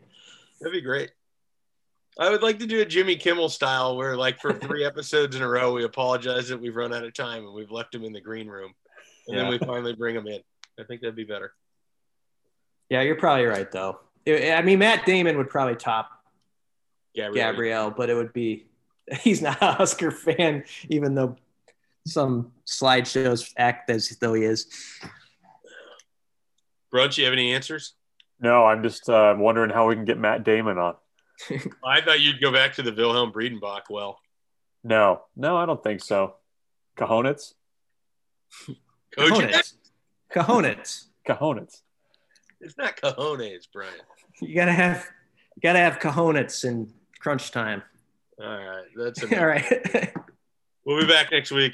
That'd 0.61 0.73
be 0.73 0.81
great. 0.81 1.11
I 2.19 2.29
would 2.31 2.41
like 2.41 2.57
to 2.59 2.65
do 2.65 2.81
a 2.81 2.85
Jimmy 2.85 3.15
Kimmel 3.15 3.49
style 3.49 3.95
where, 3.95 4.17
like, 4.17 4.39
for 4.41 4.51
three 4.51 4.83
episodes 4.85 5.35
in 5.35 5.43
a 5.43 5.47
row, 5.47 5.73
we 5.73 5.83
apologize 5.83 6.47
that 6.47 6.59
we've 6.59 6.75
run 6.75 6.91
out 6.91 7.03
of 7.03 7.13
time 7.13 7.45
and 7.45 7.53
we've 7.53 7.69
left 7.69 7.93
him 7.93 8.03
in 8.03 8.11
the 8.11 8.21
green 8.21 8.47
room. 8.47 8.73
And 9.27 9.37
then 9.37 9.49
we 9.49 9.59
finally 9.59 9.93
bring 9.93 10.15
him 10.15 10.25
in. 10.25 10.39
I 10.79 10.83
think 10.83 11.01
that'd 11.01 11.15
be 11.15 11.25
better. 11.25 11.53
Yeah, 12.89 13.01
you're 13.01 13.17
probably 13.17 13.45
right 13.45 13.69
though. 13.69 13.99
I 14.27 14.53
I 14.53 14.61
mean, 14.61 14.79
Matt 14.79 15.05
Damon 15.05 15.37
would 15.37 15.49
probably 15.49 15.75
top 15.75 16.09
Gabrielle. 17.15 17.51
Gabrielle, 17.51 17.91
but 17.91 18.09
it 18.09 18.13
would 18.13 18.33
be 18.33 18.65
he's 19.21 19.41
not 19.41 19.61
an 19.61 19.75
Husker 19.75 20.11
fan, 20.11 20.63
even 20.89 21.13
though 21.13 21.35
some 22.07 22.51
slideshows 22.65 23.51
act 23.57 23.89
as 23.89 24.09
though 24.19 24.33
he 24.33 24.43
is. 24.43 24.67
Bruntz, 26.93 27.17
you 27.17 27.25
have 27.25 27.33
any 27.33 27.53
answers? 27.53 27.93
No, 28.39 28.65
I'm 28.65 28.83
just 28.83 29.09
uh, 29.09 29.35
wondering 29.37 29.69
how 29.69 29.87
we 29.87 29.95
can 29.95 30.05
get 30.05 30.17
Matt 30.17 30.43
Damon 30.43 30.77
on. 30.77 30.95
I 31.83 32.01
thought 32.01 32.21
you'd 32.21 32.41
go 32.41 32.51
back 32.51 32.73
to 32.75 32.83
the 32.83 32.91
Wilhelm 32.91 33.31
Breidenbach 33.31 33.83
well. 33.89 34.19
No, 34.83 35.21
no, 35.35 35.57
I 35.57 35.65
don't 35.65 35.83
think 35.83 36.01
so. 36.03 36.35
Cajonitz? 36.97 37.53
Coach, 39.15 39.73
Cojones. 40.33 41.05
Cojones. 41.27 41.81
It's 42.61 42.77
not 42.77 42.95
cojones, 42.97 43.67
Brian. 43.71 43.93
You 44.41 44.55
gotta 44.55 44.71
have 44.71 45.05
you 45.55 45.61
gotta 45.61 45.79
have 45.79 45.99
cojones 45.99 46.63
in 46.65 46.91
crunch 47.19 47.51
time. 47.51 47.83
All 48.41 48.47
right. 48.47 48.85
That's 48.95 49.23
All 49.23 49.29
enough. 49.29 49.43
right. 49.43 50.13
We'll 50.85 51.01
be 51.01 51.05
back 51.05 51.33
next 51.33 51.51
week. 51.51 51.73